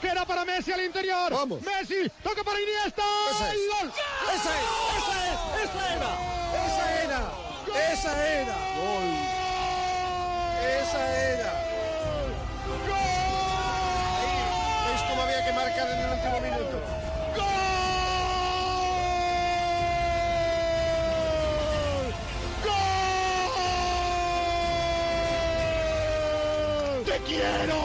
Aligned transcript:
que 0.00 0.08
era 0.08 0.24
para 0.24 0.44
Messi 0.44 0.72
al 0.72 0.82
interior. 0.84 1.32
Vamos. 1.32 1.60
Messi, 1.62 2.10
toca 2.22 2.42
para 2.44 2.60
Iniesta. 2.60 3.02
Esa 3.30 3.48
es. 3.48 3.54
¡El 3.54 3.68
gol! 3.68 3.92
¡Esa 4.34 4.50
es! 4.58 4.64
¡Esa 4.96 5.14
es! 5.26 5.38
¡Esa 5.64 5.82
era! 5.94 6.10
¡Esa 6.66 6.84
era! 7.02 7.20
¡Esa 7.92 8.12
era! 8.26 8.56
¡Gol! 8.78 9.08
¡Esa 10.80 11.02
era! 11.32 11.52
Ahí, 14.18 14.34
¿Veis 14.88 15.02
cómo 15.08 15.20
había 15.22 15.40
que 15.44 15.52
marcar 15.52 15.88
en 15.90 15.98
el 15.98 16.10
último 16.10 16.40
minuto? 16.40 16.76
¡Gol! 17.36 17.68
¡Te 27.04 27.16
quiero! 27.24 27.78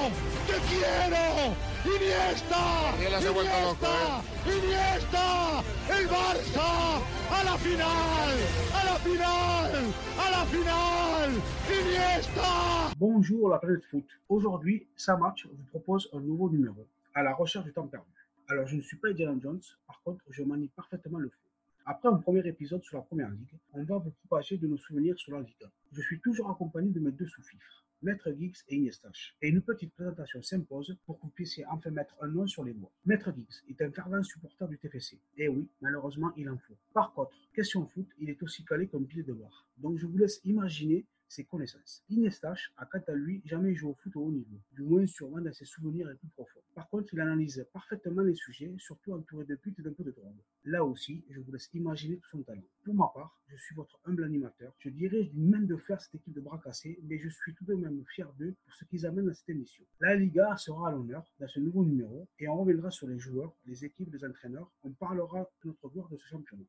¡Te 0.48 0.56
quiero! 0.70 1.73
¡Iniesta! 1.86 2.96
Vuelto 2.98 3.28
loco, 3.28 3.44
Iniesta, 3.44 4.24
¡Iniesta! 4.48 5.64
¡El 5.92 6.08
Barça! 6.08 7.02
¡A 7.30 7.44
la 7.44 7.58
final! 7.58 8.36
¡A 8.74 8.86
la 8.86 8.96
final! 9.04 9.94
¡A 10.18 10.32
la 10.32 10.46
final! 10.46 11.32
¡Iniesta! 11.68 12.96
Bonjour 12.98 13.50
la 13.50 13.60
planète 13.60 13.84
foot. 13.92 14.06
Aujourd'hui, 14.30 14.88
Samatch 14.96 15.46
vous 15.48 15.66
propose 15.72 16.10
un 16.14 16.22
nouveau 16.22 16.50
numéro, 16.50 16.88
à 17.14 17.22
la 17.22 17.34
recherche 17.34 17.66
du 17.66 17.74
temps 17.74 17.88
perdu. 17.88 18.08
Alors 18.48 18.66
je 18.66 18.78
ne 18.78 18.82
suis 18.82 18.96
pas 18.96 19.10
Indiana 19.10 19.38
Jones, 19.42 19.62
par 19.86 20.02
contre 20.04 20.24
je 20.30 20.42
manie 20.44 20.70
parfaitement 20.70 21.20
le 21.20 21.28
foot. 21.28 21.52
Après 21.86 22.08
un 22.08 22.16
premier 22.16 22.48
épisode 22.48 22.82
sur 22.84 22.96
la 22.96 23.04
première 23.04 23.30
ligue, 23.30 23.60
on 23.74 23.84
va 23.84 23.98
vous 23.98 24.12
propager 24.26 24.58
de 24.58 24.68
nos 24.68 24.78
souvenirs 24.78 25.20
sur 25.20 25.34
la 25.34 25.42
Liga. 25.42 25.70
Je 25.92 26.02
suis 26.02 26.22
toujours 26.22 26.50
accompagné 26.50 26.92
de 26.92 27.02
mes 27.02 27.12
deux 27.12 27.28
sous-fifres, 27.28 27.83
Maître 28.04 28.32
Giggs 28.32 28.58
et 28.68 28.76
Iniestache. 28.76 29.36
Et 29.42 29.48
une 29.48 29.62
petite 29.62 29.94
présentation 29.94 30.42
s'impose 30.42 30.96
pour 31.06 31.18
que 31.18 31.24
vous 31.24 31.30
puissiez 31.30 31.66
enfin 31.68 31.90
mettre 31.90 32.16
un 32.22 32.28
nom 32.28 32.46
sur 32.46 32.64
les 32.64 32.74
mots. 32.74 32.92
Maître 33.06 33.34
Giggs 33.34 33.64
est 33.70 33.82
un 33.82 33.92
fervent 33.92 34.22
supporter 34.22 34.68
du 34.68 34.78
TFC. 34.78 35.18
Et 35.38 35.48
oui, 35.48 35.68
malheureusement, 35.82 36.34
il 36.36 36.50
en 36.50 36.58
faut. 36.58 36.76
Par 36.94 37.14
contre, 37.14 37.32
question 37.54 37.86
foot, 37.88 38.08
il 38.20 38.30
est 38.30 38.44
aussi 38.44 38.66
calé 38.66 38.88
comme 38.88 39.08
pied 39.08 39.24
de 39.24 39.32
voir. 39.32 39.68
Donc 39.78 39.98
je 39.98 40.06
vous 40.06 40.18
laisse 40.18 40.42
imaginer 40.44 41.06
ses 41.34 41.46
connaissances. 41.46 42.04
Iniestache 42.10 42.72
a 42.78 42.86
quant 42.86 43.02
à 43.08 43.14
lui 43.14 43.42
jamais 43.46 43.74
joué 43.74 43.90
au 43.90 43.96
foot 43.96 44.16
au 44.16 44.22
haut 44.22 44.32
niveau, 44.32 44.62
du 44.72 44.84
moins 44.84 45.06
sûrement 45.08 45.42
dans 45.42 45.52
ses 45.52 45.66
souvenirs 45.66 46.08
les 46.08 46.16
plus 46.16 46.28
profonds. 46.30 46.62
Par 46.76 46.88
contre, 46.90 47.14
il 47.14 47.20
analyse 47.20 47.66
parfaitement 47.74 48.22
les 48.22 48.36
sujets, 48.36 48.74
surtout 48.78 49.14
entouré 49.14 49.46
de 49.46 49.56
putes 49.56 49.80
et 49.80 49.82
d'un 49.82 49.94
peu 49.94 50.04
de 50.04 50.12
drogue. 50.12 50.38
Là 50.66 50.86
aussi, 50.86 51.24
je 51.30 51.40
vous 51.40 51.52
laisse 51.52 51.70
imaginer 51.74 52.18
tout 52.18 52.30
son 52.30 52.44
talent. 52.44 52.62
Pour 52.84 52.94
ma 52.94 53.10
part, 53.14 53.40
je 53.48 53.58
suis 53.58 53.76
votre 53.76 54.00
humble 54.06 54.24
animateur. 54.24 54.74
Je 54.78 54.90
dirige 54.90 55.32
d'une 55.32 55.50
main 55.50 55.62
de 55.62 55.76
fer 55.76 56.00
cette 56.00 56.16
équipe 56.16 56.34
de 56.34 56.42
bras 56.42 56.62
cassés, 56.64 57.00
mais 57.04 57.18
je 57.18 57.30
suis 57.30 57.54
tout 57.56 57.66
de 57.66 57.74
même 57.74 58.04
fier 58.14 58.32
d'eux 58.34 58.56
pour 58.64 58.74
ce 58.76 58.86
qu'ils 58.86 59.06
amènent 59.06 59.30
à 59.30 59.34
cette 59.34 59.50
émission. 59.50 59.84
La 60.00 60.16
Liga 60.16 60.56
sera 60.58 60.90
à 60.90 60.92
l'honneur 60.92 61.26
dans 61.40 61.48
ce 61.48 61.60
nouveau 61.60 61.84
numéro 61.84 62.28
et 62.40 62.48
on 62.48 62.58
reviendra 62.58 62.92
sur 62.92 63.08
les 63.08 63.18
joueurs, 63.18 63.54
les 63.66 63.86
équipes, 63.86 64.14
les 64.14 64.24
entraîneurs. 64.24 64.72
On 64.84 64.92
parlera 64.92 65.50
de 65.64 65.70
notre 65.70 65.90
gloire 65.90 66.10
de 66.10 66.18
ce 66.18 66.28
championnat. 66.28 66.66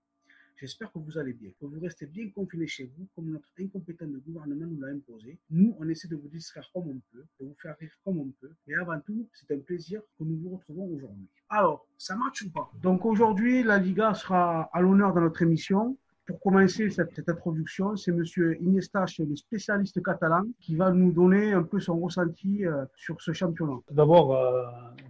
J'espère 0.57 0.93
que 0.93 0.99
vous 1.01 1.19
allez 1.19 1.33
bien, 1.33 1.51
que 1.61 1.67
vous 1.67 1.81
restez 1.81 2.07
bien 2.07 2.31
confinés 2.31 2.69
chez 2.69 2.85
vous, 2.97 3.09
comme 3.15 3.31
notre 3.31 3.49
incompétent 3.59 4.07
de 4.07 4.19
gouvernement 4.19 4.67
nous 4.67 4.81
l'a 4.81 4.93
imposé. 4.93 5.39
Nous, 5.51 5.75
on 5.81 5.89
essaie 5.89 6.07
de 6.07 6.15
vous 6.15 6.29
distraire 6.29 6.71
comme 6.73 6.89
on 6.89 7.01
peut, 7.13 7.27
de 7.41 7.47
vous 7.47 7.57
faire 7.61 7.77
rire 7.79 7.91
comme 8.05 8.19
on 8.19 8.33
peut. 8.41 8.53
Mais 8.67 8.75
avant 8.75 9.01
tout, 9.01 9.29
c'est 9.33 9.53
un 9.53 9.59
plaisir 9.59 10.01
que 10.17 10.25
nous 10.25 10.39
vous 10.39 10.57
retrouvons 10.57 10.87
aujourd'hui. 10.95 11.29
Alors, 11.49 11.89
ça 11.99 12.15
marche 12.15 12.43
ou 12.43 12.51
pas? 12.51 12.71
Donc 12.81 13.05
aujourd'hui, 13.05 13.65
la 13.65 13.79
Liga 13.79 14.15
sera 14.15 14.71
à 14.73 14.81
l'honneur 14.81 15.13
dans 15.13 15.23
notre 15.23 15.43
émission. 15.43 15.99
Pour 16.27 16.41
commencer 16.41 16.89
cette, 16.89 17.29
introduction, 17.29 17.97
c'est 17.97 18.11
Monsieur 18.11 18.57
Iniestache, 18.63 19.19
le 19.19 19.37
spécialiste 19.37 20.03
catalan, 20.03 20.45
qui 20.59 20.75
va 20.75 20.91
nous 20.91 21.13
donner 21.13 21.53
un 21.53 21.63
peu 21.63 21.81
son 21.81 21.99
ressenti 21.99 22.65
euh, 22.65 22.87
sur 22.97 23.21
ce 23.21 23.33
championnat. 23.33 23.77
D'abord, 23.91 24.35
euh, 24.35 24.63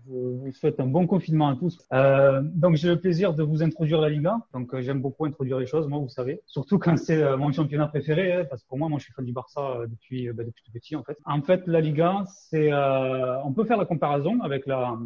vous, 0.06 0.50
souhaite 0.50 0.80
un 0.80 0.86
bon 0.86 1.06
confinement 1.06 1.50
à 1.50 1.54
tous. 1.54 1.78
Euh, 1.92 2.42
donc, 2.42 2.74
j'ai 2.74 2.88
le 2.88 2.98
plaisir 2.98 3.32
de 3.32 3.44
vous 3.44 3.62
introduire 3.62 4.00
la 4.00 4.08
Liga. 4.08 4.38
Donc, 4.52 4.76
j'aime 4.80 5.00
beaucoup 5.00 5.24
introduire 5.24 5.60
les 5.60 5.66
choses, 5.66 5.86
moi, 5.86 6.00
vous 6.00 6.08
savez. 6.08 6.40
Surtout 6.46 6.80
quand 6.80 6.96
c'est 6.96 7.36
mon 7.36 7.52
championnat 7.52 7.86
préféré, 7.86 8.32
hein, 8.32 8.46
parce 8.50 8.64
que 8.64 8.68
pour 8.68 8.78
moi, 8.78 8.88
moi, 8.88 8.98
je 8.98 9.04
suis 9.04 9.12
fan 9.12 9.24
du 9.24 9.32
Barça 9.32 9.82
depuis, 9.86 10.32
bah, 10.32 10.42
depuis 10.42 10.64
tout 10.64 10.72
petit, 10.72 10.96
en 10.96 11.04
fait. 11.04 11.16
En 11.26 11.42
fait, 11.42 11.62
la 11.68 11.80
Liga, 11.80 12.24
c'est, 12.26 12.72
on 12.74 13.52
peut 13.52 13.64
faire 13.64 13.78
la 13.78 13.84
comparaison 13.84 14.40
avec 14.40 14.66
la, 14.66 14.96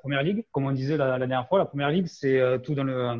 première 0.00 0.22
ligue. 0.22 0.44
Comme 0.52 0.66
on 0.66 0.72
disait 0.72 0.96
la, 0.96 1.18
dernière 1.18 1.48
fois, 1.48 1.58
la 1.58 1.64
première 1.64 1.90
ligue, 1.90 2.06
c'est 2.06 2.40
tout 2.62 2.76
dans 2.76 2.84
le, 2.84 3.16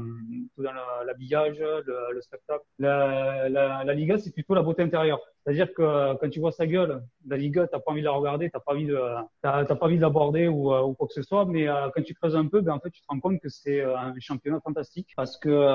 tout 0.54 0.62
dans 0.62 0.72
l'habillage, 1.04 1.58
le, 1.58 2.03
le 2.12 2.20
spectacle. 2.20 2.64
La, 2.78 3.94
Liga, 3.94 4.18
c'est 4.18 4.32
plutôt 4.32 4.54
la 4.54 4.62
beauté 4.62 4.82
intérieure. 4.82 5.20
C'est-à-dire 5.44 5.72
que 5.74 6.14
quand 6.16 6.30
tu 6.30 6.40
vois 6.40 6.52
sa 6.52 6.66
gueule, 6.66 7.02
la 7.26 7.36
Liga, 7.36 7.66
t'as 7.66 7.78
pas 7.78 7.92
envie 7.92 8.00
de 8.00 8.06
la 8.06 8.12
regarder, 8.12 8.50
t'as 8.50 8.60
pas 8.60 8.72
envie 8.72 8.86
de, 8.86 8.98
t'as, 9.42 9.64
pas 9.64 9.86
envie 9.86 9.96
de 9.96 10.02
l'aborder 10.02 10.48
ou, 10.48 10.72
euh, 10.72 10.82
ou 10.82 10.94
quoi 10.94 11.06
que 11.06 11.12
ce 11.12 11.22
soit, 11.22 11.44
mais 11.44 11.68
euh, 11.68 11.88
quand 11.94 12.02
tu 12.02 12.14
creuses 12.14 12.36
un 12.36 12.46
peu, 12.46 12.60
ben 12.60 12.72
en 12.72 12.80
fait, 12.80 12.90
tu 12.90 13.02
te 13.02 13.06
rends 13.08 13.20
compte 13.20 13.40
que 13.40 13.48
c'est 13.48 13.80
euh, 13.80 13.96
un 13.96 14.14
championnat 14.20 14.60
fantastique 14.60 15.08
parce 15.16 15.36
que 15.36 15.68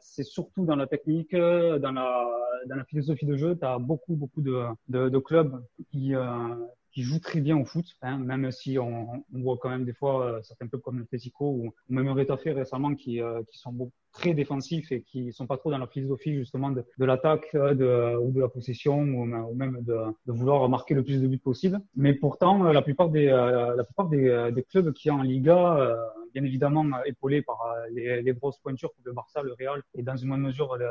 c'est 0.00 0.24
surtout 0.24 0.64
dans 0.64 0.76
la 0.76 0.86
technique, 0.86 1.34
dans 1.34 1.92
la, 1.92 2.28
dans 2.66 2.76
la 2.76 2.84
philosophie 2.84 3.26
de 3.26 3.36
jeu, 3.36 3.56
t'as 3.56 3.78
beaucoup, 3.78 4.14
beaucoup 4.14 4.42
de, 4.42 4.64
de, 4.88 5.08
de 5.08 5.18
clubs 5.18 5.62
qui, 5.90 6.14
euh, 6.14 6.54
qui 6.92 7.02
jouent 7.02 7.20
très 7.20 7.40
bien 7.40 7.56
au 7.56 7.64
foot, 7.64 7.86
hein, 8.02 8.18
même 8.18 8.50
si 8.50 8.78
on, 8.78 9.24
on 9.34 9.40
voit 9.40 9.58
quand 9.60 9.70
même 9.70 9.84
des 9.84 9.92
fois 9.92 10.24
euh, 10.24 10.42
certains 10.42 10.68
clubs 10.68 10.82
comme 10.82 10.98
l'Atletico 10.98 11.46
ou, 11.50 11.66
ou 11.66 11.92
même 11.94 12.08
Retafe 12.08 12.44
récemment 12.44 12.94
qui, 12.94 13.20
euh, 13.20 13.42
qui 13.50 13.58
sont 13.58 13.72
beaucoup, 13.72 13.92
très 14.12 14.32
défensifs 14.34 14.90
et 14.90 15.02
qui 15.02 15.32
sont 15.32 15.46
pas 15.46 15.58
trop 15.58 15.70
dans 15.70 15.78
la 15.78 15.86
philosophie 15.86 16.34
justement 16.34 16.70
de, 16.70 16.82
de 16.98 17.04
l'attaque 17.04 17.48
euh, 17.54 17.74
de, 17.74 18.16
ou 18.16 18.32
de 18.32 18.40
la 18.40 18.48
possession 18.48 18.98
ou, 19.00 19.54
même 19.54 19.78
de, 19.82 19.96
de 20.26 20.32
vouloir 20.32 20.68
marquer 20.68 20.94
le 20.94 21.04
plus 21.04 21.20
de 21.20 21.28
buts 21.28 21.38
possible. 21.38 21.78
Mais 21.94 22.14
pourtant, 22.14 22.64
la 22.64 22.82
plupart 22.82 23.10
des, 23.10 23.26
la 23.26 23.84
plupart 23.84 24.08
des, 24.08 24.50
des 24.54 24.62
clubs 24.62 24.92
qui 24.92 25.10
en 25.10 25.22
Liga, 25.22 25.96
bien 26.32 26.44
évidemment 26.44 26.84
euh, 26.84 27.02
épaulés 27.06 27.42
par 27.42 27.60
euh, 27.62 27.86
les, 27.92 28.22
les 28.22 28.32
grosses 28.32 28.58
pointures 28.58 28.90
comme 28.94 29.04
le 29.04 29.12
Barça, 29.12 29.42
le 29.42 29.52
Real 29.58 29.82
et 29.94 30.02
dans 30.02 30.16
une 30.16 30.28
moindre 30.28 30.44
mesure 30.44 30.76
le- 30.76 30.86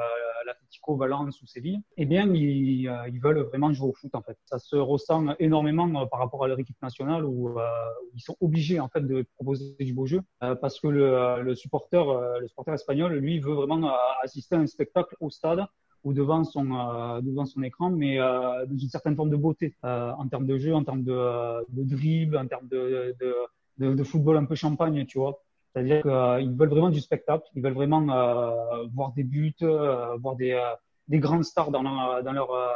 l'Atlético, 0.45 0.95
Valence 0.95 1.41
ou 1.41 1.47
Séville, 1.47 1.81
eh 1.97 2.05
bien, 2.05 2.33
ils, 2.33 2.87
euh, 2.87 3.09
veulent 3.21 3.39
vraiment 3.39 3.73
jouer 3.73 3.89
au 3.89 3.93
foot 3.93 4.13
en 4.15 4.21
fait. 4.21 4.37
Ça 4.45 4.59
se 4.59 4.75
ressent 4.75 5.25
énormément 5.39 5.87
euh, 6.01 6.05
par 6.05 6.19
rapport 6.19 6.43
à 6.43 6.47
leur 6.47 6.59
équipe 6.59 6.81
nationale 6.81 7.25
où, 7.25 7.59
euh, 7.59 7.63
ils 8.15 8.21
sont 8.21 8.35
obligés 8.41 8.79
en 8.79 8.87
fait 8.89 9.01
de 9.01 9.25
proposer 9.35 9.75
du 9.79 9.93
beau 9.93 10.05
jeu 10.05 10.21
euh, 10.43 10.55
parce 10.55 10.79
que 10.79 10.87
le, 10.87 11.55
supporter, 11.55 12.07
euh, 12.09 12.39
espagnol, 12.73 13.13
lui, 13.15 13.39
veut 13.39 13.53
vraiment 13.53 13.87
euh, 13.89 13.93
assister 14.23 14.55
à 14.55 14.59
un 14.59 14.67
spectacle 14.67 15.15
au 15.19 15.29
stade 15.29 15.65
ou 16.03 16.13
devant 16.13 16.43
son 16.43 16.71
euh, 16.73 17.21
devant 17.21 17.45
son 17.45 17.63
écran, 17.63 17.89
mais 17.89 18.19
euh, 18.19 18.65
dans 18.65 18.77
une 18.77 18.89
certaine 18.89 19.15
forme 19.15 19.29
de 19.29 19.35
beauté 19.35 19.75
euh, 19.83 20.11
en 20.11 20.27
termes 20.27 20.45
de 20.45 20.57
jeu, 20.57 20.73
en 20.73 20.83
termes 20.83 21.03
de, 21.03 21.11
euh, 21.11 21.61
de 21.69 21.83
dribble, 21.83 22.37
en 22.37 22.47
termes 22.47 22.67
de, 22.67 23.15
de, 23.77 23.93
de 23.93 24.03
football 24.03 24.37
un 24.37 24.45
peu 24.45 24.55
champagne, 24.55 25.05
tu 25.05 25.19
vois. 25.19 25.41
C'est-à-dire 25.73 26.01
qu'ils 26.01 26.55
veulent 26.57 26.69
vraiment 26.69 26.89
du 26.89 27.01
spectacle, 27.01 27.43
ils 27.55 27.61
veulent 27.61 27.73
vraiment 27.73 28.09
euh, 28.09 28.85
voir 28.93 29.11
des 29.13 29.23
buts, 29.23 29.53
euh, 29.61 30.15
voir 30.17 30.35
des, 30.35 30.53
euh, 30.53 30.73
des 31.07 31.19
grandes 31.19 31.43
stars 31.43 31.71
dans 31.71 31.83
leur, 31.83 32.23
dans 32.23 32.31
leur, 32.31 32.51
euh, 32.51 32.67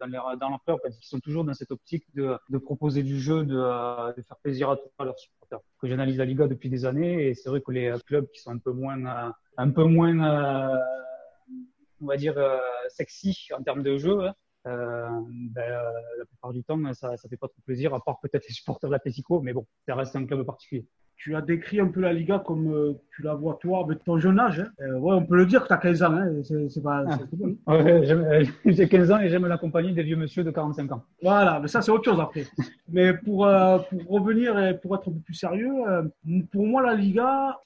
dans 0.00 0.06
leur, 0.06 0.36
dans 0.36 0.50
leur 0.50 0.62
club, 0.64 0.78
parce 0.82 0.98
sont 1.02 1.20
toujours 1.20 1.44
dans 1.44 1.54
cette 1.54 1.70
optique 1.70 2.04
de, 2.14 2.36
de 2.48 2.58
proposer 2.58 3.02
du 3.02 3.18
jeu, 3.20 3.44
de, 3.44 3.56
euh, 3.56 4.12
de 4.12 4.22
faire 4.22 4.36
plaisir 4.38 4.70
à 4.70 4.76
tous 4.76 5.04
leurs 5.04 5.18
supporters. 5.18 5.60
Que 5.80 5.86
j'analyse 5.86 6.18
la 6.18 6.24
Liga 6.24 6.48
depuis 6.48 6.68
des 6.68 6.84
années, 6.84 7.28
et 7.28 7.34
c'est 7.34 7.48
vrai 7.48 7.60
que 7.60 7.70
les 7.70 7.94
clubs 8.06 8.28
qui 8.32 8.40
sont 8.40 8.50
un 8.50 8.58
peu 8.58 8.72
moins, 8.72 9.06
euh, 9.06 9.30
un 9.56 9.70
peu 9.70 9.84
moins, 9.84 10.18
euh, 10.18 10.76
on 12.02 12.06
va 12.06 12.16
dire, 12.16 12.36
euh, 12.36 12.58
sexy 12.88 13.48
en 13.56 13.62
termes 13.62 13.82
de 13.82 13.98
jeu, 13.98 14.20
hein, 14.20 14.26
euh, 14.28 14.32
ben, 14.68 15.62
euh, 15.62 15.92
la 16.18 16.24
plupart 16.26 16.52
du 16.52 16.62
temps, 16.62 16.92
ça, 16.94 17.16
ça 17.16 17.28
fait 17.28 17.36
pas 17.36 17.48
trop 17.48 17.60
plaisir, 17.64 17.94
à 17.94 18.00
part 18.00 18.18
peut-être 18.20 18.46
les 18.48 18.54
supporters 18.54 18.88
de 18.88 18.94
l'Atlético, 18.94 19.40
mais 19.40 19.52
bon, 19.52 19.66
ça 19.86 19.94
reste 19.94 20.16
un 20.16 20.26
club 20.26 20.44
particulier. 20.44 20.86
Tu 21.20 21.34
as 21.34 21.40
décrit 21.42 21.80
un 21.80 21.88
peu 21.88 22.00
la 22.00 22.12
Liga 22.12 22.40
comme 22.46 22.72
euh, 22.72 22.92
tu 23.14 23.22
la 23.22 23.34
vois 23.34 23.58
toi 23.60 23.80
avec 23.84 24.04
ton 24.04 24.18
jeune 24.18 24.38
âge. 24.38 24.60
hein. 24.60 24.68
Euh, 24.80 24.98
ouais, 25.00 25.14
on 25.14 25.24
peut 25.26 25.36
le 25.36 25.46
dire 25.46 25.62
que 25.62 25.66
tu 25.66 25.72
as 25.72 25.76
15 25.78 26.02
ans. 26.04 26.12
Hein. 26.12 26.30
C'est, 26.68 26.80
pas, 26.82 27.04
bon. 27.32 27.56
Ouais, 27.66 28.04
j'aime- 28.06 28.24
euh, 28.24 28.44
j'ai 28.64 28.88
15 28.88 29.10
ans 29.10 29.18
et 29.18 29.28
j'aime 29.28 29.44
la 29.46 29.58
compagnie 29.58 29.92
des 29.92 30.04
vieux 30.04 30.14
monsieur 30.16 30.44
de 30.44 30.52
45 30.52 30.92
ans. 30.92 31.02
Voilà, 31.20 31.58
mais 31.60 31.66
ça 31.66 31.82
c'est 31.82 31.90
autre 31.90 32.04
chose 32.04 32.20
après. 32.20 32.44
Mais 32.90 33.12
pour, 33.14 33.44
euh, 33.46 33.78
pour 33.90 34.08
revenir 34.20 34.58
et 34.58 34.78
pour 34.78 34.94
être 34.94 35.08
un 35.08 35.12
peu 35.12 35.18
plus 35.20 35.34
sérieux, 35.34 35.68
pour 36.52 36.66
moi 36.66 36.82
la 36.82 36.94
Liga, 36.94 37.58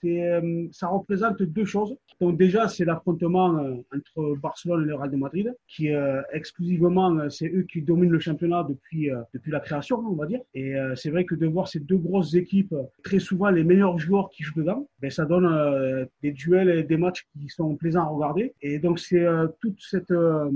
ça 0.73 0.88
représente 0.88 1.43
deux 1.43 1.65
choses. 1.65 1.94
Donc 2.21 2.37
déjà 2.38 2.67
c'est 2.69 2.85
l'affrontement 2.85 3.47
entre 3.94 4.37
Barcelone 4.41 4.82
et 4.85 4.87
le 4.88 4.94
Real 4.97 5.11
de 5.11 5.17
Madrid, 5.17 5.55
qui 5.69 5.91
exclusivement 6.32 7.29
c'est 7.31 7.49
eux 7.49 7.62
qui 7.71 7.82
dominent 7.82 8.11
le 8.11 8.19
championnat 8.19 8.65
depuis 8.69 9.11
depuis 9.35 9.53
la 9.53 9.61
création, 9.61 9.99
on 9.99 10.15
va 10.17 10.27
dire. 10.27 10.41
Et 10.55 10.75
c'est 10.97 11.11
vrai 11.11 11.25
que 11.25 11.35
de 11.35 11.47
voir 11.47 11.69
ces 11.69 11.81
deux 11.81 11.97
grosses 11.99 12.35
équipes, 12.35 12.75
très 13.05 13.19
souvent 13.19 13.42
les 13.50 13.65
meilleurs 13.65 13.99
joueurs 13.99 14.31
qui 14.31 14.43
jouent 14.43 14.61
dedans, 14.61 14.89
ben 15.00 15.11
ça 15.11 15.25
donne 15.25 15.47
euh, 15.47 16.05
des 16.23 16.33
duels 16.33 16.71
et 16.71 16.83
des 16.83 16.97
matchs 16.97 17.27
qui 17.33 17.49
sont 17.49 17.75
plaisants 17.77 18.03
à 18.03 18.09
regarder. 18.09 18.55
Et 18.61 18.79
donc 18.79 18.99
c'est 18.99 19.25
euh, 19.25 19.49
toute 19.61 19.81
cette 19.81 20.11
euh, 20.11 20.50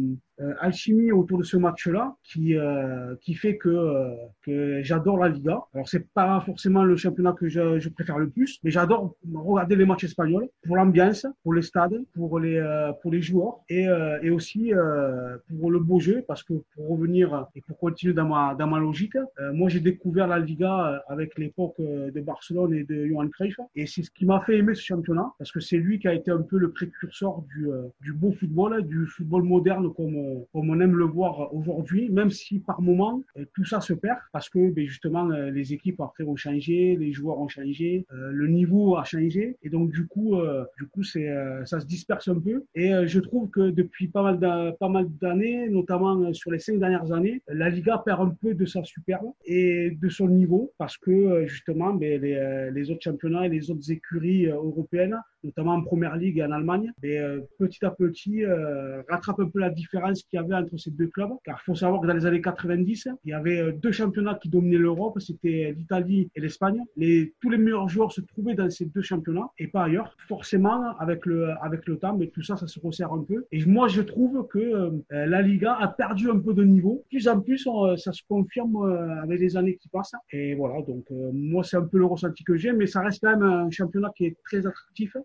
alchimie 0.61 1.13
autour 1.13 1.39
de 1.39 1.45
ce 1.45 1.57
match-là 1.57 2.15
qui 2.23 2.57
euh, 2.57 3.15
qui 3.23 3.35
fait 3.35 3.57
que 3.57 3.69
euh, 3.69 4.15
que 4.43 4.83
j'adore 4.83 5.19
la 5.19 5.29
Liga. 5.29 5.61
Alors 5.75 5.89
c'est 5.89 6.07
pas 6.13 6.41
forcément 6.41 6.85
le 6.85 6.97
championnat 6.97 7.33
que 7.33 7.49
je, 7.49 7.79
je 7.79 7.89
préfère 7.89 8.19
le 8.19 8.29
plus, 8.29 8.59
mais 8.63 8.71
j'adore 8.71 9.15
regarder 9.33 9.77
les 9.77 9.87
matchs 9.87 10.05
espagnols 10.05 10.49
pour 10.65 10.77
l'ambiance, 10.77 11.27
pour 11.43 11.55
les 11.55 11.63
stades, 11.63 11.99
pour 12.15 12.39
les 12.39 12.57
pour 13.03 13.13
les 13.13 13.23
joueurs 13.23 13.61
et 13.69 13.87
et 14.23 14.31
aussi 14.31 14.73
pour 15.49 15.71
le 15.71 15.79
beau 15.79 16.01
jeu 16.01 16.25
parce 16.27 16.43
que 16.43 16.55
pour 16.75 16.89
revenir 16.89 17.47
et 17.55 17.61
pour 17.63 17.79
continuer 17.79 18.15
dans 18.15 18.27
ma 18.27 18.55
dans 18.55 18.67
ma 18.67 18.79
logique, 18.79 19.17
moi 19.55 19.69
j'ai 19.69 19.81
découvert 19.81 20.27
la 20.27 20.39
Liga 20.39 21.03
avec 21.09 21.39
l'époque 21.39 21.77
de 21.79 22.21
Barcelone 22.21 22.75
et 22.75 22.85
de 22.85 23.07
Johan 23.07 23.29
Cruyff 23.29 23.57
et 23.75 23.87
c'est 23.87 24.03
ce 24.03 24.11
qui 24.11 24.27
m'a 24.27 24.41
fait 24.41 24.59
aimer 24.59 24.75
ce 24.75 24.83
championnat 24.83 25.33
parce 25.39 25.53
que 25.53 25.61
c'est 25.61 25.79
lui 25.79 25.99
qui 25.99 26.09
a 26.09 26.15
été 26.15 26.31
un 26.31 26.43
peu 26.43 26.59
le 26.59 26.71
précurseur 26.71 27.43
du 27.43 27.69
du 28.03 28.13
beau 28.13 28.33
football, 28.33 28.83
du 28.87 29.07
football 29.07 29.43
moderne 29.43 29.93
comme 29.95 30.26
comme 30.53 30.71
on 30.71 30.81
aime 30.81 30.97
le 30.97 31.05
voir 31.05 31.55
aujourd'hui, 31.55 32.09
même 32.11 32.31
si 32.31 32.61
par 32.61 32.81
moment 32.81 33.23
euh, 33.37 33.45
tout 33.55 33.65
ça 33.65 33.81
se 33.81 33.93
perd 33.93 34.19
parce 34.33 34.49
que 34.49 34.71
ben, 34.71 34.87
justement 34.87 35.31
euh, 35.31 35.51
les 35.51 35.73
équipes 35.73 36.01
après 36.01 36.25
ont 36.25 36.37
changé, 36.37 36.97
les 36.97 37.13
joueurs 37.13 37.39
ont 37.39 37.49
changé, 37.49 38.07
euh, 38.13 38.31
le 38.33 38.49
niveau 38.49 38.97
a 38.97 39.05
changé. 39.05 39.57
Et 39.63 39.71
donc 39.71 39.91
du 39.91 40.07
coup, 40.07 40.37
du 40.79 40.87
coup 40.87 41.03
ça 41.03 41.81
se 41.81 41.87
disperse 41.87 42.29
un 42.29 42.39
peu. 42.39 42.65
Et 42.75 42.91
je 43.07 43.21
trouve 43.21 43.51
que 43.51 43.71
depuis 43.71 44.09
pas 44.09 44.23
mal 44.23 45.09
d'années, 45.21 45.69
notamment 45.69 46.33
sur 46.33 46.51
les 46.51 46.59
cinq 46.59 46.79
dernières 46.79 47.13
années, 47.13 47.43
la 47.49 47.69
Liga 47.69 48.03
perd 48.05 48.21
un 48.21 48.37
peu 48.41 48.55
de 48.55 48.65
sa 48.65 48.83
superbe 48.85 49.33
et 49.45 49.91
de 49.91 50.09
son 50.09 50.29
niveau 50.29 50.73
parce 50.79 50.97
que 50.97 51.47
justement 51.47 51.93
ben, 51.95 52.21
les 52.21 52.91
autres 52.91 53.03
championnats 53.03 53.47
et 53.47 53.49
les 53.49 53.71
autres 53.71 53.91
écuries 53.91 54.47
européennes 54.47 55.17
notamment 55.47 55.75
en 55.75 55.83
première 55.83 56.17
ligue 56.17 56.39
et 56.39 56.45
en 56.45 56.51
Allemagne, 56.51 56.93
et 57.03 57.19
euh, 57.19 57.41
petit 57.59 57.85
à 57.85 57.91
petit 57.91 58.45
euh, 58.45 59.03
rattrape 59.09 59.41
un 59.41 59.49
peu 59.49 59.61
la 59.61 59.71
différence 59.71 60.23
qu'il 60.23 60.39
y 60.39 60.43
avait 60.43 60.55
entre 60.55 60.77
ces 60.77 60.91
deux 60.91 61.07
clubs. 61.07 61.31
Car 61.45 61.59
il 61.63 61.65
faut 61.65 61.75
savoir 61.75 62.03
que 62.03 62.07
dans 62.07 62.15
les 62.15 62.27
années 62.27 62.41
90, 62.41 63.09
il 63.25 63.31
y 63.31 63.33
avait 63.33 63.61
euh, 63.61 63.73
deux 63.73 63.93
championnats 63.93 64.35
qui 64.35 64.49
dominaient 64.49 64.77
l'Europe, 64.77 65.19
c'était 65.21 65.75
l'Italie 65.77 66.29
et 66.35 66.41
l'Espagne. 66.41 66.83
Les, 66.97 67.33
tous 67.41 67.51
les 67.51 67.59
meilleurs 67.59 67.89
joueurs 67.89 68.13
se 68.13 68.21
trouvaient 68.21 68.55
dans 68.55 68.69
ces 68.71 68.87
deux 68.87 69.03
championnats 69.03 69.49
et 69.59 69.69
pas 69.69 69.85
ailleurs. 69.85 70.17
Forcément, 70.29 70.97
avec 70.99 71.25
le, 71.27 71.51
avec 71.63 71.87
le 71.87 71.97
temps, 71.99 72.17
mais 72.17 72.27
tout 72.29 72.43
ça, 72.43 72.57
ça 72.57 72.67
se 72.67 72.81
resserre 72.81 73.13
un 73.13 73.23
peu. 73.23 73.47
Et 73.53 73.65
moi, 73.65 73.89
je 73.89 74.03
trouve 74.03 74.47
que 74.49 74.91
la 75.11 75.43
Liga 75.43 75.77
a 75.79 75.89
perdu 75.89 76.31
un 76.31 76.39
peu 76.39 76.53
de 76.53 76.65
niveau. 76.65 77.05
Plus 77.09 77.29
en 77.29 77.41
plus, 77.41 77.69
ça 77.97 78.13
se 78.13 78.23
confirme 78.29 78.77
avec 79.23 79.41
les 79.41 79.57
années 79.57 79.77
qui 79.77 79.89
passent. 79.89 80.15
Et 80.33 80.55
voilà, 80.55 80.83
donc 80.83 81.05
moi, 81.33 81.63
c'est 81.63 81.77
un 81.77 81.85
peu 81.85 81.99
le 81.99 82.07
ressenti 82.07 82.43
que 82.45 82.57
j'ai, 82.57 82.73
mais 82.73 82.87
ça 82.87 83.01
reste 83.01 83.23
quand 83.23 83.31
même 83.31 83.43
un 83.43 83.71
championnat 83.71 84.11
qui 84.17 84.27
est 84.27 84.37
très 84.45 84.67
attractif 84.67 85.17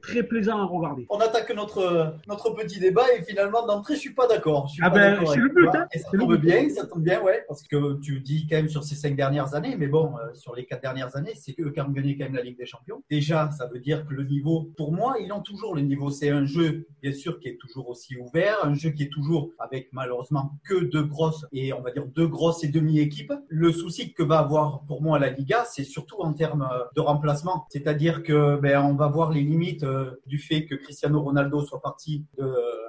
très 0.00 0.22
plaisant 0.22 0.58
à 0.58 0.64
regarder. 0.64 1.06
On 1.10 1.18
attaque 1.18 1.54
notre, 1.54 2.14
notre 2.28 2.50
petit 2.50 2.80
débat 2.80 3.12
et 3.16 3.22
finalement 3.22 3.66
d'entrée, 3.66 3.94
je 3.94 4.00
suis 4.00 4.14
pas 4.14 4.26
d'accord. 4.26 4.70
Ah 4.80 4.90
ben, 4.90 5.20
c'est 5.26 5.36
le 5.36 5.48
but. 5.48 5.68
Hein. 5.74 5.86
Et 5.92 5.98
ça 5.98 6.10
tombe 6.16 6.36
bien, 6.36 6.68
ça 6.68 6.86
tombe 6.86 7.02
bien, 7.02 7.22
ouais, 7.22 7.44
parce 7.48 7.62
que 7.62 8.00
tu 8.00 8.20
dis 8.20 8.46
quand 8.48 8.56
même 8.56 8.68
sur 8.68 8.84
ces 8.84 8.94
cinq 8.94 9.16
dernières 9.16 9.54
années, 9.54 9.76
mais 9.76 9.88
bon, 9.88 10.12
euh, 10.16 10.32
sur 10.34 10.54
les 10.54 10.64
quatre 10.64 10.82
dernières 10.82 11.16
années, 11.16 11.34
c'est 11.34 11.54
eux 11.60 11.70
qui 11.70 11.80
ont 11.80 11.88
gagné 11.88 12.16
quand 12.16 12.24
même 12.24 12.34
la 12.34 12.42
Ligue 12.42 12.58
des 12.58 12.66
Champions. 12.66 13.02
Déjà, 13.10 13.50
ça 13.50 13.66
veut 13.66 13.80
dire 13.80 14.06
que 14.06 14.14
le 14.14 14.24
niveau, 14.24 14.72
pour 14.76 14.92
moi, 14.92 15.16
ils 15.20 15.32
ont 15.32 15.40
toujours 15.40 15.74
le 15.74 15.82
niveau. 15.82 16.10
C'est 16.10 16.30
un 16.30 16.44
jeu, 16.44 16.86
bien 17.02 17.12
sûr, 17.12 17.38
qui 17.40 17.48
est 17.48 17.58
toujours 17.60 17.88
aussi 17.88 18.16
ouvert, 18.16 18.58
un 18.64 18.74
jeu 18.74 18.90
qui 18.90 19.04
est 19.04 19.12
toujours 19.12 19.50
avec 19.58 19.88
malheureusement 19.92 20.52
que 20.64 20.84
deux 20.84 21.04
grosses 21.04 21.46
et 21.52 21.72
on 21.72 21.80
va 21.80 21.90
dire 21.90 22.06
deux 22.06 22.26
grosses 22.26 22.64
et 22.64 22.68
demi-équipes. 22.68 23.32
Le 23.48 23.72
souci 23.72 24.12
que 24.12 24.22
va 24.22 24.38
avoir 24.38 24.82
pour 24.86 25.02
moi 25.02 25.18
la 25.18 25.30
Liga, 25.30 25.64
c'est 25.66 25.84
surtout 25.84 26.20
en 26.20 26.32
termes 26.32 26.68
de 26.96 27.00
remplacement, 27.00 27.66
c'est-à-dire 27.68 28.22
que 28.22 28.56
ben 28.56 28.82
on 28.82 28.94
va 28.94 29.08
voir 29.08 29.30
les 29.30 29.41
limite 29.42 29.82
euh, 29.82 30.10
du 30.26 30.38
fait 30.38 30.64
que 30.64 30.74
Cristiano 30.74 31.20
Ronaldo 31.20 31.60
soit 31.62 31.80
parti 31.80 32.24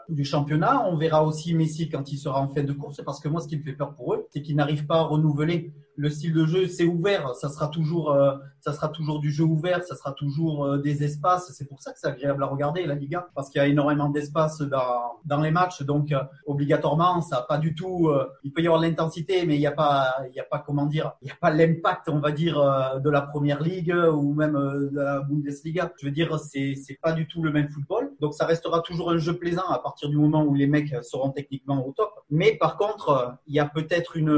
du 0.10 0.26
championnat. 0.26 0.88
On 0.90 0.98
verra 0.98 1.24
aussi 1.24 1.54
Messi 1.54 1.90
quand 1.90 2.12
il 2.12 2.18
sera 2.18 2.42
en 2.42 2.48
fin 2.50 2.64
de 2.64 2.74
course, 2.74 3.02
parce 3.06 3.20
que 3.20 3.30
moi, 3.30 3.42
ce 3.42 3.48
qui 3.48 3.58
me 3.58 3.64
fait 3.64 3.74
peur 3.74 3.94
pour 3.94 4.14
eux, 4.14 4.28
c'est 4.32 4.42
qu'ils 4.42 4.56
n'arrivent 4.56 4.86
pas 4.86 4.98
à 5.00 5.04
renouveler 5.04 5.72
le 5.96 6.10
style 6.10 6.34
de 6.34 6.46
jeu, 6.46 6.68
c'est 6.68 6.86
ouvert, 6.86 7.36
ça 7.36 7.50
sera 7.50 7.68
toujours, 7.68 8.12
euh, 8.12 8.36
ça 8.60 8.74
sera 8.74 8.88
toujours 8.88 9.20
du 9.20 9.32
jeu 9.32 9.44
ouvert, 9.44 9.84
ça 9.84 9.96
sera 9.96 10.12
toujours 10.14 10.66
euh, 10.66 10.78
des 10.78 11.04
espaces. 11.04 11.52
C'est 11.54 11.68
pour 11.68 11.82
ça 11.82 11.92
que 11.92 12.00
c'est 12.00 12.08
agréable 12.08 12.44
à 12.44 12.48
regarder 12.48 12.86
la 12.86 12.96
Liga, 12.96 13.28
parce 13.36 13.50
qu'il 13.50 13.60
y 13.60 13.64
a 13.64 13.68
énormément 13.68 14.10
d'espace 14.10 14.62
dans, 14.62 15.20
dans 15.26 15.42
les 15.42 15.52
matchs, 15.52 15.84
donc 15.84 16.12
euh, 16.12 16.24
obligatoirement, 16.48 17.22
ça 17.22 17.38
a 17.38 17.42
pas 17.44 17.58
du 17.58 17.76
tout. 17.76 18.12
il 18.44 18.52
peut 18.52 18.62
y 18.62 18.68
avoir 18.68 18.82
l'intensité, 18.82 19.46
mais 19.46 19.56
il 19.56 19.60
n'y 19.60 19.68
a 19.68 19.72
pas, 19.72 20.16
il 20.30 20.36
y 20.36 20.40
a 20.40 20.44
pas 20.44 20.60
comment 20.60 20.86
dire, 20.86 21.14
il 21.22 21.28
y 21.28 21.32
a 21.32 21.36
pas 21.40 21.52
l'impact, 21.52 22.10
on 22.10 22.20
va 22.20 22.32
dire, 22.32 22.56
de 23.00 23.10
la 23.10 23.22
Première 23.22 23.62
Ligue 23.62 23.94
ou 24.14 24.34
même 24.34 24.54
de 24.54 24.90
la 24.94 25.22
Bundesliga. 25.22 25.92
Je 26.00 26.06
veux 26.06 26.12
dire, 26.12 26.40
c'est 26.40 26.76
c'est 26.76 26.98
pas 27.02 27.14
du 27.14 27.28
tout 27.28 27.44
le 27.44 27.52
même 27.52 27.70
football, 27.70 28.12
donc 28.20 28.34
ça 28.34 28.46
restera 28.46 28.82
toujours 28.82 29.12
un 29.12 29.18
jeu 29.18 29.38
plaisant 29.38 29.68
à 29.70 29.80
partir 29.80 30.10
du 30.10 30.18
moment 30.18 30.44
où 30.44 30.54
les 30.54 30.68
mecs 30.68 30.94
seront 31.04 31.30
techniquement 31.30 31.86
au 31.86 31.92
top. 31.92 32.12
Mais 32.30 32.58
par 32.60 32.78
contre, 32.78 33.36
il 33.48 33.56
y 33.56 33.60
a 33.60 33.66
peut-être 33.66 34.18
une 34.18 34.34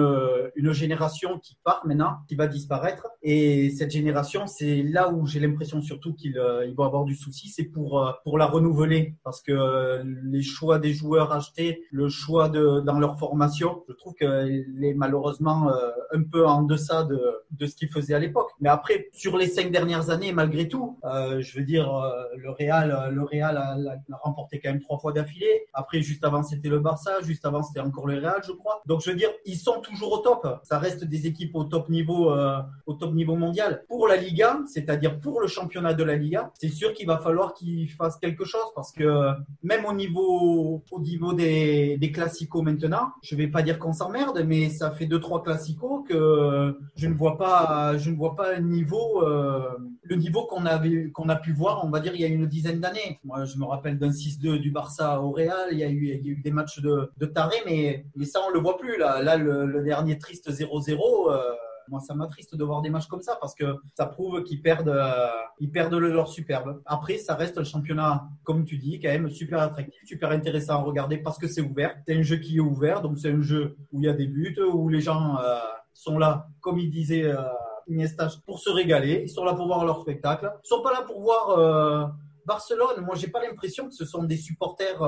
une 0.55 0.71
génération 0.71 1.39
qui 1.45 1.57
part 1.63 1.85
maintenant, 1.85 2.17
qui 2.27 2.35
va 2.35 2.47
disparaître. 2.47 3.07
Et 3.21 3.69
cette 3.69 3.91
génération, 3.91 4.47
c'est 4.47 4.81
là 4.81 5.11
où 5.11 5.27
j'ai 5.27 5.39
l'impression 5.39 5.79
surtout 5.81 6.13
qu'ils 6.13 6.39
euh, 6.39 6.73
vont 6.75 6.85
avoir 6.85 7.05
du 7.05 7.15
souci, 7.15 7.49
c'est 7.49 7.65
pour 7.65 8.01
euh, 8.01 8.11
pour 8.23 8.39
la 8.39 8.47
renouveler, 8.47 9.15
parce 9.23 9.41
que 9.41 9.51
euh, 9.51 10.03
les 10.23 10.41
choix 10.41 10.79
des 10.79 10.93
joueurs 10.93 11.31
achetés, 11.31 11.83
le 11.91 12.09
choix 12.09 12.49
de 12.49 12.79
dans 12.79 12.99
leur 12.99 13.19
formation, 13.19 13.83
je 13.87 13.93
trouve 13.93 14.15
qu'elle 14.15 14.65
est 14.81 14.93
malheureusement 14.95 15.71
un 16.11 16.23
peu 16.23 16.47
en 16.47 16.63
deçà 16.63 17.03
de 17.03 17.21
de 17.51 17.65
ce 17.67 17.75
qu'ils 17.75 17.89
faisaient 17.89 18.15
à 18.15 18.19
l'époque. 18.19 18.49
Mais 18.59 18.69
après, 18.69 19.07
sur 19.13 19.37
les 19.37 19.47
cinq 19.47 19.71
dernières 19.71 20.09
années, 20.09 20.33
malgré 20.33 20.67
tout, 20.67 20.99
je 21.03 21.57
veux 21.57 21.63
dire, 21.65 21.87
le 22.35 22.49
Real, 22.49 23.11
le 23.13 23.23
Real 23.23 23.57
a, 23.57 23.73
a, 23.73 24.17
remporté 24.23 24.59
quand 24.59 24.71
même 24.71 24.81
trois 24.81 24.97
fois 24.97 25.11
d'affilée. 25.11 25.65
Après, 25.73 26.01
juste 26.01 26.23
avant, 26.23 26.43
c'était 26.43 26.69
le 26.69 26.79
Barça, 26.79 27.11
juste 27.21 27.45
avant, 27.45 27.61
c'était 27.61 27.81
encore 27.81 28.07
le 28.07 28.19
Real, 28.19 28.41
je 28.45 28.51
crois. 28.51 28.81
Donc, 28.85 29.01
je 29.01 29.11
veux 29.11 29.15
dire, 29.15 29.29
ils 29.45 29.57
sont 29.57 29.79
toujours 29.81 30.11
au 30.13 30.17
top. 30.19 30.47
Ça 30.63 30.79
reste 30.79 31.03
des 31.03 31.27
équipes 31.27 31.34
au 31.53 31.63
top 31.65 31.89
niveau, 31.89 32.31
euh, 32.31 32.59
au 32.85 32.93
top 32.93 33.13
niveau 33.13 33.35
mondial. 33.35 33.83
Pour 33.87 34.07
la 34.07 34.17
Liga, 34.17 34.59
c'est-à-dire 34.67 35.19
pour 35.19 35.41
le 35.41 35.47
championnat 35.47 35.93
de 35.93 36.03
la 36.03 36.15
Liga, 36.15 36.51
c'est 36.59 36.69
sûr 36.69 36.93
qu'il 36.93 37.07
va 37.07 37.17
falloir 37.17 37.53
qu'ils 37.53 37.89
fassent 37.89 38.17
quelque 38.17 38.45
chose 38.45 38.71
parce 38.75 38.91
que 38.91 39.31
même 39.63 39.85
au 39.85 39.93
niveau, 39.93 40.83
au 40.91 40.99
niveau 40.99 41.33
des, 41.33 41.97
des 41.97 42.11
maintenant, 42.63 43.11
je 43.21 43.35
vais 43.35 43.47
pas 43.47 43.61
dire 43.61 43.79
qu'on 43.79 43.93
s'emmerde, 43.93 44.43
mais 44.45 44.69
ça 44.69 44.91
fait 44.91 45.05
deux 45.05 45.19
trois 45.19 45.43
classicos 45.43 46.03
que 46.07 46.77
je 46.95 47.07
ne 47.07 47.13
vois 47.13 47.37
pas, 47.37 47.97
je 47.97 48.09
ne 48.09 48.15
vois 48.15 48.35
pas 48.35 48.53
le 48.53 48.65
niveau, 48.65 49.23
euh, 49.23 49.69
le 50.03 50.15
niveau 50.15 50.45
qu'on 50.45 50.65
avait, 50.65 51.11
qu'on 51.11 51.29
a 51.29 51.35
pu 51.35 51.51
voir, 51.51 51.83
on 51.85 51.89
va 51.89 51.99
dire 51.99 52.13
il 52.15 52.21
y 52.21 52.25
a 52.25 52.27
une 52.27 52.45
dizaine 52.45 52.79
d'années. 52.79 53.19
Moi, 53.23 53.45
je 53.45 53.57
me 53.57 53.65
rappelle 53.65 53.97
d'un 53.97 54.09
6-2 54.09 54.59
du 54.59 54.71
Barça 54.71 55.21
au 55.21 55.31
Real. 55.31 55.69
Il 55.71 55.79
y 55.79 55.83
a 55.83 55.89
eu, 55.89 56.41
des 56.43 56.51
matchs 56.51 56.79
de, 56.81 57.11
de 57.17 57.25
taré, 57.25 57.55
mais 57.65 58.05
mais 58.15 58.25
ça 58.25 58.39
on 58.47 58.51
le 58.51 58.59
voit 58.59 58.77
plus 58.77 58.97
là. 58.97 59.21
Là, 59.21 59.37
le 59.37 59.83
dernier 59.83 60.17
triste 60.17 60.49
0-0 60.49 61.24
euh, 61.29 61.51
moi, 61.87 61.99
ça 61.99 62.15
m'attriste 62.15 62.55
de 62.55 62.63
voir 62.63 62.81
des 62.81 62.89
matchs 62.89 63.07
comme 63.07 63.21
ça 63.21 63.37
parce 63.39 63.53
que 63.53 63.75
ça 63.95 64.05
prouve 64.05 64.43
qu'ils 64.43 64.61
perdent, 64.61 64.89
euh, 64.89 65.27
ils 65.59 65.71
perdent 65.71 65.93
leur 65.93 66.27
superbe. 66.27 66.81
Après, 66.85 67.17
ça 67.17 67.35
reste 67.35 67.57
un 67.57 67.63
championnat, 67.63 68.27
comme 68.43 68.65
tu 68.65 68.77
dis, 68.77 68.99
quand 68.99 69.09
même 69.09 69.29
super 69.29 69.61
attractif, 69.61 70.01
super 70.05 70.31
intéressant 70.31 70.73
à 70.73 70.77
regarder 70.77 71.17
parce 71.17 71.37
que 71.37 71.47
c'est 71.47 71.61
ouvert. 71.61 71.95
C'est 72.07 72.15
un 72.15 72.23
jeu 72.23 72.37
qui 72.37 72.57
est 72.57 72.61
ouvert, 72.61 73.01
donc 73.01 73.19
c'est 73.19 73.31
un 73.31 73.41
jeu 73.41 73.77
où 73.91 74.01
il 74.01 74.05
y 74.05 74.09
a 74.09 74.13
des 74.13 74.27
buts, 74.27 74.57
où 74.73 74.89
les 74.89 75.01
gens 75.01 75.37
euh, 75.37 75.59
sont 75.93 76.17
là, 76.17 76.47
comme 76.61 76.79
il 76.79 76.89
disait 76.89 77.31
Iniesta, 77.87 78.29
pour 78.45 78.59
se 78.59 78.69
régaler. 78.69 79.21
Ils 79.25 79.29
sont 79.29 79.43
là 79.43 79.53
pour 79.53 79.67
voir 79.67 79.85
leur 79.85 80.01
spectacle. 80.01 80.51
Ils 80.63 80.67
sont 80.67 80.81
pas 80.81 80.91
là 80.91 81.03
pour 81.03 81.21
voir 81.21 82.13
Barcelone. 82.45 83.03
Moi, 83.05 83.15
j'ai 83.15 83.27
pas 83.27 83.41
l'impression 83.41 83.87
que 83.87 83.93
ce 83.93 84.05
sont 84.05 84.23
des 84.23 84.37
supporters 84.37 84.99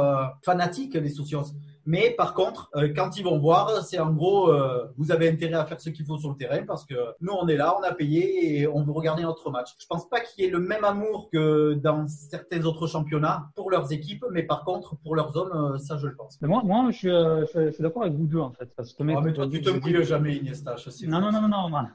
fanatiques, 0.44 0.94
les 0.94 1.10
socios. 1.10 1.44
Mais 1.88 2.12
par 2.12 2.34
contre, 2.34 2.70
euh, 2.76 2.90
quand 2.94 3.18
ils 3.18 3.24
vont 3.24 3.40
voir, 3.40 3.82
c'est 3.86 3.98
en 3.98 4.12
gros, 4.12 4.52
euh, 4.52 4.92
vous 4.98 5.14
avez 5.14 5.30
intérêt 5.30 5.54
à 5.54 5.66
faire 5.66 5.80
ce 5.80 5.90
qu'il 5.90 6.06
faut 6.06 6.18
sur 6.18 6.32
le 6.32 6.36
terrain 6.36 6.66
parce 6.68 6.86
que 6.86 6.96
nous, 7.22 7.32
on 7.32 7.48
est 7.48 7.56
là, 7.56 7.78
on 7.80 7.84
a 7.84 7.94
payé 7.94 8.60
et 8.60 8.68
on 8.68 8.84
veut 8.84 8.92
regarder 8.92 9.24
notre 9.24 9.50
match. 9.52 9.74
Je 9.80 9.86
pense 9.88 10.10
pas 10.10 10.20
qu'il 10.20 10.44
y 10.44 10.48
ait 10.48 10.52
le 10.52 10.60
même 10.60 10.84
amour 10.84 11.30
que 11.32 11.76
dans 11.76 12.06
certains 12.10 12.66
autres 12.66 12.88
championnats 12.88 13.46
pour 13.56 13.72
leurs 13.72 13.94
équipes, 13.94 14.26
mais 14.32 14.44
par 14.44 14.66
contre, 14.66 14.98
pour 14.98 15.16
leur 15.16 15.32
zone, 15.32 15.50
euh, 15.56 15.78
ça, 15.78 15.96
je 15.98 16.08
le 16.08 16.16
pense. 16.16 16.38
Mais 16.42 16.50
moi, 16.50 16.62
moi, 16.66 16.92
je 16.92 16.98
suis, 16.98 17.10
je 17.10 17.72
suis 17.72 17.82
d'accord 17.82 18.04
avec 18.04 18.16
vous 18.16 18.28
deux 18.28 18.40
en 18.40 18.52
fait, 18.52 18.70
parce 18.76 18.92
que. 18.92 19.04
Ah, 19.04 19.22
mais 19.24 19.32
toi, 19.32 19.48
tu 19.48 19.62
te 19.62 19.70
mouilles 19.70 20.04
jamais, 20.04 20.36
Iniesta. 20.36 20.76
Je 20.76 20.90
sais 20.90 21.08
non, 21.08 21.22
non, 21.22 21.32
non, 21.32 21.48
non, 21.48 21.70
non, 21.70 21.88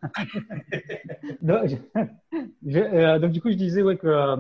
donc, 1.42 1.78
je, 2.66 3.18
donc, 3.18 3.30
du 3.30 3.42
coup, 3.42 3.50
je 3.50 3.56
disais 3.56 3.82
ouais 3.82 3.98
que 3.98 4.36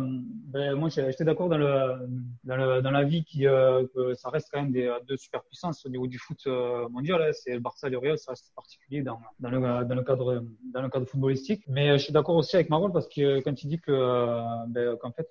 ben, 0.48 0.76
moi, 0.76 0.88
j'étais 0.88 1.24
d'accord 1.24 1.50
dans 1.50 1.58
le 1.58 2.08
dans, 2.44 2.56
le, 2.56 2.80
dans 2.80 2.90
la 2.90 3.04
vie 3.04 3.22
qui 3.22 3.40
que 3.42 4.14
ça 4.14 4.30
reste 4.30 4.48
quand 4.50 4.62
même 4.62 4.72
des 4.72 4.90
deux 5.06 5.18
super 5.18 5.41
puissance 5.44 5.84
au 5.86 5.88
niveau 5.88 6.06
du 6.06 6.18
foot 6.18 6.38
euh, 6.46 6.88
mondial. 6.88 7.22
Hein. 7.22 7.30
C'est 7.32 7.54
le 7.54 7.60
Barça 7.60 7.88
le 7.88 7.98
Real, 7.98 8.18
ça 8.18 8.32
reste 8.32 8.52
particulier 8.54 9.02
dans, 9.02 9.20
dans, 9.40 9.50
le, 9.50 10.02
cadre, 10.02 10.44
dans 10.72 10.82
le 10.82 10.88
cadre 10.88 11.06
footballistique. 11.06 11.64
Mais 11.68 11.90
euh, 11.90 11.98
je 11.98 12.04
suis 12.04 12.12
d'accord 12.12 12.36
aussi 12.36 12.56
avec 12.56 12.70
Marol 12.70 12.92
parce 12.92 13.08
que 13.08 13.40
quand 13.40 13.62
il 13.62 13.68
dit 13.68 13.78
que, 13.78 13.92
euh, 13.92 14.42
ben, 14.68 14.96
qu'en 14.96 15.12
fait, 15.12 15.28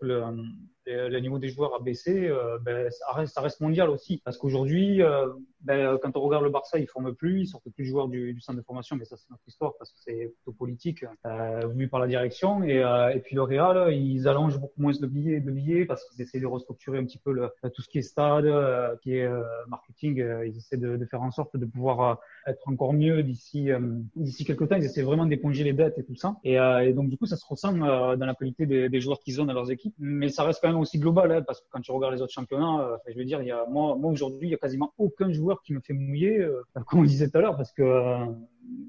le 0.86 1.20
niveau 1.20 1.40
des 1.40 1.50
joueurs 1.50 1.76
a 1.76 1.80
baissé, 1.80 2.28
euh, 2.28 2.58
ben, 2.60 2.90
ça, 2.92 3.42
reste, 3.42 3.62
mondial 3.62 3.90
aussi. 3.90 4.22
Parce 4.24 4.38
qu'aujourd'hui, 4.38 5.02
euh, 5.02 5.28
ben, 5.64 5.98
quand 6.02 6.18
on 6.18 6.22
regarde 6.22 6.44
le 6.44 6.50
Barça, 6.50 6.80
ils 6.80 6.84
ne 6.84 6.88
forment 6.88 7.14
plus, 7.14 7.42
ils 7.42 7.48
sortent 7.48 7.70
plus 7.70 7.84
de 7.84 7.90
joueurs 7.90 8.08
du, 8.08 8.34
du, 8.34 8.42
centre 8.42 8.58
de 8.58 8.64
formation, 8.64 8.96
mais 8.96 9.06
ça 9.06 9.16
c'est 9.16 9.30
notre 9.30 9.44
histoire 9.48 9.74
parce 9.78 9.92
que 9.92 10.00
c'est 10.00 10.34
plutôt 10.36 10.54
politique, 10.54 11.06
euh, 11.26 11.60
voulu 11.68 11.88
par 11.88 12.00
la 12.00 12.08
direction. 12.08 12.64
Et, 12.64 12.84
euh, 12.84 13.10
et 13.10 13.20
puis 13.20 13.36
le 13.36 13.44
Real, 13.44 13.94
ils 13.94 14.28
allongent 14.28 14.60
beaucoup 14.60 14.82
moins 14.82 14.92
de 14.92 15.06
billets, 15.06 15.40
de 15.40 15.52
billets 15.52 15.86
parce 15.86 16.04
qu'ils 16.10 16.22
essaient 16.22 16.40
de 16.40 16.48
restructurer 16.48 16.98
un 16.98 17.06
petit 17.06 17.20
peu 17.20 17.32
le, 17.32 17.50
tout 17.74 17.82
ce 17.82 17.90
qui 17.90 18.00
est 18.00 18.04
stade, 18.04 18.46
euh, 18.46 18.96
qui 19.04 19.16
est 19.16 19.30
marketing. 19.68 20.18
ils 20.46 20.58
essaient 20.58 20.78
de, 20.78 21.06
faire 21.06 21.22
en 21.22 21.32
sorte 21.32 21.56
de 21.58 21.66
pouvoir 21.66 22.20
être 22.48 22.68
encore 22.68 22.94
mieux 22.94 23.22
d'ici 23.22 23.70
d'ici 24.16 24.46
quelques 24.46 24.68
temps. 24.68 24.78
Ils 24.78 24.86
essaient 24.86 25.02
vraiment 25.04 25.26
d'éponger 25.26 25.64
les 25.64 25.74
dettes 25.74 25.98
et 25.98 26.04
tout 26.04 26.16
ça. 26.16 26.38
Et, 26.44 26.54
et, 26.56 26.94
donc 26.94 27.10
du 27.10 27.18
coup, 27.18 27.26
ça 27.26 27.36
se 27.36 27.46
ressent 27.46 27.74
dans 27.74 28.16
la 28.16 28.36
qualité 28.36 28.66
des, 28.66 28.90
des 28.90 29.02
joueurs 29.02 29.20
qu'ils 29.20 29.42
ont 29.42 29.46
dans 29.46 29.54
leurs 29.54 29.72
équipes. 29.72 29.94
Mais 30.00 30.30
ça 30.30 30.44
reste 30.44 30.60
quand 30.62 30.70
même 30.70 30.71
aussi 30.80 31.00
global, 31.00 31.32
hein, 31.32 31.42
parce 31.46 31.62
que 31.62 31.66
quand 31.70 31.82
tu 31.82 31.92
regardes 31.92 32.14
les 32.14 32.22
autres 32.22 32.34
championnats, 32.34 32.98
je 33.08 33.18
veux 33.18 33.26
dire, 33.26 33.42
il 33.42 33.48
y 33.48 33.52
a 33.52 33.66
moi, 33.70 33.96
moi 33.96 34.12
aujourd'hui, 34.12 34.48
il 34.48 34.52
y 34.52 34.56
a 34.56 34.58
quasiment 34.58 34.94
aucun 34.98 35.32
joueur 35.32 35.62
qui 35.64 35.74
me 35.74 35.80
fait 35.80 35.94
mouiller, 35.94 36.40
euh, 36.40 36.64
comme 36.88 37.00
on 37.00 37.04
disait 37.04 37.30
tout 37.30 37.38
à 37.38 37.42
l'heure, 37.42 37.58
parce 37.58 37.72
que 37.72 37.82
euh, 37.82 38.26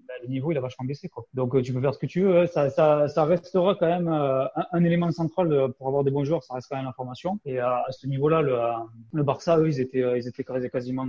bah, 0.07 0.15
le 0.23 0.29
niveau 0.29 0.53
il 0.53 0.59
a 0.59 0.61
vachement 0.61 0.85
baissé. 0.85 1.09
Quoi. 1.09 1.25
Donc 1.35 1.55
euh, 1.55 1.63
tu 1.63 1.73
peux 1.73 1.81
faire 1.81 1.95
ce 1.95 1.99
que 1.99 2.07
tu 2.07 2.23
veux. 2.23 2.47
Ça, 2.47 2.71
ça, 2.71 3.09
ça 3.09 3.25
restera 3.25 3.75
quand 3.75 3.87
même 3.87 4.09
euh, 4.09 4.45
un, 4.73 4.85
élément 4.85 5.11
central 5.11 5.53
euh, 5.53 5.69
pour 5.69 5.89
avoir 5.89 6.05
des 6.05 6.11
bons 6.11 6.25
joueurs. 6.25 6.43
Ça 6.43 6.55
reste 6.55 6.69
quand 6.71 6.77
même 6.77 6.85
la 6.85 6.93
formation. 6.93 7.39
Et 7.45 7.59
à 7.59 7.85
ce 7.91 8.07
niveau-là, 8.07 8.43
le, 8.43 8.59
le 9.13 9.23
Barça, 9.23 9.59
eux, 9.59 9.69
ils 9.69 9.81
étaient, 9.81 10.05
ils 10.19 10.29
étaient 10.29 10.45
quasiment 10.45 11.05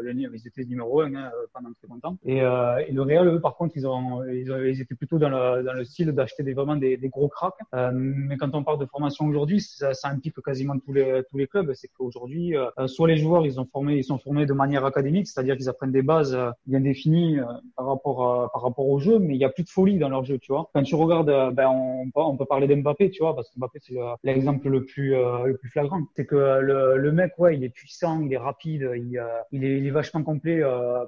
le, 0.00 0.12
ils 0.12 0.46
étaient 0.46 0.64
numéro 0.64 1.02
un 1.02 1.14
hein, 1.14 1.30
pendant 1.52 1.72
très 1.72 1.88
longtemps. 1.88 2.16
Et, 2.24 2.38
et, 2.38 2.92
le 2.92 3.02
Real, 3.02 3.28
eux, 3.28 3.40
par 3.40 3.56
contre, 3.56 3.76
ils 3.76 3.86
ont, 3.86 4.24
ils, 4.24 4.50
ont, 4.50 4.62
ils 4.62 4.80
étaient 4.80 4.94
plutôt 4.94 5.18
dans 5.18 5.28
le, 5.28 5.62
dans 5.62 5.72
le 5.72 5.84
style 5.84 6.12
d'acheter 6.12 6.42
des, 6.42 6.54
vraiment 6.54 6.76
des, 6.76 6.96
des 6.96 7.08
gros 7.08 7.28
cracks. 7.28 7.54
mais 7.92 8.36
quand 8.36 8.54
on 8.54 8.64
parle 8.64 8.78
de 8.78 8.86
formation 8.86 9.26
aujourd'hui, 9.26 9.60
ça, 9.60 9.94
ça 9.94 10.08
implique 10.08 10.40
quasiment 10.42 10.78
tous 10.78 10.92
les 10.92 11.22
tous 11.30 11.38
les 11.38 11.46
clubs. 11.46 11.72
C'est 11.74 11.88
qu'aujourd'hui, 11.88 12.54
soit 12.86 13.08
les 13.08 13.16
joueurs, 13.16 13.46
ils 13.46 13.60
ont 13.60 13.66
formé, 13.66 13.96
ils 13.96 14.04
sont 14.04 14.18
formés 14.18 14.46
de 14.46 14.52
manière 14.52 14.84
académique, 14.84 15.28
c'est-à-dire 15.28 15.56
qu'ils 15.56 15.68
apprennent 15.68 15.92
des 15.92 16.02
bases 16.02 16.36
bien 16.66 16.80
définies 16.80 17.38
par 17.76 17.86
rapport 17.86 18.07
euh, 18.16 18.46
par 18.52 18.62
rapport 18.62 18.88
au 18.88 18.98
jeu, 18.98 19.18
mais 19.18 19.34
il 19.34 19.40
y 19.40 19.44
a 19.44 19.48
plus 19.56 19.64
de 19.64 19.68
folie 19.68 19.98
dans 19.98 20.08
leur 20.08 20.24
jeu, 20.24 20.38
tu 20.38 20.52
vois. 20.52 20.70
Quand 20.72 20.82
tu 20.82 20.94
regardes, 20.94 21.30
euh, 21.30 21.50
ben 21.50 21.68
on, 21.68 22.10
on 22.14 22.36
peut 22.36 22.46
parler 22.46 22.66
d'Mbappé, 22.66 23.10
tu 23.10 23.22
vois, 23.22 23.34
parce 23.36 23.48
que 23.50 23.58
Mbappé 23.58 23.78
c'est 23.82 23.94
l'exemple 24.24 24.68
le 24.68 24.84
plus 24.84 25.14
euh, 25.14 25.44
le 25.44 25.56
plus 25.56 25.68
flagrant. 25.68 26.02
C'est 26.16 26.26
que 26.26 26.36
le, 26.36 26.96
le 26.96 27.12
mec, 27.12 27.32
ouais, 27.38 27.56
il 27.56 27.64
est 27.64 27.74
puissant, 27.80 28.14
il 28.26 28.32
est 28.32 28.38
rapide, 28.50 28.84
il, 28.96 29.22
il, 29.52 29.64
est, 29.64 29.78
il 29.78 29.86
est 29.86 29.90
vachement 29.90 30.22
complet 30.22 30.60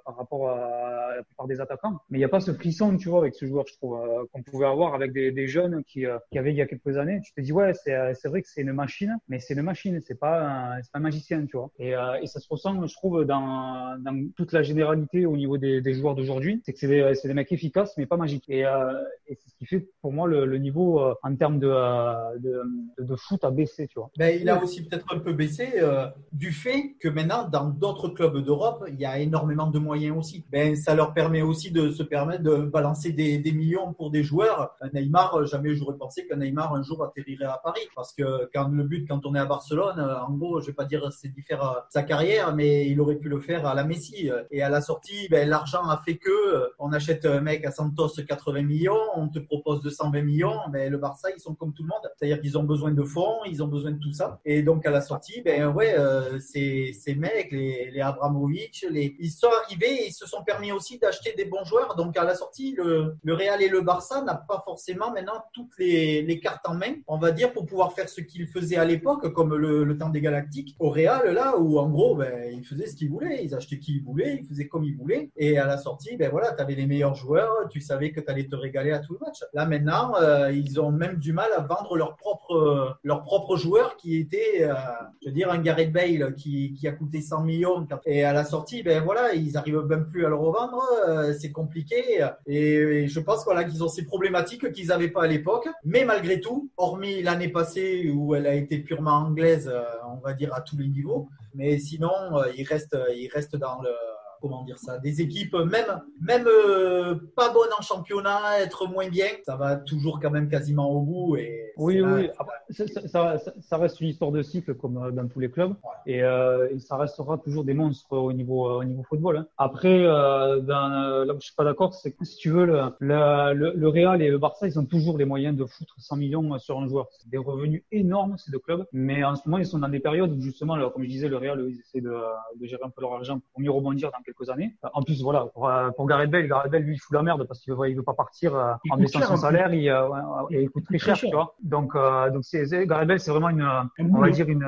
par 0.05 0.17
rapport 0.17 0.51
à 0.51 1.17
la 1.17 1.23
plupart 1.23 1.47
des 1.47 1.61
attaquants. 1.61 1.99
Mais 2.11 2.19
il 2.19 2.21
n'y 2.21 2.25
a 2.25 2.29
pas 2.37 2.41
ce 2.41 2.53
frisson, 2.53 2.97
tu 2.97 3.09
vois, 3.09 3.21
avec 3.21 3.35
ce 3.35 3.47
joueur, 3.47 3.65
je 3.67 3.75
trouve, 3.75 3.99
qu'on 4.33 4.43
pouvait 4.43 4.67
avoir 4.67 4.95
avec 4.95 5.13
des, 5.13 5.33
des 5.33 5.47
jeunes 5.47 5.83
qui, 5.85 6.05
qui 6.31 6.39
avaient 6.39 6.53
il 6.53 6.57
y 6.57 6.63
a 6.63 6.67
quelques 6.67 6.97
années. 6.97 7.21
Tu 7.25 7.33
te 7.33 7.41
dis 7.41 7.53
ouais, 7.53 7.73
c'est 7.75 8.29
vrai 8.29 8.43
que 8.43 8.49
c'est 8.49 8.63
une 8.63 8.73
machine, 8.73 9.17
mais 9.29 9.39
c'est 9.39 9.55
une 9.55 9.63
machine, 9.63 10.01
c'est 10.07 10.19
pas 10.19 10.77
c'est 10.83 10.93
pas 10.93 10.99
un 10.99 11.03
magicien, 11.03 11.47
tu 11.47 11.57
vois. 11.57 11.71
Et, 11.79 11.95
et 12.23 12.27
ça 12.27 12.41
se 12.41 12.49
ressent, 12.49 12.87
je 12.87 12.95
trouve, 12.95 13.25
dans, 13.25 13.97
dans 14.01 14.29
toute 14.37 14.53
la 14.53 14.63
généralité 14.63 15.27
au 15.27 15.37
niveau 15.37 15.59
des, 15.59 15.81
des 15.81 15.95
joueurs 15.95 16.15
d'aujourd'hui, 16.15 16.61
c'est 16.65 16.73
que 16.73 16.79
c'est 17.15 17.29
des 17.29 17.35
mecs 17.35 17.53
efficaces, 17.53 17.95
mais 17.97 18.07
pas 18.07 18.17
magiques. 18.17 18.49
Et, 18.49 18.65
euh, 18.65 18.93
et 19.31 19.37
c'est 19.37 19.51
ce 19.51 19.57
qui 19.57 19.67
fait 19.67 19.89
pour 20.03 20.13
moi 20.13 20.27
le, 20.27 20.59
niveau 20.59 21.01
euh, 21.01 21.15
en 21.23 21.35
termes 21.37 21.59
de, 21.59 21.69
euh, 21.69 23.17
foot 23.17 23.45
a 23.45 23.51
baissé, 23.51 23.87
tu 23.87 23.99
vois. 23.99 24.11
Ben, 24.19 24.37
il 24.41 24.49
a 24.49 24.63
aussi 24.63 24.85
peut-être 24.85 25.07
un 25.15 25.19
peu 25.19 25.33
baissé 25.33 25.69
euh, 25.77 26.07
du 26.33 26.53
fait 26.53 26.97
que 27.01 27.09
maintenant, 27.09 27.49
dans 27.49 27.67
d'autres 27.67 28.09
clubs 28.09 28.39
d'Europe, 28.39 28.85
il 28.89 28.99
y 28.99 29.05
a 29.05 29.19
énormément 29.19 29.69
de 29.69 29.79
moyens 29.79 30.17
aussi. 30.19 30.45
Ben, 30.51 30.75
ça 30.75 30.95
leur 30.95 31.15
permet 31.15 31.43
aussi 31.43 31.71
de 31.71 31.91
se 31.91 32.03
permettre 32.03 32.43
de 32.43 32.57
balancer 32.57 33.13
des, 33.13 33.39
des 33.39 33.53
millions 33.53 33.93
pour 33.93 34.11
des 34.11 34.23
joueurs. 34.23 34.77
Neymar, 34.93 35.47
jamais 35.47 35.75
j'aurais 35.75 35.97
pensé 35.97 36.27
que 36.27 36.35
Neymar 36.35 36.75
un 36.75 36.83
jour 36.83 37.05
atterrirait 37.05 37.45
à 37.45 37.61
Paris, 37.63 37.87
parce 37.95 38.13
que 38.13 38.49
quand 38.53 38.69
le 38.69 38.85
but, 38.85 39.07
quand 39.07 39.25
on 39.27 39.35
est 39.35 39.39
à 39.41 39.47
Barcelone, 39.47 40.01
en 40.01 40.33
gros, 40.33 40.61
je 40.61 40.67
vais 40.67 40.73
pas 40.73 40.85
dire 40.85 41.13
c'est 41.13 41.31
faire 41.47 41.85
sa 41.89 42.03
carrière, 42.03 42.55
mais 42.55 42.89
il 42.89 43.01
aurait 43.01 43.17
pu 43.17 43.29
le 43.29 43.41
faire 43.41 43.67
à 43.67 43.75
la 43.75 43.85
Messi. 43.85 44.31
Et 44.51 44.63
à 44.63 44.69
la 44.69 44.81
sortie, 44.81 45.29
ben, 45.31 45.49
l'argent 45.49 45.85
a 45.85 46.03
fait 46.05 46.17
que 46.17 46.73
on 46.81 46.93
achète 46.93 47.27
un 47.27 47.41
mec 47.41 47.65
à 47.65 47.71
Santos 47.71 48.09
80 48.27 48.63
millions, 48.63 48.99
on 49.15 49.29
te 49.29 49.39
propose 49.39 49.83
220 49.83 50.23
millions, 50.23 50.59
mais 50.73 50.89
le 50.89 50.99
Barça, 50.99 51.29
ils 51.37 51.41
sont 51.41 51.55
comme 51.55 51.73
tout 51.75 51.83
le 51.83 51.89
monde. 51.89 52.11
C'est-à-dire 52.17 52.41
qu'ils 52.41 52.57
ont 52.59 52.65
besoin 52.65 52.91
de 52.93 53.03
fonds, 53.03 53.45
ils 53.47 53.63
ont 53.63 53.69
besoin 53.69 53.93
de 53.93 53.99
tout 53.99 54.13
ça. 54.13 54.41
Et 54.45 54.63
donc, 54.63 54.87
à 54.87 54.91
la 54.91 55.01
sortie, 55.01 55.43
ben 55.43 55.69
ouais, 55.69 55.95
euh, 55.99 56.39
ces, 56.39 56.95
mecs, 57.17 57.53
les, 57.53 57.91
les 57.91 58.01
Abramovic, 58.01 58.87
les, 58.91 59.15
ils 59.19 59.31
sont 59.31 59.51
arrivés 59.65 60.03
et 60.03 60.07
ils 60.09 60.13
se 60.13 60.27
sont 60.27 60.43
permis 60.43 60.73
aussi 60.73 60.99
d'acheter 60.99 61.35
des 61.37 61.45
bons 61.45 61.65
joueurs. 61.65 61.97
Donc, 61.97 62.17
à 62.17 62.25
la 62.25 62.35
sortie, 62.35 62.75
le, 62.77 63.17
Real 63.27 63.63
et 63.63 63.69
le 63.69 63.81
Barça 63.83 64.21
n'ont 64.23 64.39
pas 64.49 64.63
forcément 64.65 65.13
maintenant 65.13 65.45
toutes 65.53 65.79
les, 65.79 66.41
cartes 66.43 66.67
en 66.67 66.75
main, 66.75 66.95
on 67.07 67.19
va 67.19 67.33
dire, 67.33 67.53
pour 67.53 67.67
pouvoir 67.67 67.93
faire 67.93 68.09
ce 68.09 68.23
qu'ils 68.23 68.47
faisaient 68.47 68.77
à 68.77 68.85
l'époque, 68.85 69.33
comme 69.33 69.55
le, 69.55 69.85
le 69.85 69.99
temps 69.99 70.09
des 70.09 70.21
Galactiques. 70.21 70.75
Au 70.79 70.91
Real, 70.91 71.33
là, 71.35 71.59
où 71.59 71.79
en 71.79 71.89
gros, 71.91 72.17
ben, 72.17 72.51
ils 72.53 72.65
faisaient 72.65 72.87
ce 72.87 72.97
qu'ils 72.97 73.11
voulaient, 73.11 73.45
ils 73.45 73.55
achetaient 73.55 73.79
qui 73.79 73.97
ils 73.97 74.03
voulaient, 74.03 74.39
ils 74.41 74.47
faisaient 74.47 74.69
comme 74.69 74.85
ils 74.85 74.97
voulaient. 74.97 75.31
Et 75.37 75.59
à 75.59 75.67
la 75.67 75.77
sortie, 75.77 76.17
ben 76.17 76.31
voilà, 76.31 76.53
tu 76.53 76.63
les 76.75 76.87
meilleurs 76.87 77.15
joueurs, 77.15 77.69
tu 77.71 77.81
savais 77.81 78.13
que 78.13 78.21
tu 78.21 78.31
allais 78.31 78.47
te 78.47 78.57
régaler 78.57 78.93
à 78.93 78.99
tout 78.99 79.15
le 79.15 79.19
match. 79.25 79.39
Là 79.53 79.67
maintenant, 79.67 80.15
euh, 80.21 80.51
ils 80.53 80.81
ont 80.81 80.91
même 80.91 81.17
du 81.17 81.33
mal 81.33 81.51
à 81.57 81.61
vendre 81.61 81.97
leurs 81.97 82.17
propres 82.17 82.97
leurs 83.05 83.23
propres 83.23 83.57
joueurs 83.57 83.97
qui 83.97 84.17
étaient, 84.17 84.63
euh, 84.63 84.75
je 85.23 85.29
veux 85.29 85.35
dire, 85.35 85.51
un 85.51 85.59
Gareth 85.59 85.93
Bale 85.93 86.35
qui, 86.35 86.79
a 86.87 86.93
coûté 86.93 87.21
100 87.21 87.43
millions 87.43 87.87
et 88.07 88.25
à 88.25 88.33
la 88.33 88.45
sortie, 88.45 88.83
ben 88.83 89.03
voilà, 89.03 89.35
ils 89.35 89.57
arrivent 89.57 89.85
même 89.87 90.09
plus 90.09 90.25
à 90.25 90.29
le 90.29 90.35
revendre, 90.35 90.83
euh, 91.07 91.33
c'est 91.39 91.53
compliqué 91.53 92.25
et, 92.47 93.07
je 93.07 93.21
pense 93.21 93.45
voilà 93.45 93.65
qu'ils 93.65 93.85
ont 93.85 93.89
ces 93.89 94.05
problématiques 94.05 94.73
qu'ils 94.73 94.89
n'avaient 94.89 95.09
pas 95.09 95.25
à 95.25 95.27
l'époque. 95.27 95.69
Mais 95.85 96.05
malgré 96.05 96.41
tout, 96.41 96.71
hormis 96.77 97.23
l'année 97.23 97.49
passée 97.49 98.11
où 98.11 98.35
elle 98.35 98.47
a 98.47 98.55
été 98.55 98.79
purement 98.79 99.13
anglaise, 99.13 99.73
on 100.09 100.17
va 100.17 100.33
dire 100.33 100.55
à 100.55 100.61
tous 100.61 100.77
les 100.77 100.89
niveaux, 100.89 101.29
mais 101.55 101.79
sinon, 101.79 102.11
il 102.57 102.65
reste 102.65 102.97
il 103.15 103.29
reste 103.29 103.57
dans 103.57 103.81
le 103.83 103.91
comment 104.41 104.65
dire 104.65 104.79
ça, 104.79 104.99
des 104.99 105.21
équipes 105.21 105.55
même 105.55 106.03
même 106.21 106.47
euh, 106.47 107.15
pas 107.37 107.53
bonnes 107.53 107.73
en 107.79 107.83
championnat, 107.83 108.61
être 108.61 108.87
moins 108.87 109.09
bien, 109.09 109.29
ça 109.45 109.57
va 109.57 109.77
toujours 109.77 110.21
quand 110.21 110.31
même 110.31 110.49
quasiment 110.49 110.91
au 110.91 111.01
bout. 111.01 111.37
Et 111.37 111.73
oui, 111.77 112.01
oui. 112.03 112.29
ça, 112.71 112.87
ça, 113.09 113.39
ça, 113.61 113.77
reste 113.79 114.01
une 114.01 114.09
histoire 114.09 114.31
de 114.31 114.43
cycle 114.43 114.75
comme 114.75 114.99
euh, 114.99 115.11
dans 115.11 115.27
tous 115.29 115.41
les 115.41 115.51
clubs, 115.51 115.75
et, 116.07 116.23
euh, 116.23 116.69
et, 116.71 116.79
ça 116.79 116.97
restera 116.97 117.39
toujours 117.39 117.65
des 117.65 117.75
monstres 117.75 118.13
au 118.13 118.33
niveau 118.33 118.71
au 118.71 118.85
niveau 118.85 119.03
football. 119.03 119.39
Hein. 119.39 119.47
Après, 119.57 120.05
euh, 120.05 120.61
dans, 120.61 121.25
là 121.25 121.33
où 121.33 121.41
je 121.41 121.47
suis 121.47 121.55
pas 121.55 121.65
d'accord, 121.65 121.95
c'est 121.95 122.13
que 122.13 122.25
si 122.25 122.37
tu 122.37 122.51
veux 122.51 122.67
le, 122.67 122.83
le, 123.01 123.73
le, 123.75 123.89
Real 123.89 124.23
et 124.23 124.31
le 124.31 124.39
Barça, 124.39 124.67
ils 124.67 124.79
ont 124.79 124.85
toujours 124.85 125.19
les 125.19 125.25
moyens 125.25 125.57
de 125.57 125.65
foutre 125.65 125.95
100 125.99 126.17
millions 126.17 126.59
sur 126.59 126.79
un 126.79 126.87
joueur. 126.89 127.09
C'est 127.11 127.31
des 127.31 127.39
revenus 127.39 127.83
énormes 127.91 128.37
ces 128.39 128.51
deux 128.51 128.59
clubs, 128.59 128.87
mais 128.93 129.25
en 129.25 129.35
ce 129.35 129.43
moment 129.47 129.59
ils 129.59 129.67
sont 129.67 129.79
dans 129.79 129.89
des 129.89 130.01
périodes 130.01 130.33
où 130.33 130.41
justement, 130.41 130.77
comme 130.91 131.05
je 131.05 131.09
disais, 131.09 131.29
le 131.29 131.37
Real 131.37 131.65
ils 131.69 131.81
essaient 131.81 132.01
de, 132.01 132.15
de 132.57 132.67
gérer 132.67 132.83
un 132.85 132.91
peu 132.91 133.01
leur 133.01 133.15
argent 133.15 133.41
pour 133.53 133.61
mieux 133.61 133.71
rebondir 133.71 134.11
dans 134.11 134.23
quelques 134.31 134.51
années. 134.51 134.77
En 134.95 135.03
plus, 135.03 135.23
voilà, 135.23 135.47
pour, 135.55 135.69
euh, 135.69 135.91
pour 135.91 136.07
Gareth 136.07 136.31
Bale, 136.31 136.47
Gareth 136.47 136.71
Bale, 136.71 136.83
lui, 136.83 136.95
il 136.95 136.99
fout 136.99 137.15
la 137.15 137.23
merde 137.23 137.45
parce 137.47 137.61
qu'il 137.61 137.75
veut, 137.75 137.89
il 137.89 137.97
veut 137.97 138.03
pas 138.03 138.15
partir 138.15 138.55
euh, 138.55 138.73
en 138.91 138.97
baissant 138.97 139.21
son 139.23 139.37
salaire, 139.37 139.73
il, 139.73 139.89
euh, 139.89 140.09
il, 140.51 140.71
coûte 140.71 140.85
très 140.85 140.99
cher, 140.99 141.17
tu 141.17 141.31
vois. 141.31 141.55
Donc, 141.63 141.95
donc 142.33 142.45
c'est, 142.45 142.87
Gareth 142.87 143.09
Bale, 143.09 143.21
c'est 143.21 143.31
vraiment 143.31 143.51
une, 143.51 143.69
on 143.99 144.21
va 144.21 144.31
dire 144.31 144.49
une, 144.49 144.67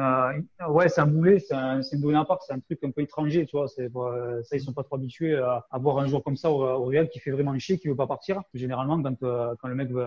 ouais, 0.69 0.89
c'est 0.89 1.01
un 1.01 1.07
boulet, 1.07 1.39
c'est 1.39 1.55
un, 1.55 1.83
c'est 1.83 1.97
une 1.97 2.03
donnée 2.03 2.19
à 2.19 2.25
part, 2.25 2.43
c'est 2.43 2.53
un 2.53 2.61
truc 2.61 2.83
un 2.85 2.91
peu 2.91 3.03
étranger, 3.03 3.47
tu 3.47 3.57
vois. 3.57 3.69
C'est, 3.69 3.91
ça, 4.43 4.57
ils 4.57 4.61
sont 4.61 4.73
pas 4.73 4.83
trop 4.83 4.97
habitués 4.97 5.37
à 5.37 5.67
avoir 5.71 5.99
un 5.99 6.07
joueur 6.07 6.23
comme 6.23 6.37
ça 6.37 6.51
au, 6.51 6.63
au, 6.63 6.85
Real 6.85 7.09
qui 7.09 7.21
fait 7.21 7.31
vraiment 7.31 7.57
chier, 7.59 7.79
qui 7.79 7.89
veut 7.89 7.97
pas 7.97 8.07
partir. 8.07 8.41
Généralement, 8.55 9.01
quand, 9.03 9.19
quand 9.21 9.69
le 9.69 9.75
mec 9.75 9.91
veut, 9.91 10.07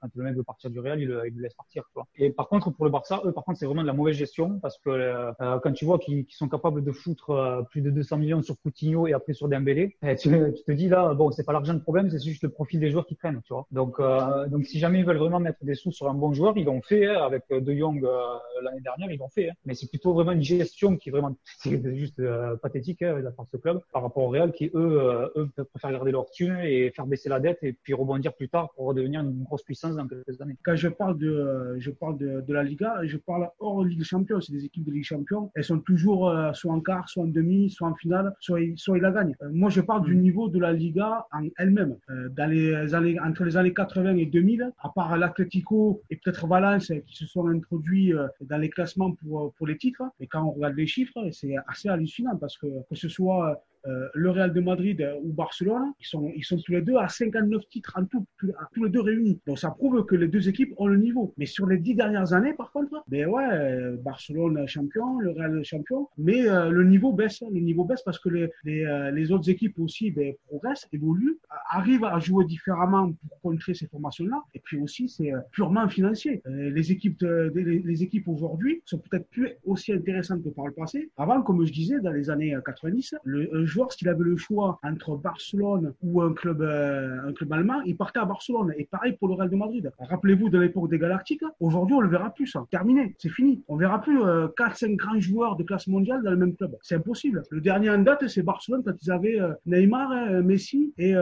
quand 0.00 0.08
le 0.14 0.22
mec 0.22 0.36
veut 0.36 0.44
partir 0.44 0.70
du 0.70 0.80
Real, 0.80 1.00
il, 1.00 1.04
il 1.26 1.36
le 1.36 1.42
laisse 1.42 1.54
partir, 1.54 1.84
tu 1.88 1.94
vois. 1.94 2.06
Et 2.16 2.30
par 2.30 2.48
contre, 2.48 2.70
pour 2.70 2.84
le 2.84 2.90
Barça, 2.90 3.20
eux, 3.24 3.32
par 3.32 3.44
contre, 3.44 3.58
c'est 3.58 3.66
vraiment 3.66 3.82
de 3.82 3.86
la 3.86 3.92
mauvaise 3.92 4.16
gestion 4.16 4.58
parce 4.60 4.78
que 4.78 5.32
quand 5.62 5.72
tu 5.72 5.84
vois 5.84 5.98
qu'ils, 5.98 6.24
qu'ils 6.24 6.36
sont 6.36 6.48
capables 6.48 6.82
de 6.84 6.92
foutre 6.92 7.64
plus 7.70 7.80
de 7.80 7.90
200 7.90 8.18
millions 8.18 8.42
sur 8.42 8.58
Coutinho 8.60 8.75
et 8.82 9.12
après 9.12 9.32
sur 9.32 9.48
Dembélé, 9.48 9.96
eh, 10.02 10.16
tu, 10.16 10.28
tu 10.28 10.62
te 10.64 10.72
dis 10.72 10.88
là, 10.88 11.14
bon, 11.14 11.30
c'est 11.30 11.44
pas 11.44 11.52
l'argent 11.52 11.72
le 11.72 11.80
problème, 11.80 12.10
c'est 12.10 12.22
juste 12.22 12.42
le 12.42 12.50
profil 12.50 12.80
des 12.80 12.90
joueurs 12.90 13.06
qui 13.06 13.14
prennent, 13.14 13.40
tu 13.44 13.52
vois. 13.52 13.66
Donc, 13.70 13.98
euh, 14.00 14.46
donc 14.48 14.66
si 14.66 14.78
jamais 14.78 15.00
ils 15.00 15.04
veulent 15.04 15.16
vraiment 15.16 15.40
mettre 15.40 15.58
des 15.62 15.74
sous 15.74 15.92
sur 15.92 16.08
un 16.08 16.14
bon 16.14 16.32
joueur, 16.32 16.56
ils 16.56 16.64
l'ont 16.64 16.82
fait 16.82 17.06
hein, 17.06 17.22
avec 17.22 17.44
De 17.50 17.74
Jong 17.74 18.04
euh, 18.04 18.62
l'année 18.62 18.80
dernière, 18.80 19.10
ils 19.10 19.18
l'ont 19.18 19.28
fait. 19.28 19.50
Hein. 19.50 19.54
Mais 19.64 19.74
c'est 19.74 19.88
plutôt 19.88 20.12
vraiment 20.12 20.32
une 20.32 20.42
gestion 20.42 20.96
qui 20.96 21.08
est 21.08 21.12
vraiment 21.12 21.36
c'est 21.58 21.96
juste 21.96 22.18
euh, 22.20 22.56
pathétique 22.56 23.02
hein, 23.02 23.18
de 23.18 23.22
la 23.22 23.30
part 23.30 23.46
de 23.46 23.50
ce 23.50 23.56
club 23.56 23.80
par 23.92 24.02
rapport 24.02 24.24
au 24.24 24.28
Real 24.28 24.52
qui 24.52 24.70
eux, 24.74 25.00
euh, 25.00 25.28
eux 25.36 25.50
préfèrent 25.70 25.92
garder 25.92 26.12
leur 26.12 26.30
thune 26.30 26.58
et 26.62 26.90
faire 26.90 27.06
baisser 27.06 27.28
la 27.28 27.40
dette 27.40 27.58
et 27.62 27.72
puis 27.72 27.94
rebondir 27.94 28.34
plus 28.34 28.48
tard 28.48 28.70
pour 28.74 28.86
redevenir 28.86 29.20
une 29.20 29.44
grosse 29.44 29.62
puissance 29.62 29.96
dans 29.96 30.06
quelques 30.06 30.40
années. 30.40 30.56
Quand 30.64 30.76
je 30.76 30.88
parle 30.88 31.18
de, 31.18 31.76
je 31.78 31.90
parle 31.90 32.18
de, 32.18 32.40
de 32.40 32.52
la 32.52 32.62
Liga, 32.62 33.00
je 33.04 33.16
parle 33.16 33.48
hors 33.58 33.84
Ligue 33.84 33.98
des 33.98 34.04
Champions. 34.04 34.40
C'est 34.40 34.52
des 34.52 34.64
équipes 34.64 34.84
de 34.84 34.90
Ligue 34.90 35.02
des 35.02 35.04
Champions. 35.04 35.50
Elles 35.54 35.64
sont 35.64 35.80
toujours 35.80 36.32
soit 36.54 36.72
en 36.72 36.80
quart, 36.80 37.08
soit 37.08 37.24
en 37.24 37.28
demi, 37.28 37.70
soit 37.70 37.88
en 37.88 37.94
finale, 37.94 38.34
soit, 38.40 38.60
soit 38.76 38.98
ils 38.98 39.02
la 39.02 39.10
gagnent. 39.10 39.34
moi, 39.52 39.70
je 39.70 39.80
parle 39.80 40.04
du 40.04 40.14
mm. 40.14 40.20
niveau 40.20 40.48
de 40.48 40.58
la 40.58 40.72
Liga 40.72 41.26
en 41.32 41.48
elle-même. 41.58 41.96
Euh, 42.10 42.28
dans 42.30 42.50
les 42.50 42.94
années, 42.94 43.18
entre 43.20 43.44
les 43.44 43.56
années 43.56 43.74
80 43.74 44.16
et 44.16 44.26
2000, 44.26 44.72
à 44.82 44.88
part 44.88 45.16
l'Atlético 45.16 46.02
et 46.10 46.16
peut-être 46.16 46.46
Valence 46.46 46.92
qui 47.06 47.16
se 47.16 47.26
sont 47.26 47.46
introduits 47.48 48.12
euh, 48.12 48.26
dans 48.40 48.58
les 48.58 48.70
classements 48.70 49.12
pour, 49.12 49.52
pour 49.54 49.66
les 49.66 49.76
titres, 49.76 50.02
et 50.20 50.26
quand 50.26 50.42
on 50.44 50.50
regarde 50.50 50.76
les 50.76 50.86
chiffres, 50.86 51.18
c'est 51.32 51.54
assez 51.66 51.88
hallucinant 51.88 52.36
parce 52.36 52.56
que 52.58 52.66
que 52.88 52.94
ce 52.94 53.08
soit 53.08 53.62
euh, 53.86 54.08
le 54.14 54.30
Real 54.30 54.52
de 54.52 54.60
Madrid 54.60 55.06
ou 55.22 55.32
Barcelone, 55.32 55.92
ils 56.00 56.06
sont, 56.06 56.30
ils 56.34 56.44
sont 56.44 56.58
tous 56.58 56.72
les 56.72 56.82
deux 56.82 56.96
à 56.96 57.08
59 57.08 57.68
titres 57.68 57.92
en 57.96 58.04
tout, 58.04 58.26
tous 58.72 58.84
les 58.84 58.90
deux 58.90 59.00
réunis. 59.00 59.40
Donc 59.46 59.58
ça 59.58 59.70
prouve 59.70 60.04
que 60.04 60.16
les 60.16 60.28
deux 60.28 60.48
équipes 60.48 60.72
ont 60.78 60.86
le 60.86 60.96
niveau. 60.96 61.34
Mais 61.36 61.46
sur 61.46 61.66
les 61.66 61.78
dix 61.78 61.94
dernières 61.94 62.32
années, 62.32 62.54
par 62.54 62.72
contre, 62.72 63.04
ben 63.08 63.26
ouais, 63.28 63.96
Barcelone 64.04 64.66
champion, 64.66 65.18
le 65.20 65.30
Real 65.30 65.64
champion, 65.64 66.08
mais 66.18 66.42
le 66.42 66.84
niveau 66.84 67.12
baisse. 67.12 67.42
Le 67.42 67.60
niveau 67.60 67.84
baisse 67.84 68.02
parce 68.02 68.18
que 68.18 68.28
les, 68.28 68.50
les, 68.64 69.10
les 69.12 69.32
autres 69.32 69.48
équipes 69.50 69.78
aussi 69.78 70.10
ben, 70.10 70.34
progressent, 70.46 70.88
évoluent, 70.92 71.38
arrivent 71.70 72.04
à 72.04 72.18
jouer 72.18 72.44
différemment 72.44 73.12
pour 73.28 73.40
contrer 73.40 73.74
ces 73.74 73.86
formations-là. 73.86 74.42
Et 74.54 74.60
puis 74.60 74.78
aussi, 74.78 75.08
c'est 75.08 75.32
purement 75.52 75.88
financier. 75.88 76.42
les 76.46 76.92
équipes, 76.92 77.22
les, 77.22 77.80
les 77.80 78.02
équipes 78.02 78.28
aujourd'hui 78.28 78.82
sont 78.84 78.98
peut-être 78.98 79.28
plus 79.28 79.50
aussi 79.64 79.92
intéressantes 79.92 80.42
que 80.42 80.48
par 80.48 80.66
le 80.66 80.72
passé. 80.72 81.10
Avant, 81.16 81.42
comme 81.42 81.64
je 81.64 81.72
disais, 81.72 82.00
dans 82.00 82.12
les 82.12 82.30
années 82.30 82.56
90, 82.64 83.14
le, 83.24 83.54
un 83.54 83.66
joueur, 83.76 83.92
s'il 83.92 84.08
avait 84.08 84.24
le 84.24 84.36
choix 84.36 84.78
entre 84.82 85.16
Barcelone 85.16 85.92
ou 86.02 86.22
un 86.22 86.32
club, 86.32 86.62
euh, 86.62 87.28
un 87.28 87.32
club 87.32 87.52
allemand, 87.52 87.80
il 87.84 87.96
partait 87.96 88.18
à 88.18 88.24
Barcelone. 88.24 88.72
Et 88.78 88.84
pareil 88.84 89.12
pour 89.18 89.28
le 89.28 89.34
Real 89.34 89.50
de 89.50 89.56
Madrid. 89.56 89.90
Rappelez-vous 89.98 90.48
de 90.48 90.58
l'époque 90.58 90.90
des 90.90 90.98
Galactiques. 90.98 91.44
Aujourd'hui, 91.60 91.94
on 91.94 92.00
le 92.00 92.08
verra 92.08 92.30
plus. 92.30 92.46
Ça. 92.46 92.64
Terminé. 92.70 93.14
C'est 93.18 93.28
fini. 93.28 93.62
On 93.68 93.76
verra 93.76 94.00
plus 94.00 94.22
euh, 94.22 94.48
4-5 94.58 94.96
grands 94.96 95.20
joueurs 95.20 95.56
de 95.56 95.62
classe 95.62 95.86
mondiale 95.88 96.22
dans 96.22 96.30
le 96.30 96.36
même 96.36 96.54
club. 96.54 96.76
C'est 96.82 96.94
impossible. 96.94 97.42
Le 97.50 97.60
dernier 97.60 97.90
en 97.90 97.98
date, 97.98 98.26
c'est 98.28 98.42
Barcelone 98.42 98.82
quand 98.84 98.94
ils 99.02 99.10
avaient 99.10 99.40
euh, 99.40 99.52
Neymar, 99.66 100.10
euh, 100.12 100.42
Messi 100.42 100.94
et, 100.96 101.14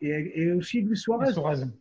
et, 0.00 0.42
et, 0.42 0.52
aussi 0.52 0.80
Luis 0.82 0.96
Suarez. 0.96 1.32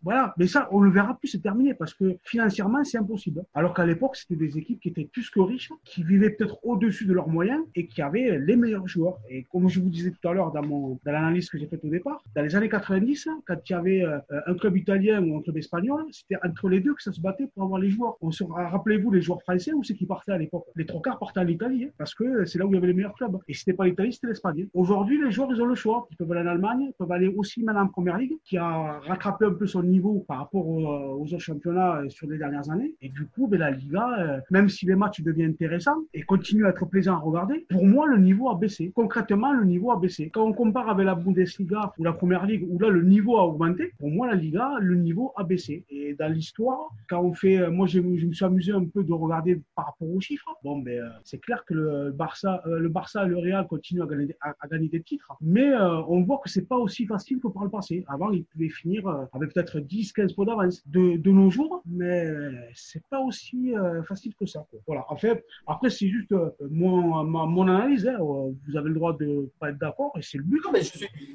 Voilà. 0.02 0.34
Mais 0.38 0.48
ça, 0.48 0.68
on 0.72 0.80
le 0.82 0.90
verra 0.90 1.16
plus. 1.18 1.28
C'est 1.28 1.42
terminé 1.42 1.74
parce 1.74 1.94
que 1.94 2.16
financièrement, 2.24 2.84
c'est 2.84 2.98
impossible. 2.98 3.44
Alors 3.54 3.74
qu'à 3.74 3.86
l'époque, 3.86 4.16
c'était 4.16 4.36
des 4.36 4.58
équipes 4.58 4.80
qui 4.80 4.90
étaient 4.90 5.10
plus 5.12 5.30
que 5.30 5.40
riches, 5.40 5.72
qui 5.84 6.04
vivaient 6.04 6.32
peut-être 6.32 6.58
au-dessus 6.64 7.06
de 7.06 7.14
leurs 7.14 7.30
moyens 7.30 7.64
et 7.76 7.86
qui 7.88 8.02
avaient 8.02 8.40
les 8.40 8.56
meilleurs 8.56 8.88
joueurs. 8.88 9.20
Et 9.30 9.46
comme 9.52 9.70
je 9.70 9.80
vous 9.84 9.90
disais 9.90 10.12
tout 10.12 10.28
à 10.28 10.34
l'heure 10.34 10.52
dans, 10.52 10.64
mon, 10.64 11.00
dans 11.06 11.12
l'analyse 11.12 11.50
que 11.50 11.58
j'ai 11.58 11.68
faite 11.68 11.84
au 11.84 11.90
départ, 11.90 12.24
dans 12.36 12.42
les 12.42 12.56
années 12.56 12.70
90, 12.70 13.28
quand 13.46 13.56
il 13.70 13.72
y 13.72 13.76
avait 13.76 14.04
euh, 14.04 14.20
un 14.48 14.56
club 14.56 14.78
italien 14.78 15.24
ou 15.24 15.38
un 15.38 15.42
club 15.42 15.58
espagnol, 15.58 16.06
c'était 16.12 16.38
entre 16.44 16.70
les 16.70 16.80
deux 16.80 16.94
que 16.94 17.04
ça 17.04 17.12
se 17.12 17.22
battait 17.22 17.48
pour 17.48 17.64
avoir 17.64 17.80
les 17.80 17.90
joueurs. 17.90 18.16
On 18.22 18.32
se, 18.32 18.44
rappelez-vous 18.44 19.12
les 19.12 19.22
joueurs 19.22 19.42
français 19.42 19.74
où 19.74 19.84
c'est 19.84 19.94
qui 19.94 20.06
partaient 20.06 20.32
à 20.32 20.38
l'époque? 20.38 20.66
Les 20.76 20.86
trois 20.86 21.02
quarts 21.02 21.20
partaient 21.20 21.40
en 21.40 21.48
Italie 21.48 21.86
hein, 21.86 21.92
parce 21.98 22.16
que 22.16 22.46
c'est 22.46 22.60
là 22.60 22.66
où 22.66 22.70
il 22.70 22.76
y 22.76 22.78
avait 22.78 22.88
les 22.88 22.94
meilleurs 22.94 23.16
clubs. 23.16 23.38
Et 23.48 23.54
c'était 23.54 23.74
pas 23.74 23.86
l'Italie, 23.86 24.14
c'était 24.14 24.28
l'Espagne. 24.28 24.68
Aujourd'hui, 24.74 25.22
les 25.22 25.32
joueurs, 25.32 25.50
ils 25.52 25.62
ont 25.62 25.66
le 25.66 25.76
choix. 25.76 26.08
Ils 26.12 26.18
peuvent 26.18 26.32
aller 26.32 26.48
en 26.48 26.52
Allemagne, 26.52 26.92
peuvent 26.98 27.12
aller 27.12 27.28
aussi 27.28 27.64
maintenant 27.64 27.84
en 27.84 27.88
Première 27.88 28.18
Ligue, 28.18 28.38
qui 28.44 28.58
a 28.58 29.00
rattrapé 29.00 29.46
un 29.46 29.54
peu 29.54 29.68
son 29.68 29.84
niveau 29.84 30.26
par 30.28 30.40
rapport 30.40 30.68
aux, 30.68 31.24
autres 31.24 31.40
championnats 31.40 31.98
euh, 31.98 32.10
sur 32.10 32.28
les 32.28 32.38
dernières 32.38 32.70
années. 32.70 32.96
Et 33.02 33.10
du 33.10 33.26
coup, 33.28 33.48
ben, 33.48 33.60
la 33.60 33.72
Liga, 33.72 34.08
euh, 34.20 34.40
même 34.52 34.70
si 34.70 34.86
les 34.86 34.96
matchs 34.96 35.22
deviennent 35.22 35.52
intéressants 35.52 36.04
et 36.14 36.22
continuent 36.22 36.66
à 36.66 36.70
être 36.70 36.86
plaisants 36.86 37.16
à 37.16 37.20
regarder, 37.20 37.66
pour 37.70 37.86
moi, 37.86 38.08
le 38.08 38.18
niveau 38.18 38.50
a 38.50 38.56
baissé. 38.56 38.92
Concrètement, 38.94 39.54
le 39.54 39.63
niveau 39.66 39.92
a 39.92 40.00
baissé. 40.00 40.30
Quand 40.30 40.46
on 40.46 40.54
compare 40.54 40.90
avec 40.90 41.06
la 41.06 41.16
Bundesliga 41.16 41.94
ou 41.98 42.04
la 42.04 42.14
Première 42.14 42.46
Ligue, 42.46 42.66
où 42.70 42.80
là, 42.80 42.90
le 42.90 43.04
niveau 43.04 43.38
a 43.38 43.46
augmenté, 43.46 43.94
pour 44.00 44.10
moi, 44.10 44.28
la 44.28 44.36
Liga, 44.36 44.78
le 44.80 44.96
niveau 44.96 45.34
a 45.36 45.44
baissé. 45.44 45.86
Et 45.90 46.14
dans 46.14 46.32
l'histoire, 46.32 46.90
quand 47.10 47.22
on 47.22 47.34
fait, 47.34 47.58
euh, 47.58 47.72
moi, 47.72 47.88
je, 47.88 48.00
je, 48.00 48.26
me 48.26 48.34
suis 48.34 48.46
amusé 48.46 48.72
un 48.72 48.86
peu 48.86 49.04
de 49.04 49.14
regarder 49.14 49.62
par 49.76 49.88
rapport 49.88 50.10
aux 50.10 50.20
chiffres. 50.20 50.50
Bon, 50.64 50.80
ben, 50.80 51.00
euh, 51.00 51.10
c'est 51.24 51.40
clair 51.40 51.64
que 51.66 51.74
le 51.74 52.12
Barça, 52.12 52.62
le 52.66 52.90
Barça 52.90 53.26
le 53.26 53.38
Real 53.38 53.68
continuent 53.68 54.04
à 54.04 54.08
gagner, 54.08 54.36
à, 54.42 54.68
gagner 54.68 54.90
des 54.90 55.02
titres, 55.02 55.32
mais 55.42 55.74
on 56.08 56.22
voit 56.24 56.40
que 56.44 56.50
c'est 56.50 56.68
pas 56.68 56.78
aussi 56.78 57.06
facile 57.06 57.40
que 57.40 57.48
par 57.48 57.64
le 57.64 57.70
passé. 57.70 58.04
Avant, 58.08 58.32
ils 58.32 58.44
pouvaient 58.46 58.70
finir 58.70 59.08
avec 59.34 59.54
peut-être 59.54 59.80
10, 59.80 60.14
15 60.14 60.34
points 60.34 60.46
d'avance. 60.46 60.84
De, 60.88 61.18
de 61.18 61.32
nos 61.32 61.50
jours, 61.50 61.82
mais 61.86 62.28
c'est 62.74 63.04
pas 63.08 63.20
aussi 63.20 63.74
facile 64.08 64.34
que 64.36 64.46
ça. 64.46 64.66
Quoi. 64.70 64.80
Voilà. 64.88 65.06
En 65.10 65.16
fait, 65.16 65.46
après, 65.68 65.90
c'est 65.90 66.08
juste 66.08 66.32
euh, 66.32 66.50
mon, 66.70 67.24
mon 67.24 67.68
analyse. 67.68 68.08
Hein. 68.08 68.18
Vous 68.20 68.78
avez 68.78 68.90
le 68.90 68.96
droit 68.96 69.16
de 69.18 69.50
pas 69.60 69.70
être 69.70 69.78
d'accord 69.78 70.12
et 70.18 70.22
c'est 70.22 70.40
but. 70.40 70.62
Non, 70.66 70.72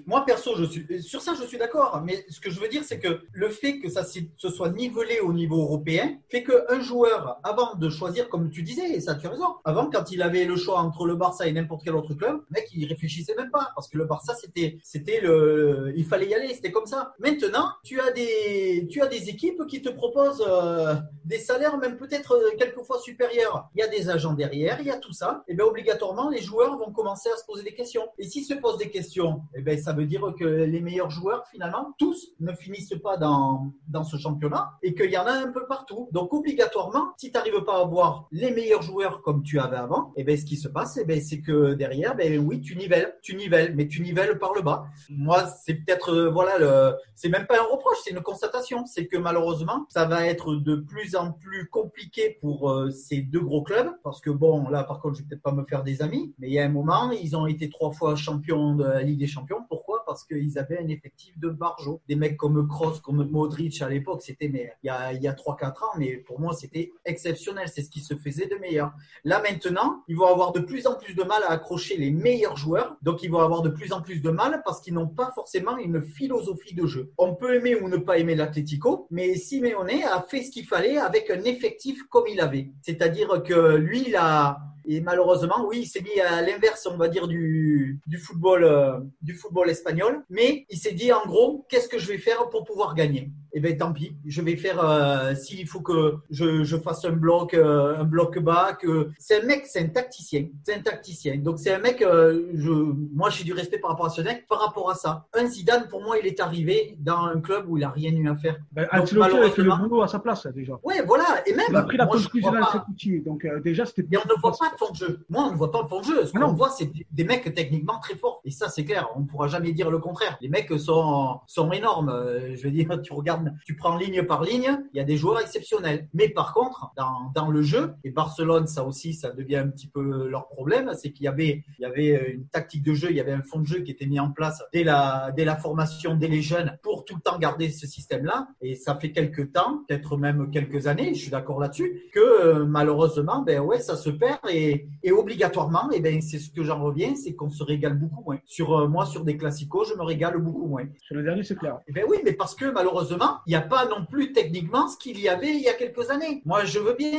moi, 0.07 0.25
perso, 0.25 0.55
sur 1.01 1.21
ça, 1.21 1.35
je 1.35 1.45
suis 1.45 1.59
d'accord. 1.59 2.03
Mais 2.05 2.25
ce 2.29 2.41
que 2.41 2.51
je 2.51 2.61
veux 2.61 2.69
dire, 2.69 2.83
c'est 2.85 2.99
que 2.99 3.21
le 3.33 3.49
fait 3.49 3.79
que 3.79 3.89
ça 3.89 4.05
se 4.05 4.49
soit 4.51 4.71
nivelé 4.71 5.21
au 5.21 5.33
niveau 5.33 5.63
européen 5.63 6.19
fait 6.29 6.45
qu'un 6.45 6.81
joueur, 6.81 7.41
avant 7.43 7.75
de 7.75 7.89
choisir, 7.89 8.29
comme 8.29 8.51
tu 8.51 8.63
disais, 8.63 8.91
et 8.91 9.01
ça, 9.01 9.15
tu 9.15 9.27
as 9.27 9.31
raison, 9.31 9.57
avant, 9.65 9.91
quand 9.91 10.11
il 10.11 10.23
avait 10.23 10.45
le 10.45 10.57
choix 10.57 10.81
entre 10.81 11.07
le 11.07 11.17
Barça 11.17 11.47
et 11.47 11.53
n'importe 11.53 11.83
quel 11.85 11.95
autre 11.95 12.15
club, 12.15 12.43
le 12.51 12.55
mec, 12.55 12.69
il 12.75 12.87
réfléchissait 12.87 13.35
même 13.37 13.51
pas. 13.51 13.71
Parce 13.75 13.89
que 13.89 13.99
le 13.99 14.05
Barça, 14.05 14.35
c'était, 14.35 14.79
c'était 14.83 15.21
le, 15.21 15.93
il 15.97 16.05
fallait 16.05 16.29
y 16.29 16.35
aller, 16.35 16.55
c'était 16.55 16.73
comme 16.73 16.87
ça. 16.87 17.15
Maintenant, 17.19 17.71
tu 17.83 18.01
as 18.01 18.11
des, 18.13 18.87
tu 18.91 19.01
as 19.03 19.07
des 19.07 19.29
équipes 19.29 19.67
qui 19.67 19.83
te 19.83 19.89
proposent 19.89 20.45
euh, 20.47 20.95
des 21.25 21.39
salaires 21.39 21.79
même 21.79 21.97
peut-être 21.97 22.33
euh, 22.33 22.57
quelquefois 22.59 22.99
supérieurs. 23.01 23.69
Il 23.75 23.81
y 23.81 23.83
a 23.83 23.89
des 23.89 24.09
agents 24.11 24.35
derrière, 24.35 24.81
il 24.81 24.87
y 24.87 24.91
a 24.91 24.99
tout 24.99 25.13
ça. 25.13 25.45
Et 25.49 25.55
bien 25.55 25.65
obligatoirement, 25.65 26.31
les 26.31 26.41
joueurs 26.41 26.77
vont 26.79 26.93
commencer 26.93 27.29
à 27.33 27.37
se 27.37 27.45
poser 27.45 27.63
des 27.63 27.75
questions. 27.75 28.08
Et 28.19 28.25
s'ils 28.25 28.45
se 28.45 28.55
posent 28.55 28.79
des 28.79 28.91
questions, 28.91 29.43
et 29.55 29.63
ben 29.63 29.79
ça 29.79 29.93
veut 29.93 30.07
dire 30.07 30.35
que 30.39 30.45
les 30.45 30.81
meilleurs 30.81 31.11
joueurs, 31.11 31.47
finalement, 31.51 31.95
tous 31.99 32.29
ne 32.41 32.53
finissent 32.53 32.95
pas 33.03 33.17
dans, 33.17 33.73
dans 33.89 34.05
ce 34.05 34.17
championnat 34.17 34.73
et 34.83 34.95
qu'il 34.95 35.11
y 35.11 35.19
en 35.19 35.27
a 35.27 35.33
un 35.33 35.49
peu 35.49 35.67
partout. 35.67 36.09
Donc 36.13 36.33
obligatoirement, 36.33 37.13
si 37.17 37.31
tu 37.31 37.37
n'arrives 37.37 37.63
pas 37.65 37.79
à 37.79 37.83
avoir 37.83 38.29
les 38.33 38.51
meilleurs 38.51 38.83
joueurs 38.83 39.23
comme 39.23 39.43
tu 39.43 39.59
avais 39.59 39.77
avant, 39.77 40.13
et 40.17 40.25
ben 40.25 40.37
ce 40.37 40.45
qui 40.45 40.57
se 40.57 40.69
passe, 40.69 40.97
et 40.97 41.05
ben 41.05 41.21
c'est 41.21 41.41
que 41.41 41.75
derrière, 41.75 42.17
ben 42.17 42.39
oui, 42.39 42.61
tu 42.61 42.77
nivelles, 42.77 43.17
tu 43.23 43.37
nivelles, 43.37 43.75
mais 43.75 43.89
tu 43.89 44.03
nivelles 44.03 44.39
par 44.39 44.55
le 44.55 44.63
bas. 44.63 44.87
Moi, 45.11 45.47
c'est 45.65 45.75
peut-être 45.75 46.13
euh, 46.13 46.31
voilà, 46.31 46.97
c'est 47.15 47.29
même 47.29 47.47
pas 47.47 47.59
un 47.59 47.65
reproche, 47.65 47.99
c'est 48.05 48.11
une 48.11 48.21
constatation. 48.21 48.87
C'est 48.87 49.07
que 49.07 49.17
malheureusement, 49.17 49.87
ça 49.89 50.05
va 50.05 50.27
être 50.27 50.55
de 50.55 50.77
plus 50.77 51.17
en 51.17 51.33
plus 51.33 51.69
compliqué 51.69 52.39
pour 52.41 52.71
euh, 52.71 52.91
ces 52.91 53.21
deux 53.21 53.41
gros 53.41 53.63
clubs 53.63 53.91
parce 54.03 54.21
que 54.21 54.31
bon, 54.31 54.69
là 54.69 54.85
par 54.85 55.01
contre, 55.01 55.17
je 55.17 55.23
vais 55.23 55.29
peut-être 55.29 55.43
pas 55.43 55.53
me 55.53 55.65
faire 55.65 55.83
des 55.83 56.03
amis, 56.03 56.35
mais 56.39 56.49
il 56.49 56.53
y 56.53 56.59
a 56.59 56.65
un 56.65 56.71
moment, 56.71 57.11
ils 57.11 57.37
ont 57.37 57.47
été 57.47 57.69
trois 57.69 57.93
fois 57.99 58.17
champions 58.17 58.75
de 58.75 58.85
la 58.85 59.03
Ligue 59.03 59.19
des 59.19 59.27
Champions. 59.27 59.65
Pourquoi? 59.69 60.05
Parce 60.07 60.25
qu'ils 60.25 60.59
avaient 60.59 60.79
un 60.79 60.89
effectif 60.89 61.39
de 61.39 61.49
barjo. 61.49 62.01
Des 62.09 62.17
mecs 62.17 62.37
comme 62.37 62.67
Kroos, 62.69 63.01
comme 63.03 63.29
Modric 63.29 63.83
à 63.83 63.89
l'époque, 63.89 64.23
c'était 64.23 64.49
mais 64.49 64.73
il 64.83 64.87
y 64.87 64.91
a 64.91 65.13
il 65.13 65.23
y 65.23 65.29
a 65.29 65.33
trois 65.33 65.57
quatre 65.57 65.83
ans, 65.83 65.99
mais 65.99 66.17
pour 66.17 66.41
moi 66.41 66.53
c'était 66.53 66.93
exceptionnel. 67.05 67.69
C'est 67.69 67.83
ce 67.83 67.91
qui 67.91 68.01
se 68.01 68.15
faisait 68.15 68.47
de 68.47 68.57
meilleur. 68.57 68.93
Là 69.25 69.43
maintenant, 69.43 70.03
ils 70.09 70.17
vont 70.17 70.27
avoir 70.27 70.53
de 70.53 70.61
plus 70.61 70.87
en 70.87 70.95
plus 70.95 71.15
de 71.15 71.23
mal 71.23 71.43
à 71.43 71.53
accrocher 71.53 71.97
les 71.97 72.11
meilleurs 72.11 72.57
joueurs, 72.57 72.97
donc 73.03 73.23
ils 73.23 73.31
vont 73.31 73.41
avoir 73.41 73.63
de 73.63 73.71
plus 73.71 73.93
en 73.93 74.01
plus 74.01 74.21
de 74.23 74.31
mal 74.31 74.63
parce 74.65 74.81
qu'ils 74.81 74.95
n'ont 74.95 75.09
pas 75.09 75.31
forcément 75.35 75.77
une 75.77 76.01
philosophie 76.03 76.75
de 76.75 76.87
jeu. 76.87 77.13
On 77.19 77.35
peut 77.35 77.57
aimer 77.57 77.75
ou 77.75 77.89
ne 77.89 77.97
pas 77.97 78.19
aimer 78.19 78.35
l'Atlético, 78.35 79.07
mais 79.11 79.35
Simeone 79.35 80.03
a 80.11 80.23
fait 80.23 80.43
ce 80.43 80.51
qu'il 80.51 80.67
fallait 80.67 80.99
avec 80.99 81.31
un 81.31 81.43
effectif 81.45 82.03
comme 82.09 82.27
il 82.27 82.41
avait. 82.41 82.71
C'est-à-dire 82.83 83.43
que 83.43 83.77
lui, 83.77 84.05
il 84.09 84.17
a, 84.17 84.59
et 84.91 85.03
malheureusement, 85.03 85.67
oui, 85.67 85.81
il 85.83 85.87
s'est 85.87 86.01
mis 86.01 86.19
à 86.19 86.41
l'inverse, 86.41 86.89
on 86.91 86.97
va 86.97 87.09
dire, 87.09 87.29
du, 87.29 88.01
football, 88.19 88.65
euh, 88.65 88.99
du 89.21 89.35
football 89.35 89.69
espagnol. 89.69 90.25
Mais 90.31 90.65
il 90.71 90.79
s'est 90.79 90.93
dit, 90.93 91.13
en 91.13 91.27
gros, 91.27 91.67
qu'est-ce 91.69 91.89
que 91.89 91.99
je 91.99 92.09
vais 92.09 92.17
faire 92.17 92.49
pour 92.49 92.65
pouvoir 92.65 92.95
gagner? 92.95 93.31
Eh 93.53 93.61
bien, 93.61 93.77
tant 93.77 93.93
pis. 93.93 94.17
Je 94.27 94.43
vais 94.43 94.57
faire, 94.57 94.83
euh, 94.83 95.35
s'il 95.35 95.67
faut 95.67 95.81
que 95.81 96.17
je, 96.31 96.65
je, 96.65 96.77
fasse 96.77 97.05
un 97.05 97.13
bloc, 97.13 97.55
euh, 97.55 97.99
un 97.99 98.05
bloc 98.05 98.39
bas. 98.39 98.77
Que... 98.81 99.11
C'est 99.19 99.43
un 99.43 99.47
mec, 99.47 99.67
c'est 99.67 99.81
un 99.81 99.89
tacticien. 99.89 100.47
C'est 100.65 100.75
un 100.75 100.81
tacticien. 100.81 101.37
Donc, 101.39 101.59
c'est 101.59 101.73
un 101.73 101.79
mec, 101.79 102.01
je, 102.01 102.71
moi, 103.15 103.31
j'ai 103.31 103.45
du 103.45 103.53
respect 103.53 103.79
par 103.79 103.91
rapport 103.91 104.07
à 104.07 104.11
ce 104.11 104.23
mec, 104.23 104.47
par 104.47 104.61
rapport 104.61 104.91
à 104.91 104.95
ça. 104.95 105.27
Un 105.35 105.47
Zidane, 105.47 105.89
pour 105.89 106.03
moi, 106.03 106.19
il 106.19 106.27
est 106.27 106.41
arrivé 106.41 106.97
dans 106.99 107.25
un 107.25 107.41
club 107.41 107.65
où 107.69 107.77
il 107.77 107.85
a 107.85 107.91
rien 107.91 108.13
eu 108.13 108.29
à 108.29 108.37
faire. 108.37 108.57
Ben, 108.73 108.87
donc, 108.95 109.13
malheureusement, 109.13 109.53
fait 109.53 109.63
le 109.63 109.77
boulot 109.77 110.03
à 110.03 110.09
sa 110.09 110.19
place, 110.19 110.47
déjà. 110.49 110.79
Ouais, 110.83 111.03
voilà. 111.07 111.43
Et 111.47 111.55
même. 111.55 111.67
Il 111.71 111.77
a 111.77 111.83
pris 111.83 111.97
la 111.97 112.07
position 112.07 112.51
de 112.51 113.25
Donc, 113.25 113.47
déjà, 113.63 113.85
c'était. 113.87 114.07
Et 114.11 114.17
on 114.17 114.29
ne 114.29 114.41
voit 114.41 114.53
pas 114.53 114.69
fond 114.79 114.91
de 114.93 114.97
jeu. 114.97 115.25
Moi, 115.29 115.45
on 115.49 115.53
ne 115.53 115.57
voit 115.57 115.71
pas 115.71 115.83
le 115.83 115.89
fond 115.89 116.01
de 116.01 116.05
jeu. 116.05 116.25
Ce 116.25 116.33
qu'on 116.33 116.53
voit, 116.53 116.71
c'est 116.71 116.91
des 117.11 117.25
mecs 117.25 117.53
techniquement 117.55 117.99
très 118.01 118.15
forts. 118.15 118.41
Et 118.45 118.51
ça, 118.51 118.69
c'est 118.69 118.85
clair. 118.85 119.09
On 119.17 119.21
ne 119.21 119.27
pourra 119.27 119.49
jamais 119.49 119.73
dire 119.73 119.91
le 119.91 119.99
contraire. 119.99 120.37
Les 120.41 120.49
mecs 120.49 120.73
sont, 120.79 121.41
sont 121.47 121.73
énormes. 121.73 122.09
Euh, 122.09 122.57
je 122.57 122.63
veux 122.63 122.71
dire, 122.71 123.01
tu 123.03 123.13
regardes, 123.13 123.38
tu 123.65 123.77
prends 123.77 123.97
ligne 123.97 124.23
par 124.23 124.43
ligne, 124.43 124.79
il 124.93 124.97
y 124.97 125.01
a 125.01 125.05
des 125.05 125.17
joueurs 125.17 125.41
exceptionnels. 125.41 126.09
Mais 126.15 126.29
par 126.29 126.53
contre, 126.55 126.93
dans, 126.97 127.31
dans 127.35 127.51
le 127.51 127.63
jeu, 127.63 127.95
et 128.05 128.11
Barcelone, 128.11 128.67
ça 128.67 128.85
aussi, 128.85 129.15
ça 129.15 129.31
devient 129.31 129.57
un 129.57 129.69
petit 129.69 129.89
peu 129.89 130.29
leur 130.29 130.49
problème, 130.49 130.93
c'est 130.95 131.13
qu'il 131.13 131.25
y 131.25 131.29
avait, 131.29 131.65
il 131.79 131.83
y 131.83 131.85
avait 131.85 132.33
une 132.33 132.47
tactique 132.47 132.83
de 132.83 132.95
jeu, 132.95 133.09
il 133.11 133.17
y 133.17 133.21
avait 133.21 133.33
un 133.33 133.43
fond 133.43 133.61
de 133.61 133.67
jeu 133.67 133.81
qui 133.81 133.91
était 133.91 134.07
mis 134.07 134.21
en 134.21 134.31
place 134.31 134.63
dès 134.73 134.85
la, 134.85 135.33
dès 135.37 135.45
la 135.45 135.57
formation, 135.57 136.15
dès 136.17 136.29
les 136.29 136.43
jeunes, 136.43 136.79
pour 136.83 137.05
tout 137.05 137.15
le 137.17 137.21
temps 137.21 137.39
garder 137.39 137.71
ce 137.71 137.87
système-là. 137.87 138.49
Et 138.61 138.75
ça 138.75 138.95
fait 138.97 139.13
quelques 139.13 139.53
temps, 139.53 139.85
peut-être 139.87 140.17
même 140.17 140.51
quelques 140.51 140.87
années, 140.87 141.15
je 141.15 141.21
suis 141.21 141.31
d'accord 141.31 141.61
là-dessus, 141.61 142.03
que 142.13 142.21
euh, 142.21 142.67
malheureusement, 142.67 143.43
ben 143.43 143.61
ouais, 143.61 143.81
ça 143.81 143.97
se 143.97 144.11
perd 144.11 144.41
et, 144.51 144.89
et 145.03 145.13
obligatoirement, 145.13 145.91
et 145.93 145.97
eh 145.97 146.01
ben, 146.01 146.21
c'est 146.21 146.39
ce 146.39 146.51
que 146.51 146.63
j'en 146.63 146.83
reviens, 146.83 147.15
c'est 147.15 147.35
qu'on 147.35 147.51
se 147.51 147.63
régale 147.63 147.99
beaucoup 147.99 148.23
moins. 148.23 148.39
Sur 148.45 148.77
euh, 148.77 148.89
moi, 148.89 149.07
sur 149.07 149.25
des 149.25 149.37
classicos, 149.37 149.89
je 149.89 149.95
me 149.95 150.03
régale 150.03 150.39
beaucoup 150.39 150.67
moins. 150.67 150.85
Sur 151.01 151.17
le 151.17 151.23
dernier, 151.23 151.43
c'est 151.43 151.57
clair. 151.57 151.79
Eh 151.87 151.93
ben 151.93 152.05
oui, 152.09 152.19
mais 152.25 152.33
parce 152.33 152.55
que 152.55 152.71
malheureusement, 152.71 153.28
il 153.47 153.51
n'y 153.51 153.57
a 153.57 153.61
pas 153.61 153.87
non 153.87 154.05
plus 154.05 154.33
techniquement 154.33 154.89
ce 154.89 154.97
qu'il 154.97 155.19
y 155.21 155.29
avait 155.29 155.51
il 155.51 155.61
y 155.61 155.69
a 155.69 155.75
quelques 155.75 156.11
années. 156.11 156.43
Moi, 156.45 156.65
je 156.65 156.79
veux 156.79 156.95
bien, 156.95 157.19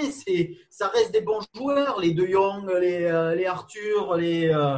ça 0.69 0.88
reste 0.88 1.12
des 1.12 1.22
bons 1.22 1.41
joueurs, 1.56 2.00
les 2.00 2.13
De 2.13 2.26
Jong, 2.26 2.69
les, 2.80 3.04
euh, 3.04 3.50
Arthur, 3.50 4.15
les, 4.15 4.50
euh, 4.50 4.78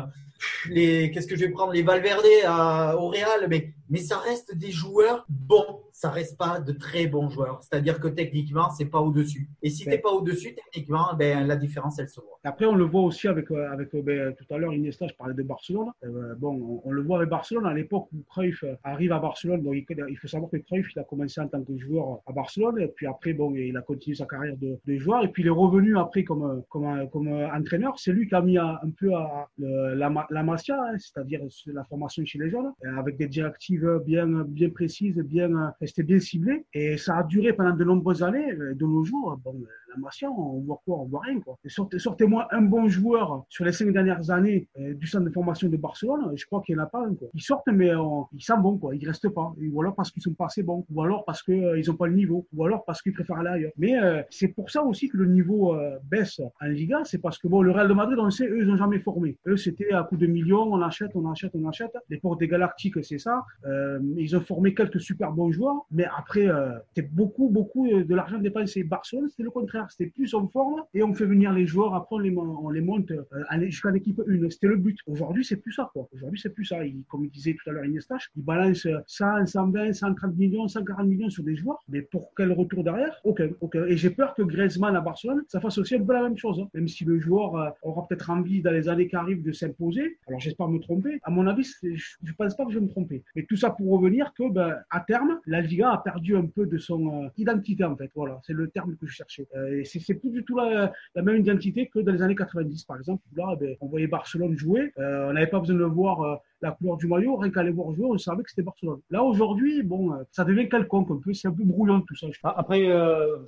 les, 0.70 1.12
qu'est-ce 1.12 1.28
que 1.28 1.36
je 1.36 1.46
vais 1.46 1.54
les 1.74 1.84
Valverde 1.84 2.26
à, 2.46 2.96
au 2.98 3.10
Real, 3.10 3.50
mais 3.50 4.00
ça 4.00 4.17
reste 4.17 4.56
des 4.56 4.72
joueurs 4.72 5.26
bons. 5.30 5.82
Ça 6.02 6.10
reste 6.10 6.36
pas 6.44 6.60
de 6.60 6.72
très 6.86 7.06
bons 7.14 7.30
joueurs. 7.30 7.60
C'est-à-dire 7.62 8.00
que 8.00 8.08
techniquement, 8.08 8.70
c'est 8.72 8.90
pas 8.96 9.00
au-dessus. 9.08 9.48
Et 9.62 9.70
si 9.70 9.86
Ben- 9.86 9.92
t'es 9.92 9.98
pas 10.00 10.10
au-dessus, 10.10 10.56
techniquement, 10.56 11.08
ben, 11.22 11.46
la 11.46 11.56
différence, 11.56 12.00
elle 12.00 12.10
se 12.10 12.20
voit. 12.20 12.40
Après, 12.44 12.66
on 12.66 12.74
le 12.76 12.86
voit 12.86 13.04
aussi 13.10 13.28
avec, 13.28 13.52
euh, 13.52 13.72
avec 13.72 13.94
euh, 13.94 14.02
ben, 14.02 14.34
tout 14.38 14.52
à 14.52 14.58
l'heure, 14.58 14.74
Iniesta, 14.74 15.06
je 15.08 15.14
parlais 15.14 15.36
de 15.36 15.44
Barcelone. 15.44 15.90
Euh, 16.04 16.34
bon, 16.44 16.54
on, 16.84 16.90
on 16.90 16.92
le 16.92 17.04
voit 17.04 17.18
avec 17.20 17.30
Barcelone 17.30 17.68
à 17.68 17.74
l'époque 17.80 18.08
où 18.14 18.24
Cruyff 18.32 18.64
arrive 18.84 19.12
à 19.12 19.20
Barcelone. 19.20 19.62
Bon, 19.62 19.74
il, 19.74 19.86
il 20.10 20.18
faut 20.18 20.28
savoir 20.28 20.50
que 20.50 20.58
Cruyff, 20.58 20.88
il 20.96 21.00
a 21.00 21.04
commencé 21.04 21.40
en 21.40 21.48
tant 21.48 21.62
que 21.64 21.78
joueur 21.78 22.22
à 22.26 22.32
Barcelone. 22.32 22.80
Et 22.82 22.88
puis 22.88 23.06
après, 23.06 23.34
bon, 23.34 23.54
il 23.54 23.78
a 23.78 23.82
continué 23.84 24.16
sa 24.16 24.26
carrière 24.26 24.58
de, 24.58 24.80
de 24.88 24.98
joueur. 24.98 25.24
Et 25.24 25.28
puis 25.28 25.44
il 25.44 25.48
est 25.48 25.52
revenu 25.66 26.00
après 26.00 26.24
comme, 26.24 26.64
comme, 26.68 27.08
comme 27.12 27.28
entraîneur. 27.28 27.94
C'est 28.00 28.12
lui 28.12 28.28
qui 28.28 28.34
a 28.34 28.42
mis 28.42 28.58
un 28.58 28.80
peu 28.98 29.14
à, 29.14 29.48
le- 29.60 29.94
la, 29.94 30.10
la 30.32 30.42
Masia, 30.42 30.78
hein, 30.82 30.96
c'est-à-dire 30.98 31.42
la 31.68 31.84
formation 31.84 32.26
chez 32.26 32.40
les 32.40 32.50
jeunes, 32.50 32.72
avec 32.98 33.18
des 33.18 33.28
directives 33.28 33.88
bien, 34.04 34.26
bien 34.48 34.70
précises, 34.72 35.18
bien, 35.18 35.50
c'était 35.92 36.04
bien 36.04 36.20
ciblé. 36.20 36.66
Et 36.74 36.98
ça 36.98 37.18
a 37.18 37.24
duré 37.24 37.54
pendant 37.54 37.76
de 37.76 37.84
nombreuses 37.84 38.24
années. 38.24 38.52
Euh, 38.52 38.74
De 38.74 38.86
nos 38.86 39.04
jours, 39.04 39.38
bon, 39.44 39.56
euh, 39.98 40.28
on 40.38 40.60
voit 40.60 40.82
quoi 40.86 41.00
On 41.00 41.06
voit 41.06 41.22
rien. 41.22 41.40
Quoi. 41.40 41.58
Sortez-moi 41.68 42.48
un 42.52 42.62
bon 42.62 42.88
joueur 42.88 43.46
sur 43.50 43.66
les 43.66 43.72
cinq 43.72 43.92
dernières 43.92 44.30
années 44.32 44.68
euh, 44.80 44.94
du 44.94 45.08
centre 45.08 45.26
de 45.26 45.32
formation 45.32 45.70
de 45.70 45.78
Barcelone. 45.78 46.32
Je 46.36 46.46
crois 46.46 46.62
qu'il 46.62 46.76
n'y 46.76 46.82
en 46.82 46.86
a 46.86 46.88
pas 46.88 47.06
un. 47.06 47.14
Quoi. 47.16 47.28
Ils 47.34 47.42
sortent, 47.42 47.68
mais 47.68 47.90
euh, 47.90 48.22
ils 48.34 48.44
sont 48.44 48.58
bons. 48.58 48.78
Quoi. 48.78 48.96
Ils 48.96 49.06
restent 49.08 49.30
pas. 49.30 49.54
Ou 49.62 49.82
alors 49.82 49.96
parce 49.96 50.12
qu'ils 50.12 50.22
sont 50.22 50.34
pas 50.34 50.46
assez 50.46 50.64
bons. 50.64 50.86
Ou 50.92 51.02
alors 51.02 51.26
parce 51.26 51.44
qu'ils 51.44 51.84
n'ont 51.88 51.96
pas 51.96 52.08
le 52.08 52.16
niveau. 52.16 52.48
Ou 52.54 52.66
alors 52.66 52.84
parce 52.86 53.02
qu'ils 53.02 53.14
préfèrent 53.14 53.40
aller 53.40 53.50
ailleurs. 53.50 53.72
Mais 53.78 54.02
euh, 54.02 54.22
c'est 54.30 54.50
pour 54.50 54.70
ça 54.70 54.84
aussi 54.84 55.10
que 55.10 55.18
le 55.18 55.28
niveau 55.28 55.76
euh, 55.76 55.98
baisse 56.04 56.42
en 56.62 56.66
Liga. 56.68 57.02
C'est 57.04 57.20
parce 57.20 57.38
que 57.38 57.48
bon, 57.48 57.62
le 57.62 57.72
Real 57.72 57.88
de 57.88 57.94
Madrid, 57.94 58.18
on 58.20 58.26
le 58.26 58.32
sait, 58.32 58.48
eux, 58.48 58.62
ils 58.62 58.68
n'ont 58.68 58.78
jamais 58.78 59.00
formé. 59.00 59.38
Eux, 59.48 59.58
c'était 59.58 59.92
à 59.92 60.04
coup 60.04 60.18
de 60.18 60.28
millions. 60.28 60.74
On 60.74 60.82
achète, 60.82 61.12
on 61.16 61.30
achète, 61.30 61.52
on 61.56 61.68
achète. 61.68 61.92
L'époque 62.10 62.40
des 62.40 62.48
Galactiques, 62.48 63.04
c'est 63.04 63.18
ça. 63.18 63.44
Euh, 63.66 64.00
ils 64.18 64.36
ont 64.36 64.42
formé 64.42 64.74
quelques 64.74 65.02
super 65.02 65.32
bons 65.32 65.52
joueurs. 65.52 65.86
Mais 65.92 66.06
après, 66.18 66.48
euh, 66.48 66.78
c'était 66.88 67.08
beaucoup, 67.08 67.50
beaucoup 67.50 67.88
euh, 67.88 68.04
de 68.04 68.16
l'argent 68.16 68.38
dépensé. 68.38 68.84
Barcelone, 68.84 69.30
c'était 69.30 69.44
le 69.44 69.52
contraire. 69.52 69.81
C'était 69.89 70.10
plus 70.12 70.34
on 70.34 70.48
forme 70.48 70.84
et 70.94 71.04
on 71.04 71.13
fait 71.13 71.26
venir 71.26 71.52
les 71.54 71.65
joueurs. 71.65 71.94
Après, 71.96 72.15
on 72.15 72.20
les, 72.20 72.32
mon- 72.32 72.60
on 72.65 72.70
les 72.70 72.82
monte 72.82 73.12
euh, 73.12 73.24
jusqu'à 73.62 73.91
l'équipe 73.91 74.20
1. 74.28 74.50
C'était 74.50 74.67
le 74.67 74.78
but. 74.78 74.98
Aujourd'hui, 75.08 75.44
c'est 75.46 75.58
plus 75.58 75.72
ça. 75.74 75.89
quoi. 75.94 76.08
Aujourd'hui, 76.13 76.39
c'est 76.39 76.54
plus 76.54 76.65
ça. 76.65 76.78
Comme 77.10 77.26
il 77.26 77.30
disait 77.32 77.56
tout 77.62 77.70
à 77.70 77.74
l'heure 77.74 77.86
Iniesta, 77.86 78.17
il 78.36 78.44
balance 78.44 78.88
100, 79.08 79.46
120, 79.46 79.94
130 79.94 80.36
millions, 80.38 80.67
140 80.67 81.08
millions 81.08 81.30
sur 81.30 81.44
des 81.44 81.56
joueurs. 81.56 81.80
Mais 81.89 82.02
pour 82.02 82.34
quel 82.36 82.52
retour 82.52 82.84
derrière? 82.84 83.20
Aucun. 83.24 83.50
Et 83.88 83.98
j'ai 83.98 84.10
peur 84.10 84.34
que 84.34 84.41
Griezmann 84.44 84.96
à 84.96 85.02
Barcelone, 85.02 85.44
ça 85.48 85.60
fasse 85.60 85.78
aussi 85.78 85.96
un 85.96 86.04
peu 86.04 86.13
la 86.13 86.24
même 86.24 86.38
chose. 86.38 86.60
hein. 86.60 86.67
Même 86.74 86.88
si 86.88 87.06
le 87.06 87.20
joueur 87.20 87.56
euh, 87.56 87.70
aura 87.84 88.08
peut-être 88.08 88.30
envie 88.30 88.62
dans 88.62 88.72
les 88.72 88.88
années 88.89 89.08
qui 89.08 89.15
arrivent 89.15 89.44
de 89.44 89.52
s'imposer. 89.52 90.17
Alors, 90.28 90.39
j'espère 90.39 90.67
me 90.67 90.80
tromper. 90.80 91.20
À 91.24 91.32
mon 91.32 91.48
avis, 91.48 91.70
je 91.84 92.34
pense 92.38 92.56
pas 92.56 92.65
que 92.65 92.72
je 92.72 92.80
vais 92.80 92.86
me 92.86 92.89
tromper. 92.89 93.24
Mais 93.36 93.44
tout 93.44 93.56
ça 93.56 93.70
pour 93.72 93.91
revenir 93.91 94.34
que, 94.38 94.50
ben, 94.52 94.76
à 94.89 95.00
terme, 95.02 95.39
la 95.46 95.62
Liga 95.62 95.91
a 95.91 95.98
perdu 96.00 96.36
un 96.36 96.46
peu 96.46 96.65
de 96.65 96.78
son 96.78 97.24
euh, 97.26 97.28
identité, 97.38 97.84
en 97.84 97.96
fait. 97.96 98.10
Voilà, 98.15 98.39
c'est 98.46 98.54
le 98.54 98.67
terme 98.70 98.96
que 98.98 99.06
je 99.08 99.12
cherchais. 99.13 99.48
Euh, 99.56 99.71
c'est 99.84 100.14
plus 100.16 100.30
du 100.30 100.44
tout 100.44 100.58
la, 100.58 100.92
même 101.16 101.38
identité 101.38 101.88
que 101.88 102.00
dans 102.00 102.12
les 102.12 102.22
années 102.22 102.36
90, 102.36 102.86
par 102.86 102.98
exemple. 102.98 103.24
Là, 103.36 103.56
ben, 103.60 103.76
on 103.82 103.88
voyait 103.88 104.08
Barcelone 104.08 104.58
jouer. 104.58 104.92
Euh, 104.98 105.30
on 105.30 105.34
n'avait 105.34 105.48
pas 105.48 105.60
besoin 105.60 105.76
de 105.76 105.84
voir 105.84 106.22
euh, 106.22 106.36
la 106.62 106.72
couleur 106.72 106.98
du 106.98 107.08
maillot. 107.08 107.36
Rien 107.38 107.52
qu'à 107.52 107.62
aller 107.62 107.72
voir 107.72 107.94
jouer, 107.94 108.06
on 108.06 108.18
savait 108.18 108.44
que 108.44 108.50
c'était 108.50 108.62
Barcelone. 108.62 109.00
Là, 109.10 109.24
aujourd'hui, 109.24 109.84
bon, 109.84 110.14
euh, 110.14 110.24
ça 110.32 110.44
devient 110.44 110.70
quelconque 110.70 111.12
un 111.12 111.20
peu. 111.24 111.34
C'est 111.34 111.48
un 111.48 111.54
peu 111.54 111.64
brouillon 111.64 112.02
tout 112.02 112.16
ça. 112.16 112.28
Ah, 112.44 112.56
Après, 112.58 112.88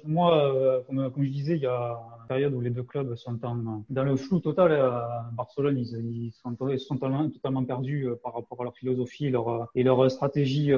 moi, 0.06 0.84
comme, 0.88 1.12
je 1.18 1.30
disais, 1.30 1.56
il 1.56 1.64
y 1.64 1.68
a 1.68 1.98
une 2.22 2.28
période 2.28 2.54
où 2.54 2.62
les 2.62 2.70
deux 2.70 2.84
clubs 2.84 3.16
sont 3.16 3.40
dans 3.90 4.04
le 4.04 4.16
flou 4.16 4.40
total. 4.40 4.72
Barcelone, 5.34 5.78
ils, 5.78 6.32
sont, 6.32 6.56
totalement, 6.56 7.64
perdus 7.66 8.08
par 8.24 8.34
rapport 8.34 8.62
à 8.62 8.64
leur 8.66 8.76
philosophie 8.76 9.28
et 9.28 9.32
leur, 9.32 9.70
et 9.76 9.84
leur 9.84 10.10
stratégie 10.10 10.72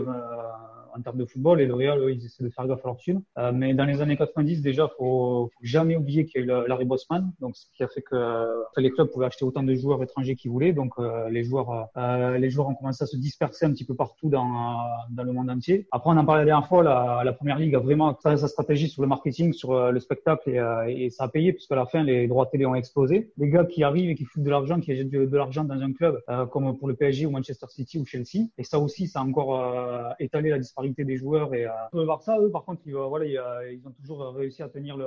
en 0.97 1.01
termes 1.01 1.17
de 1.17 1.25
football. 1.25 1.61
Et 1.61 1.65
le 1.65 1.73
Real, 1.73 1.99
eux, 1.99 2.11
ils 2.11 2.25
essaient 2.25 2.43
de 2.43 2.49
faire 2.49 2.67
gaffe 2.67 2.83
à 2.83 2.87
leur 2.87 2.97
thune. 2.97 3.21
Euh, 3.37 3.51
mais 3.53 3.73
dans 3.73 3.85
les 3.85 4.01
années 4.01 4.17
90, 4.17 4.61
déjà, 4.61 4.87
faut, 4.97 5.49
faut 5.53 5.59
jamais 5.61 5.95
oublier 5.95 6.25
qu'il 6.25 6.41
y 6.41 6.43
a 6.43 6.45
eu 6.45 6.47
la- 6.47 6.67
Larry 6.67 6.85
Bosman, 6.85 7.31
donc 7.39 7.55
ce 7.55 7.65
qui 7.75 7.83
a 7.83 7.87
fait 7.87 8.01
que 8.01 8.15
euh, 8.15 8.45
les 8.77 8.91
clubs 8.91 9.09
pouvaient 9.09 9.25
acheter 9.27 9.45
autant 9.45 9.63
de 9.63 9.73
joueurs 9.75 10.01
étrangers 10.03 10.35
qu'ils 10.35 10.51
voulaient. 10.51 10.73
Donc 10.73 10.93
euh, 10.99 11.29
les 11.29 11.43
joueurs, 11.43 11.89
euh, 11.97 12.37
les 12.37 12.49
joueurs 12.49 12.67
ont 12.69 12.75
commencé 12.75 13.03
à 13.03 13.07
se 13.07 13.17
disperser 13.17 13.65
un 13.65 13.71
petit 13.71 13.85
peu 13.85 13.95
partout 13.95 14.29
dans, 14.29 14.45
euh, 14.45 14.83
dans 15.11 15.23
le 15.23 15.31
monde 15.33 15.49
entier. 15.49 15.87
Après, 15.91 16.09
on 16.09 16.17
en 16.17 16.25
parlait 16.25 16.41
la 16.41 16.45
dernière 16.45 16.67
fois, 16.67 16.83
la, 16.83 17.21
la 17.23 17.33
première 17.33 17.57
ligue 17.59 17.75
a 17.75 17.79
vraiment 17.79 18.13
travaillé 18.13 18.41
sa 18.41 18.47
stratégie 18.47 18.89
sur 18.89 19.01
le 19.01 19.07
marketing, 19.07 19.53
sur 19.53 19.71
euh, 19.71 19.91
le 19.91 19.99
spectacle 19.99 20.49
et, 20.49 20.59
euh, 20.59 20.85
et 20.87 21.09
ça 21.09 21.25
a 21.25 21.27
payé 21.27 21.53
puisqu'à 21.53 21.75
la 21.75 21.85
fin, 21.85 22.03
les 22.03 22.27
droits 22.27 22.45
télé 22.47 22.65
ont 22.65 22.75
explosé. 22.75 23.31
Les 23.37 23.49
gars 23.49 23.65
qui 23.65 23.83
arrivent 23.83 24.09
et 24.09 24.15
qui 24.15 24.25
foutent 24.25 24.43
de 24.43 24.49
l'argent, 24.49 24.79
qui 24.79 24.95
jettent 24.95 25.09
de, 25.09 25.37
l'argent 25.37 25.63
dans 25.63 25.79
un 25.79 25.93
club 25.93 26.21
euh, 26.29 26.45
comme 26.45 26.77
pour 26.77 26.87
le 26.87 26.95
PSG 26.95 27.25
ou 27.25 27.31
Manchester 27.31 27.67
City 27.69 27.99
ou 27.99 28.05
Chelsea. 28.05 28.47
Et 28.57 28.63
ça 28.63 28.79
aussi, 28.79 29.07
ça 29.07 29.19
a 29.19 29.23
encore 29.23 29.59
euh, 29.61 30.09
étalé 30.19 30.49
la 30.49 30.57
des 30.93 31.17
joueurs. 31.17 31.53
Et 31.53 31.65
euh, 31.65 31.71
le 31.93 32.05
Barça, 32.05 32.37
eux, 32.39 32.51
par 32.51 32.63
contre, 32.63 32.81
ils, 32.85 32.95
euh, 32.95 33.07
euh, 33.07 33.71
ils 33.73 33.87
ont 33.87 33.91
toujours 33.91 34.19
réussi 34.33 34.61
à 34.63 34.69
tenir 34.69 34.97
le, 34.97 35.05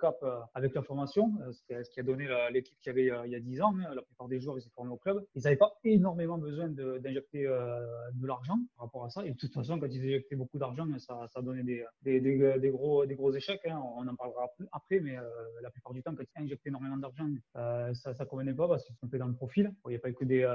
cap 0.00 0.22
avec 0.54 0.74
la 0.74 0.82
formation, 0.82 1.32
ce 1.50 1.90
qui 1.90 2.00
a, 2.00 2.02
donné 2.02 2.28
l'équipe 2.50 2.78
qu'il 2.80 2.90
y 2.90 3.10
avait 3.10 3.26
il 3.26 3.32
y 3.32 3.34
a 3.34 3.40
10 3.40 3.62
ans. 3.62 3.74
hein. 3.78 3.94
La 3.94 4.02
plupart 4.02 4.28
des 4.28 4.40
joueurs, 4.40 4.58
ils 4.58 4.62
s'est 4.62 4.70
formés 4.74 4.92
au 4.92 4.96
club. 4.96 5.24
Ils 5.34 5.42
n'avaient 5.42 5.56
pas 5.56 5.72
énormément 5.84 6.36
besoin 6.36 6.68
d'injecter 6.68 7.44
de 7.44 8.26
l'argent 8.26 8.58
par 8.76 8.86
rapport 8.86 9.04
à 9.04 9.10
ça. 9.10 9.24
Et 9.24 9.30
de 9.30 9.36
toute 9.36 9.54
façon, 9.54 9.78
quand 9.78 9.86
ils 9.86 10.02
injectaient 10.02 10.36
beaucoup 10.36 10.58
d'argent, 10.58 10.86
ça, 10.98 11.40
donnait 11.40 11.62
des, 12.02 12.70
gros, 12.70 13.04
gros 13.06 13.32
échecs. 13.32 13.62
hein. 13.66 13.80
On 13.96 14.06
en 14.06 14.14
parlera 14.14 14.44
ap- 14.44 14.68
après, 14.72 15.00
mais 15.00 15.16
la 15.62 15.70
plupart 15.70 15.94
du 15.94 16.02
temps, 16.02 16.14
quand 16.14 16.24
ils 16.36 16.42
injectaient 16.42 16.68
énormément 16.68 16.98
d'argent, 16.98 17.28
ça 17.54 18.10
ne 18.18 18.24
convenait 18.24 18.54
pas 18.54 18.68
parce 18.68 18.84
qu'ils 18.84 18.94
se 18.94 18.98
trompaient 18.98 19.18
dans 19.18 19.28
le 19.28 19.34
profil. 19.34 19.72
Il 19.86 19.90
n'y 19.90 19.96
a 19.96 19.98
pas 19.98 20.10
eu 20.10 20.14
que 20.14 20.24
des, 20.26 20.46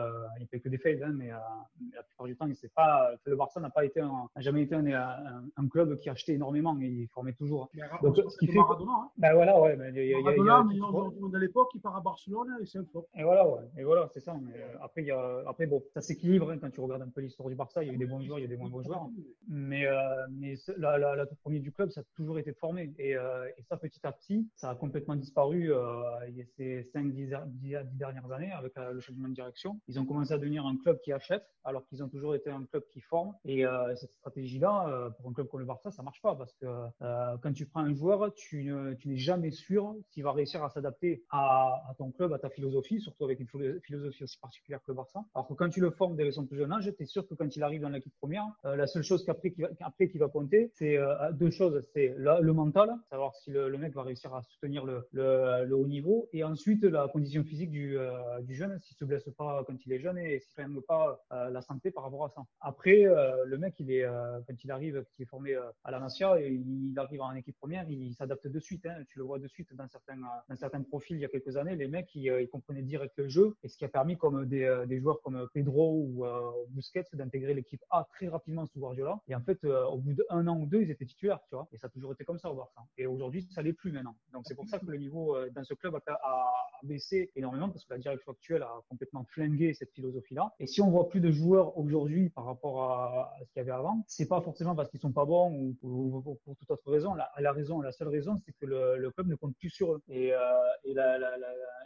il 0.53 0.69
des 0.69 0.77
fails, 0.77 1.01
hein, 1.03 1.13
mais, 1.15 1.29
la 1.29 2.03
plupart 2.03 2.27
du 2.27 2.35
temps, 2.35 2.47
c'est 2.53 2.73
pas, 2.73 3.11
le 3.25 3.35
Barça 3.35 3.59
n'a 3.59 3.69
pas 3.69 3.85
été, 3.85 3.99
un- 4.01 4.27
n'a 4.35 4.41
jamais 4.51 4.63
été 4.63 4.75
un, 4.75 4.85
un, 4.85 5.43
un 5.57 5.67
club 5.67 5.95
qui 5.97 6.09
achetait 6.09 6.33
énormément 6.33 6.77
et 6.81 6.85
il 6.87 7.07
formait 7.07 7.33
toujours. 7.33 7.69
Mais 7.73 7.83
Donc, 8.03 8.17
on 8.23 8.29
ce 8.29 8.37
qui 8.37 8.47
fait 8.47 8.57
Maradona, 8.57 8.91
hein. 8.91 9.09
Ben 9.17 9.33
voilà, 9.33 9.59
ouais, 9.61 9.75
ben, 9.75 9.95
y 9.95 9.99
a- 9.99 10.03
il 10.03 10.09
y 10.09 10.13
a- 10.13 10.19
y 10.19 10.27
a- 10.29 10.63
Maradona, 10.63 11.37
à 11.37 11.39
l'époque, 11.39 11.69
il 11.75 11.81
part 11.81 11.95
à 11.95 12.01
Barcelone 12.01 12.57
et 12.61 12.65
c'est 12.65 12.79
un 12.79 12.85
flop. 12.85 13.07
et 13.15 13.23
voilà, 13.23 13.47
ouais. 13.47 13.61
Et 13.77 13.83
voilà, 13.83 14.09
c'est 14.13 14.19
ça. 14.19 14.35
Mais 14.41 14.53
euh, 14.59 14.77
après, 14.81 15.03
y 15.03 15.11
a, 15.11 15.43
après, 15.47 15.65
bon, 15.67 15.81
ça 15.93 16.01
s'équilibre 16.01 16.51
hein, 16.51 16.57
quand 16.59 16.69
tu 16.69 16.79
regardes 16.81 17.01
un 17.01 17.09
peu 17.09 17.21
l'histoire 17.21 17.49
du 17.49 17.55
Barça. 17.55 17.83
Il 17.83 17.87
y 17.87 17.91
a 17.91 17.93
eu 17.93 17.97
des 17.97 18.05
bons 18.05 18.21
joueurs, 18.21 18.39
il 18.39 18.43
y 18.43 18.45
a 18.45 18.47
des 18.47 18.57
moins 18.57 18.69
bons 18.69 18.83
joueurs. 18.83 19.07
Mais, 19.47 19.85
euh, 19.87 19.97
mais 20.31 20.55
la, 20.77 20.97
la, 20.97 21.15
la 21.15 21.25
toute 21.25 21.39
première 21.39 21.61
du 21.61 21.71
club, 21.71 21.89
ça 21.91 22.01
a 22.01 22.03
toujours 22.15 22.39
été 22.39 22.51
de 22.51 22.57
former. 22.57 22.93
Et, 22.97 23.15
euh, 23.15 23.47
et 23.57 23.63
ça, 23.63 23.77
petit 23.77 23.99
à 24.05 24.11
petit, 24.11 24.47
ça 24.55 24.69
a 24.69 24.75
complètement 24.75 25.15
disparu 25.15 25.71
euh, 25.73 26.01
il 26.27 26.37
y 26.37 26.41
a 26.41 26.45
ces 26.57 26.83
5-10 26.93 27.31
dernières 27.97 28.31
années 28.31 28.51
avec 28.51 28.73
le 28.77 28.99
changement 28.99 29.27
de 29.29 29.33
direction. 29.33 29.79
Ils 29.87 29.99
ont 29.99 30.05
commencé 30.05 30.33
à 30.33 30.37
devenir 30.37 30.65
un 30.65 30.77
club 30.77 30.99
qui 31.01 31.11
achète, 31.11 31.43
alors 31.63 31.85
qu'ils 31.87 32.03
ont 32.03 32.09
toujours 32.09 32.35
été 32.35 32.49
un 32.49 32.63
club 32.65 32.83
qui 32.91 33.01
forme. 33.01 33.33
Et 33.45 33.63
cette 33.95 34.11
euh, 34.43 35.09
pour 35.09 35.29
un 35.29 35.33
club 35.33 35.47
comme 35.47 35.59
le 35.59 35.65
Barça, 35.65 35.91
ça 35.91 36.03
marche 36.03 36.21
pas 36.21 36.35
parce 36.35 36.53
que 36.53 36.65
euh, 36.65 37.37
quand 37.41 37.53
tu 37.53 37.65
prends 37.65 37.81
un 37.81 37.93
joueur, 37.93 38.33
tu 38.33 38.63
ne- 38.63 38.93
tu 38.93 39.09
n'es 39.09 39.17
jamais 39.17 39.51
sûr 39.51 39.95
s'il 40.09 40.23
va 40.23 40.31
réussir 40.31 40.63
à 40.63 40.69
s'adapter 40.69 41.23
à, 41.29 41.93
ton 41.97 42.11
club, 42.11 42.33
à 42.33 42.39
ta 42.39 42.49
philosophie, 42.49 42.99
surtout 42.99 43.25
avec 43.25 43.39
une 43.39 43.47
philo- 43.47 43.79
philosophie 43.81 44.23
aussi 44.23 44.39
particulière 44.39 44.79
que 44.79 44.91
le 44.91 44.95
Barça. 44.95 45.23
Alors 45.35 45.47
que 45.47 45.53
quand 45.53 45.69
tu 45.69 45.81
le 45.81 45.91
formes 45.91 46.15
dès 46.15 46.31
son 46.31 46.45
plus 46.45 46.57
jeune 46.57 46.71
âge, 46.71 46.91
tu 46.95 47.03
es 47.03 47.05
sûr 47.05 47.27
que 47.27 47.33
quand 47.33 47.55
il 47.55 47.63
arrive 47.63 47.81
dans 47.81 47.89
l'équipe 47.89 48.13
première, 48.19 48.45
euh, 48.65 48.75
la 48.75 48.87
seule 48.87 49.03
chose 49.03 49.23
qu'après 49.25 49.51
qui 49.51 49.61
va, 49.61 49.69
qui 49.97 50.17
va 50.17 50.27
compter, 50.27 50.71
c'est 50.73 50.97
deux 51.33 51.51
choses. 51.51 51.83
C'est 51.93 52.13
le 52.17 52.53
mental, 52.53 52.95
savoir 53.09 53.35
si 53.35 53.51
le, 53.51 53.77
mec 53.77 53.93
va 53.93 54.03
réussir 54.03 54.33
à 54.33 54.41
soutenir 54.41 54.85
le, 54.85 55.75
haut 55.75 55.87
niveau, 55.87 56.29
et 56.33 56.43
ensuite 56.43 56.83
la 56.83 57.07
condition 57.07 57.43
physique 57.43 57.71
du, 57.71 57.97
jeune, 58.49 58.79
s'il 58.79 58.95
se 58.97 59.05
blesse 59.05 59.29
pas 59.37 59.63
quand 59.65 59.75
il 59.85 59.93
est 59.93 59.99
jeune 59.99 60.17
et 60.17 60.39
s'il 60.39 60.67
ne 60.67 60.79
pas 60.79 61.21
la 61.31 61.61
santé 61.61 61.91
par 61.91 62.03
rapport 62.03 62.25
à 62.25 62.29
ça. 62.29 62.41
Après, 62.59 63.03
le 63.45 63.57
mec, 63.57 63.75
il 63.79 63.91
est, 63.91 64.05
quand 64.47 64.63
il 64.63 64.71
arrive, 64.71 65.03
qu'il 65.15 65.23
est 65.23 65.27
formé 65.29 65.53
euh, 65.53 65.61
à 65.83 65.91
la 65.91 65.99
Masia, 65.99 66.39
et 66.41 66.49
il 66.53 66.93
arrive 66.97 67.21
en 67.21 67.33
équipe 67.33 67.57
première, 67.57 67.89
il 67.89 68.13
s'adapte 68.15 68.47
de 68.47 68.59
suite. 68.59 68.85
hein. 68.85 69.03
Tu 69.09 69.19
le 69.19 69.25
vois 69.25 69.39
de 69.39 69.47
suite 69.47 69.73
dans 69.75 69.87
certains, 69.87 70.17
euh, 70.21 70.27
dans 70.49 70.55
certains 70.55 70.81
profils 70.81 71.15
il 71.17 71.21
y 71.21 71.25
a 71.25 71.29
quelques 71.29 71.55
années, 71.57 71.75
les 71.75 71.87
mecs, 71.87 72.13
ils, 72.15 72.29
euh, 72.29 72.41
ils 72.41 72.49
comprenaient 72.49 72.81
direct 72.81 73.13
le 73.17 73.27
jeu, 73.27 73.55
et 73.63 73.67
ce 73.67 73.77
qui 73.77 73.85
a 73.85 73.89
permis 73.89 74.17
comme 74.17 74.45
des, 74.45 74.63
euh, 74.63 74.85
des 74.85 74.99
joueurs 74.99 75.21
comme 75.21 75.47
Pedro 75.53 76.01
ou 76.05 76.25
euh, 76.25 76.51
Busquets 76.69 77.03
d'intégrer 77.13 77.53
l'équipe 77.53 77.83
A 77.89 78.07
très 78.11 78.27
rapidement 78.27 78.65
sous 78.65 78.79
Guardiola. 78.79 79.19
Et 79.27 79.35
en 79.35 79.41
fait, 79.41 79.63
euh, 79.63 79.85
au 79.85 79.97
bout 79.97 80.13
d'un 80.13 80.47
an 80.47 80.57
ou 80.59 80.65
deux, 80.65 80.81
ils 80.81 80.91
étaient 80.91 81.05
titulaires, 81.05 81.39
tu 81.49 81.55
vois. 81.55 81.67
Et 81.71 81.77
ça 81.77 81.87
a 81.87 81.89
toujours 81.89 82.13
été 82.13 82.23
comme 82.25 82.39
ça 82.39 82.51
au 82.51 82.55
Barça. 82.55 82.81
Et 82.97 83.05
aujourd'hui, 83.07 83.47
ça 83.51 83.61
l'est 83.61 83.73
plus 83.73 83.91
maintenant. 83.91 84.15
Donc 84.33 84.43
c'est 84.45 84.55
pour 84.55 84.67
ça 84.67 84.79
que 84.79 84.85
le 84.85 84.97
niveau 84.97 85.35
euh, 85.35 85.49
dans 85.55 85.63
ce 85.63 85.73
club 85.73 85.95
a, 85.95 86.11
a- 86.13 86.51
baissé 86.83 87.31
énormément 87.35 87.69
parce 87.69 87.85
que 87.85 87.93
la 87.93 87.99
direction 87.99 88.31
actuelle 88.31 88.63
a 88.63 88.73
complètement 88.89 89.23
flingué 89.25 89.73
cette 89.73 89.91
philosophie-là. 89.91 90.51
Et 90.59 90.65
si 90.65 90.81
on 90.81 90.89
voit 90.89 91.07
plus 91.09 91.19
de 91.21 91.31
joueurs 91.31 91.77
aujourd'hui 91.77 92.29
par 92.29 92.45
rapport 92.45 92.83
à 92.91 93.33
ce 93.45 93.51
qu'il 93.51 93.59
y 93.59 93.61
avait 93.61 93.71
avant, 93.71 94.03
c'est 94.11 94.27
pas 94.27 94.41
forcément 94.41 94.75
parce 94.75 94.89
qu'ils 94.89 94.99
sont 94.99 95.13
pas 95.13 95.23
bons 95.23 95.49
ou, 95.53 95.77
ou- 95.83 96.17
ou 96.17 96.35
pour 96.43 96.55
toute 96.57 96.69
autre 96.69 96.91
raison. 96.91 97.13
La, 97.13 97.31
la 97.39 97.53
raison, 97.53 97.79
la 97.79 97.93
seule 97.93 98.09
raison, 98.09 98.35
c'est 98.45 98.51
que 98.51 98.65
le, 98.65 99.09
club 99.11 99.27
ne 99.27 99.35
compte 99.35 99.55
plus 99.55 99.69
sur 99.69 99.93
eux. 99.93 100.01
Et, 100.09 100.33
euh, 100.33 100.39
et 100.83 100.93
la- 100.93 101.17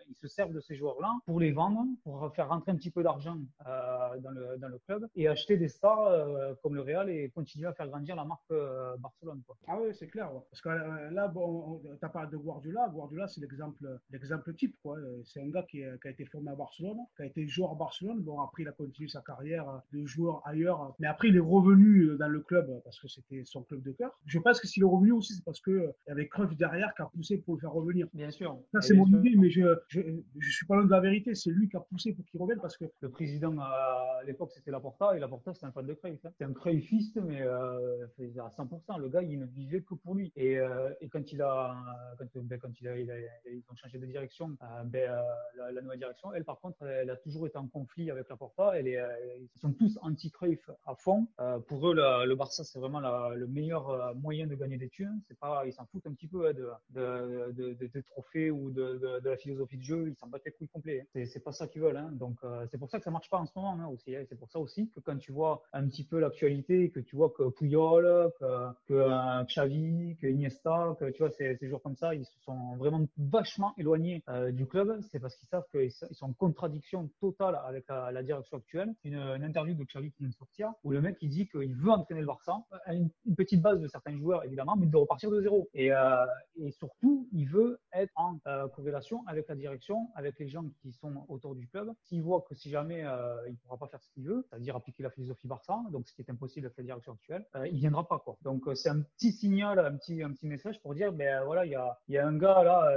ils 0.09 0.15
se 0.15 0.27
servent 0.27 0.53
de 0.53 0.59
ces 0.59 0.75
joueurs-là 0.75 1.11
pour 1.25 1.39
les 1.39 1.51
vendre, 1.51 1.85
pour 2.03 2.33
faire 2.35 2.49
rentrer 2.49 2.71
un 2.71 2.75
petit 2.75 2.89
peu 2.91 3.03
d'argent 3.03 3.37
dans, 3.63 4.31
le, 4.31 4.57
dans 4.57 4.67
le 4.69 4.79
club 4.79 5.07
et 5.15 5.27
acheter 5.27 5.57
des 5.57 5.67
stars 5.67 6.57
comme 6.61 6.75
le 6.75 6.81
Real 6.81 7.09
et 7.09 7.29
continuer 7.29 7.67
à 7.67 7.73
faire 7.73 7.87
grandir 7.87 8.15
la 8.15 8.25
marque 8.25 8.51
Barcelone. 8.99 9.41
Quoi. 9.45 9.55
Ah 9.67 9.77
oui, 9.79 9.93
c'est 9.93 10.07
clair. 10.07 10.29
Parce 10.49 10.61
que 10.61 10.69
là, 11.13 11.27
bon, 11.27 11.79
tu 11.99 12.05
as 12.05 12.09
parlé 12.09 12.29
de 12.31 12.37
Guardiola. 12.37 12.89
Guardiola, 12.89 13.27
c'est 13.27 13.41
l'exemple, 13.41 13.99
l'exemple 14.11 14.53
type. 14.55 14.75
Quoi. 14.81 14.97
C'est 15.25 15.41
un 15.41 15.49
gars 15.49 15.63
qui, 15.63 15.83
qui, 16.01 16.07
a 16.07 16.11
été 16.11 16.25
formé 16.25 16.49
à 16.51 16.55
Barcelone, 16.55 16.97
qui 17.15 17.23
a 17.23 17.25
été 17.25 17.47
joueur 17.47 17.71
à 17.71 17.75
Barcelone. 17.75 18.21
Bon, 18.21 18.41
après, 18.41 18.63
il 18.63 18.67
a 18.67 18.71
continué 18.73 19.09
sa 19.09 19.21
carrière 19.21 19.81
de 19.93 20.05
joueur 20.05 20.41
ailleurs. 20.45 20.95
Mais 20.99 21.07
après, 21.07 21.29
il 21.29 21.35
est 21.35 21.39
revenu 21.39 22.14
dans 22.17 22.27
le 22.27 22.39
club 22.39 22.81
parce 22.83 22.99
que 22.99 23.07
c'était 23.07 23.43
son 23.45 23.63
club 23.63 23.81
de 23.81 23.91
cœur. 23.91 24.11
Je 24.25 24.39
pense 24.39 24.59
que 24.59 24.67
s'il 24.67 24.83
est 24.83 24.87
revenu 24.87 25.11
aussi, 25.11 25.33
c'est 25.33 25.45
parce 25.45 25.61
qu'il 25.61 25.93
y 26.07 26.11
avait 26.11 26.27
Cruyff 26.27 26.55
derrière 26.55 26.93
qui 26.95 27.01
a 27.01 27.05
poussé 27.05 27.37
pour 27.37 27.55
le 27.55 27.59
faire 27.59 27.71
revenir. 27.71 28.07
Bien 28.13 28.31
sûr. 28.31 28.57
Ça, 28.71 28.81
c'est 28.81 28.93
mon 28.93 29.07
idée, 29.07 29.35
mais 29.37 29.49
je, 29.49 29.61
je, 29.87 30.49
suis 30.49 30.65
pas 30.65 30.75
loin 30.75 30.85
de 30.85 30.91
la 30.91 30.99
vérité. 30.99 31.35
C'est 31.35 31.51
lui 31.51 31.69
qui 31.69 31.77
a 31.77 31.81
poussé 31.81 32.13
pour 32.13 32.25
qu'il 32.25 32.41
revienne 32.41 32.59
parce 32.61 32.77
que. 32.77 32.85
Le 33.01 33.09
président 33.09 33.57
à 33.59 34.21
l'époque, 34.25 34.51
c'était 34.51 34.71
Laporta, 34.71 35.15
et 35.15 35.19
Laporta, 35.19 35.53
c'était 35.53 35.67
un 35.67 35.71
fan 35.71 35.85
de 35.85 35.93
Cruyff. 35.93 36.25
Hein. 36.25 36.31
C'est 36.37 36.45
un 36.45 36.53
Cruyffiste, 36.53 37.17
mais 37.17 37.41
euh, 37.41 38.05
à 38.37 38.49
100%. 38.49 38.99
Le 38.99 39.09
gars, 39.09 39.21
il 39.21 39.39
ne 39.39 39.45
vivait 39.45 39.81
que 39.81 39.93
pour 39.95 40.15
lui. 40.15 40.31
Et, 40.35 40.57
euh, 40.57 40.89
et 41.01 41.09
quand 41.09 41.31
il 41.31 41.41
a, 41.41 41.75
quand, 42.17 42.25
ben, 42.35 42.59
quand 42.59 42.71
il 42.79 42.87
a, 42.87 42.97
il 42.97 43.11
a, 43.11 43.15
ils 43.51 43.63
ont 43.69 43.75
changé 43.75 43.97
de 43.97 44.05
direction, 44.05 44.57
euh, 44.61 44.83
ben, 44.85 45.09
euh, 45.09 45.21
la, 45.57 45.71
la, 45.71 45.81
nouvelle 45.81 45.99
direction, 45.99 46.33
elle, 46.33 46.43
par 46.43 46.59
contre, 46.59 46.83
elle 46.83 47.09
a 47.09 47.15
toujours 47.15 47.47
été 47.47 47.57
en 47.57 47.67
conflit 47.67 48.11
avec 48.11 48.29
Laporta. 48.29 48.77
Elle 48.77 48.87
est, 48.87 48.97
euh, 48.97 49.07
ils 49.39 49.59
sont 49.59 49.73
tous 49.73 49.97
anti-Cruyff 50.01 50.69
à 50.85 50.95
fond. 50.95 51.27
pour 51.67 51.89
eux, 51.89 51.95
le, 52.05 52.25
le 52.25 52.35
Barça, 52.35 52.63
c'est 52.63 52.79
vraiment 52.79 52.99
le 52.99 53.47
meilleur 53.47 54.15
moyen 54.15 54.47
de 54.47 54.55
gagner 54.55 54.77
des 54.77 54.89
thunes. 54.89 55.21
C'est 55.27 55.37
pas, 55.37 55.63
ils 55.65 55.73
s'en 55.73 55.85
foutent 55.85 56.07
un 56.07 56.13
petit 56.13 56.27
peu 56.27 56.47
hein, 56.47 56.53
de, 56.53 56.69
de, 56.91 57.51
de, 57.51 57.73
de, 57.73 57.87
de 57.87 58.01
trophées 58.01 58.51
ou 58.51 58.71
de, 58.71 59.19
la 59.23 59.37
philosophie 59.37 59.77
de 59.77 59.83
jeu. 59.83 60.09
Ils 60.09 60.15
s'en 60.15 60.27
battent 60.27 60.45
les 60.45 60.51
couilles 60.51 60.69
complets. 60.69 61.01
Hein. 61.01 61.07
C'est, 61.13 61.25
c'est 61.25 61.39
pas 61.39 61.51
ça 61.51 61.67
qu'ils 61.67 61.81
veulent. 61.81 61.97
Hein. 61.97 62.11
Donc, 62.13 62.39
c'est 62.71 62.77
pour 62.77 62.89
ça 62.89 62.97
que 62.97 63.03
ça 63.03 63.11
marche 63.11 63.29
pas 63.29 63.37
en 63.37 63.45
ce 63.45 63.51
moment 63.55 63.89
aussi. 63.89 64.15
C'est 64.29 64.37
pour 64.37 64.49
ça 64.49 64.59
aussi 64.59 64.89
que 64.89 64.99
quand 64.99 65.17
tu 65.17 65.31
vois 65.31 65.61
un 65.73 65.87
petit 65.87 66.03
peu 66.03 66.19
l'actualité, 66.19 66.89
que 66.89 66.99
tu 66.99 67.15
vois 67.15 67.29
que 67.29 67.49
Puyol, 67.49 68.31
que, 68.39 68.93
euh, 68.93 69.43
Xavi, 69.43 70.17
que 70.21 70.27
Iniesta, 70.27 70.95
que 70.99 71.09
tu 71.11 71.19
vois 71.19 71.31
ces, 71.31 71.55
ces 71.57 71.67
joueurs 71.67 71.81
comme 71.81 71.95
ça, 71.95 72.13
ils 72.15 72.25
se 72.25 72.39
sont 72.39 72.75
vraiment 72.77 73.05
vachement 73.17 73.73
éloignés 73.77 74.23
euh, 74.29 74.51
du 74.51 74.65
club. 74.65 74.99
C'est 75.11 75.19
parce 75.19 75.35
qu'ils 75.35 75.47
savent 75.47 75.65
qu'ils 75.71 75.91
sont 75.91 76.27
en 76.27 76.33
contradiction 76.33 77.09
totale 77.19 77.59
avec 77.65 77.85
la, 77.87 78.11
la 78.11 78.23
direction 78.23 78.57
actuelle. 78.57 78.93
Une, 79.03 79.15
une, 79.15 79.43
interview 79.43 79.75
de 79.75 79.83
Xavi 79.83 80.11
qui 80.11 80.23
vient 80.23 80.29
de 80.29 80.35
sortir 80.35 80.71
où 80.83 80.91
le 80.91 81.01
mec 81.01 81.17
il 81.21 81.29
dit 81.29 81.47
qu'il 81.47 81.75
veut 81.75 81.91
entraîner 81.95 82.21
le 82.21 82.27
Barça, 82.27 82.63
une, 82.87 83.09
petite 83.35 83.61
base 83.61 83.79
de 83.79 83.87
certains 83.87 84.17
joueurs 84.17 84.43
évidemment, 84.43 84.75
mais 84.75 84.87
de 84.87 84.97
repartir 84.97 85.29
de 85.29 85.41
zéro. 85.41 85.69
Et, 85.73 85.91
euh, 85.91 86.25
surtout, 86.71 87.27
il 87.31 87.47
veut 87.47 87.79
être 87.93 88.11
en 88.15 88.37
euh, 88.47 88.67
corrélation 88.69 89.23
avec 89.27 89.47
la 89.47 89.55
direction, 89.55 90.09
avec 90.15 90.39
les 90.39 90.47
gens 90.47 90.65
qui 90.81 90.93
sont 90.93 91.25
autour 91.27 91.55
du 91.55 91.67
club. 91.67 91.91
S'il 92.03 92.21
voit 92.21 92.41
que 92.41 92.55
si 92.55 92.69
jamais 92.69 93.03
euh, 93.03 93.35
il 93.47 93.57
pourra 93.57 93.77
pas 93.77 93.87
faire 93.87 94.01
ce 94.01 94.09
qu'il 94.09 94.25
veut, 94.25 94.45
c'est-à-dire 94.49 94.75
appliquer 94.75 95.03
la 95.03 95.09
philosophie 95.09 95.47
Barça, 95.47 95.81
donc 95.91 96.07
ce 96.07 96.13
qui 96.13 96.21
est 96.21 96.29
impossible 96.29 96.65
avec 96.65 96.77
la 96.77 96.83
direction 96.83 97.13
actuelle, 97.13 97.45
il 97.65 97.77
viendra 97.77 98.07
pas 98.07 98.19
quoi. 98.19 98.37
Donc 98.41 98.63
c'est 98.75 98.89
un 98.89 99.01
petit 99.01 99.31
signal, 99.31 99.79
un 99.79 99.95
petit 99.97 100.23
un 100.23 100.31
petit 100.31 100.47
message 100.47 100.81
pour 100.81 100.95
dire 100.95 101.11
ben 101.11 101.43
voilà 101.43 101.65
il 101.65 101.71
y 101.71 101.75
a 101.75 101.97
y 102.07 102.17
a 102.17 102.27
un 102.27 102.37
gars 102.37 102.63
là 102.63 102.91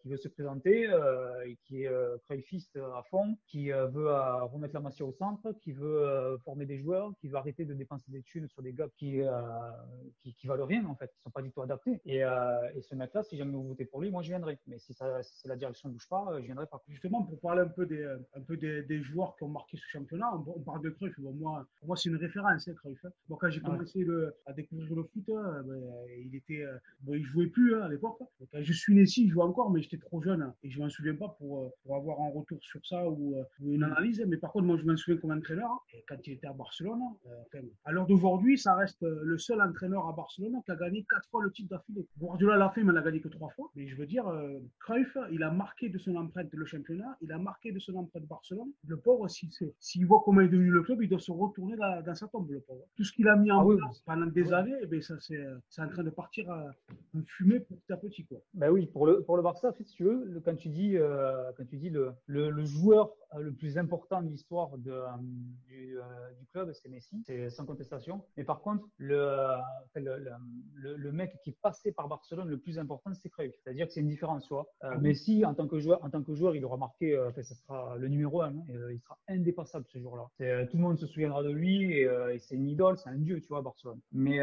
qui 0.00 0.08
veut 0.08 0.16
se 0.16 0.28
présenter 0.28 0.84
et 1.46 1.56
qui 1.64 1.84
est 1.84 1.90
cruyffiste 2.24 2.76
à 2.76 3.02
fond, 3.10 3.36
qui 3.46 3.70
veut 3.70 4.12
remettre 4.42 4.74
la 4.74 4.80
masse 4.80 5.00
au 5.00 5.12
centre, 5.12 5.52
qui 5.60 5.72
veut 5.72 6.38
former 6.44 6.66
des 6.66 6.78
joueurs, 6.78 7.12
qui 7.20 7.28
veut 7.28 7.36
arrêter 7.36 7.64
de 7.64 7.74
dépenser 7.74 8.09
des 8.10 8.22
thunes 8.22 8.48
sur 8.48 8.62
des 8.62 8.72
gars 8.72 8.88
qui 8.96 9.20
qui, 10.20 10.34
qui 10.34 10.46
valent 10.46 10.66
rien 10.66 10.84
en 10.86 10.94
fait, 10.94 11.10
qui 11.12 11.20
sont 11.22 11.30
pas 11.30 11.42
du 11.42 11.50
tout 11.50 11.62
adaptés. 11.62 12.00
Et, 12.04 12.18
et 12.18 12.82
ce 12.82 12.94
mec 12.94 13.14
là, 13.14 13.22
si 13.22 13.36
jamais 13.36 13.52
vous 13.52 13.68
votez 13.68 13.84
pour 13.84 14.00
lui, 14.00 14.10
moi 14.10 14.22
je 14.22 14.28
viendrai. 14.28 14.58
Mais 14.66 14.78
si 14.78 14.92
ça 14.92 15.22
si 15.22 15.48
la 15.48 15.56
direction 15.56 15.88
bouge 15.88 16.08
pas, 16.08 16.26
je 16.38 16.44
viendrai 16.44 16.66
pas. 16.66 16.82
Justement 16.88 17.22
pour 17.22 17.40
parler 17.40 17.62
un 17.62 17.68
peu 17.68 17.86
des 17.86 18.04
un 18.04 18.42
peu 18.42 18.56
des, 18.56 18.82
des 18.82 19.00
joueurs 19.02 19.36
qui 19.36 19.44
ont 19.44 19.48
marqué 19.48 19.76
ce 19.76 19.86
championnat, 19.86 20.30
on, 20.34 20.44
on 20.56 20.60
parle 20.60 20.82
de 20.82 20.90
Cruyff. 20.90 21.18
Bon, 21.18 21.32
moi 21.32 21.66
pour 21.78 21.88
moi 21.88 21.96
c'est 21.96 22.08
une 22.08 22.16
référence 22.16 22.68
hein, 22.68 22.74
Cruyff. 22.74 23.04
Hein. 23.04 23.10
Bon 23.28 23.36
quand 23.36 23.50
j'ai 23.50 23.60
commencé 23.60 24.04
le, 24.04 24.34
à 24.46 24.52
découvrir 24.52 24.94
le 24.94 25.04
foot, 25.04 25.28
hein, 25.30 25.62
ben, 25.64 25.80
il 26.24 26.34
était, 26.34 26.62
euh, 26.62 26.76
bon, 27.00 27.14
il 27.14 27.24
jouait 27.24 27.46
plus 27.46 27.74
hein, 27.74 27.82
à 27.82 27.88
l'époque. 27.88 28.18
Quand 28.52 28.62
je 28.62 28.72
suis 28.72 28.94
né 28.94 29.02
ici, 29.02 29.24
il 29.24 29.30
jouait 29.30 29.44
encore, 29.44 29.70
mais 29.70 29.80
j'étais 29.82 29.98
trop 29.98 30.20
jeune 30.20 30.42
hein, 30.42 30.54
et 30.62 30.70
je 30.70 30.80
m'en 30.80 30.88
souviens 30.88 31.14
pas 31.14 31.28
pour, 31.38 31.64
euh, 31.64 31.68
pour 31.82 31.96
avoir 31.96 32.20
un 32.20 32.30
retour 32.30 32.58
sur 32.62 32.84
ça 32.86 33.08
ou, 33.08 33.36
euh, 33.36 33.44
ou 33.60 33.72
une 33.72 33.84
analyse. 33.84 34.22
Mais 34.26 34.36
par 34.36 34.52
contre, 34.52 34.66
moi, 34.66 34.76
je 34.76 34.84
m'en 34.84 34.96
souviens 34.96 35.20
comme 35.20 35.30
entraîneur. 35.32 35.70
Et 35.92 36.04
quand 36.08 36.16
il 36.26 36.34
était 36.34 36.46
à 36.46 36.52
Barcelone, 36.52 37.00
enfin, 37.24 37.64
à 37.84 37.92
l'heure 38.00 38.06
d'aujourd'hui, 38.06 38.58
ça 38.58 38.74
reste 38.74 39.02
le 39.02 39.38
seul 39.38 39.60
entraîneur 39.60 40.08
à 40.08 40.12
Barcelone 40.12 40.60
qui 40.64 40.70
a 40.70 40.76
gagné 40.76 41.06
quatre 41.08 41.28
fois 41.30 41.42
le 41.42 41.50
titre 41.50 41.70
d'affilée. 41.70 42.06
Guardiola 42.18 42.56
l'a 42.56 42.70
fait, 42.70 42.82
mais 42.82 42.92
il 42.92 42.94
n'a 42.94 43.02
gagné 43.02 43.20
que 43.20 43.28
trois 43.28 43.50
fois. 43.50 43.70
Mais 43.76 43.86
je 43.86 43.96
veux 43.96 44.06
dire, 44.06 44.24
Cruyff, 44.80 45.16
il 45.30 45.42
a 45.42 45.50
marqué 45.50 45.88
de 45.88 45.98
son 45.98 46.16
empreinte 46.16 46.48
le 46.52 46.64
championnat, 46.66 47.16
il 47.20 47.32
a 47.32 47.38
marqué 47.38 47.72
de 47.72 47.78
son 47.78 47.94
empreinte 47.96 48.26
Barcelone. 48.26 48.70
Le 48.86 48.96
pauvre, 48.96 49.28
s'il 49.28 49.50
si, 49.78 50.04
voit 50.04 50.22
comment 50.24 50.40
est 50.40 50.48
devenu 50.48 50.70
le 50.70 50.82
club, 50.82 51.02
il 51.02 51.08
doit 51.08 51.18
se 51.18 51.32
retourner 51.32 51.76
dans, 51.76 52.02
dans 52.02 52.14
sa 52.14 52.28
tombe, 52.28 52.50
le 52.50 52.60
pauvre. 52.60 52.84
Tout 52.96 53.04
ce 53.04 53.12
qu'il 53.12 53.28
a 53.28 53.36
mis 53.36 53.50
en 53.50 53.68
ah 53.68 53.76
place 53.76 54.00
pendant 54.00 54.26
des 54.26 54.52
années, 54.52 54.76
eh 54.82 54.86
bien, 54.86 55.00
ça 55.00 55.14
c'est 55.20 55.82
en 55.82 55.88
train 55.88 56.04
de 56.04 56.10
partir 56.10 56.50
à 56.50 56.70
fumer 57.26 57.60
petit 57.60 57.92
à 57.92 57.96
petit. 57.96 58.24
Quoi. 58.24 58.38
Ben 58.54 58.70
oui, 58.70 58.86
pour 58.86 59.06
le, 59.06 59.22
pour 59.22 59.36
le 59.36 59.42
Barça, 59.42 59.72
si 59.72 59.84
tu 59.84 60.04
veux, 60.04 60.40
quand 60.44 60.56
tu 60.56 60.68
dis, 60.68 60.96
euh, 60.96 61.50
quand 61.56 61.64
tu 61.66 61.76
dis 61.76 61.90
le, 61.90 62.12
le, 62.26 62.50
le, 62.50 62.64
joueur 62.64 63.10
le 63.38 63.52
plus 63.52 63.78
important 63.78 64.22
de 64.22 64.28
l'histoire 64.28 64.70
euh, 64.74 64.78
du, 65.68 65.98
euh, 65.98 66.02
du, 66.38 66.46
club, 66.52 66.72
c'est 66.72 66.88
Messi, 66.88 67.22
c'est 67.26 67.50
sans 67.50 67.64
contestation. 67.64 67.89
Mais 68.36 68.44
par 68.44 68.60
contre, 68.60 68.84
le, 68.98 69.36
le, 69.94 70.96
le, 70.96 71.12
mec 71.12 71.32
qui 71.42 71.52
passé 71.52 71.92
par 71.92 72.08
Barcelone 72.08 72.48
le 72.48 72.58
plus 72.58 72.78
important, 72.78 73.12
c'est 73.14 73.28
Cruyff. 73.28 73.54
C'est-à-dire 73.62 73.86
que 73.86 73.92
c'est 73.92 74.00
une 74.00 74.08
différence. 74.08 74.44
Soit. 74.46 74.66
Euh, 74.84 74.90
ah 74.92 74.98
Messi, 74.98 75.44
en 75.44 75.54
tant 75.54 75.66
que 75.66 75.78
joueur, 75.78 76.02
en 76.04 76.10
tant 76.10 76.22
que 76.22 76.34
joueur, 76.34 76.56
il 76.56 76.64
aura 76.64 76.76
marqué, 76.76 77.18
enfin, 77.18 77.42
ça 77.42 77.54
sera 77.54 77.96
le 77.98 78.08
numéro 78.08 78.42
un, 78.42 78.48
hein, 78.48 78.64
et, 78.68 78.94
il 78.94 79.00
sera 79.00 79.18
indépassable 79.28 79.86
ce 79.88 79.98
jour-là. 79.98 80.24
Tout 80.66 80.76
le 80.76 80.82
monde 80.82 80.98
se 80.98 81.06
souviendra 81.06 81.42
de 81.42 81.50
lui 81.50 81.92
et, 81.92 82.02
et 82.02 82.38
c'est 82.38 82.54
une 82.54 82.68
idole, 82.68 82.96
c'est 82.98 83.10
un 83.10 83.18
dieu, 83.18 83.40
tu 83.40 83.48
vois, 83.48 83.62
Barcelone. 83.62 84.00
Mais, 84.12 84.38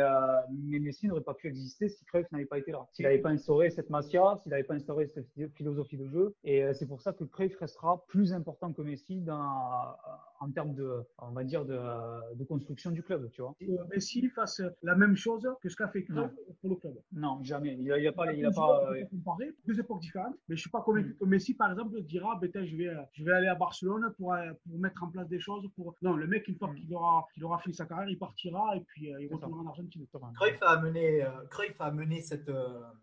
mais 0.51 0.79
Messi 0.79 1.07
n'aurait 1.07 1.21
pas 1.21 1.33
pu 1.33 1.47
exister 1.47 1.89
si 1.89 2.05
Cruyff 2.05 2.31
n'avait 2.31 2.45
pas 2.45 2.59
été 2.59 2.71
là. 2.71 2.85
S'il 2.91 3.03
n'avait 3.03 3.19
pas 3.19 3.29
instauré 3.29 3.69
cette 3.69 3.89
masia, 3.89 4.39
s'il 4.43 4.51
n'avait 4.51 4.63
pas 4.63 4.75
instauré 4.75 5.07
cette 5.07 5.27
philosophie 5.55 5.97
de 5.97 6.07
jeu. 6.07 6.35
Et 6.43 6.63
c'est 6.73 6.87
pour 6.87 7.01
ça 7.01 7.13
que 7.13 7.23
Cruyff 7.23 7.55
restera 7.57 8.03
plus 8.07 8.33
important 8.33 8.73
que 8.73 8.81
Messi 8.81 9.21
dans, 9.21 9.95
en 10.39 10.51
termes 10.51 10.73
de, 10.73 11.03
on 11.19 11.31
va 11.31 11.43
dire, 11.43 11.65
de, 11.65 12.35
de 12.35 12.43
construction 12.43 12.91
du 12.91 13.03
club, 13.03 13.26
tu 13.31 13.41
vois. 13.41 13.55
Messi 13.89 14.27
fasse 14.29 14.61
la 14.83 14.95
même 14.95 15.15
chose 15.15 15.47
que 15.61 15.69
ce 15.69 15.75
qu'a 15.75 15.87
fait 15.87 16.03
Cruyff 16.03 16.31
pour 16.61 16.69
le 16.69 16.75
club. 16.75 16.95
Non, 17.11 17.43
jamais. 17.43 17.75
Il 17.79 17.85
n'a 17.85 18.09
a 18.09 18.11
pas, 18.11 18.33
il 18.33 18.45
a 18.45 18.51
pas. 18.51 18.89
Comparer 19.09 19.53
deux 19.65 19.79
époques 19.79 20.01
différentes, 20.01 20.35
mais 20.47 20.55
je 20.55 20.61
suis 20.61 20.69
pas 20.69 20.81
convaincu 20.81 21.15
que 21.15 21.25
Messi, 21.25 21.53
par 21.53 21.71
exemple, 21.71 22.01
dira, 22.01 22.39
ben, 22.39 22.49
je 22.53 22.75
vais, 22.75 22.91
je 23.13 23.23
vais 23.23 23.31
aller 23.31 23.47
à 23.47 23.55
Barcelone 23.55 24.13
pour, 24.17 24.35
pour 24.65 24.79
mettre 24.79 25.03
en 25.03 25.07
place 25.09 25.27
des 25.27 25.39
choses. 25.39 25.67
Pour 25.75 25.95
non, 26.01 26.15
le 26.15 26.27
mec, 26.27 26.47
une 26.47 26.55
fois 26.55 26.69
mm. 26.69 26.75
qu'il 26.75 26.93
aura, 26.93 27.27
qu'il 27.33 27.43
aura 27.43 27.59
fini 27.59 27.73
sa 27.75 27.85
carrière, 27.85 28.09
il 28.09 28.17
partira 28.17 28.75
et 28.75 28.81
puis 28.81 29.11
il 29.19 29.33
retournera 29.33 29.61
en 29.61 29.67
Argentine. 29.67 30.05
Cruyff 30.35 30.61
a 30.61 30.71
amené, 30.71 31.25
Cruyff 31.49 31.79
a 31.79 31.85
amené 31.85 32.21
cette, 32.21 32.51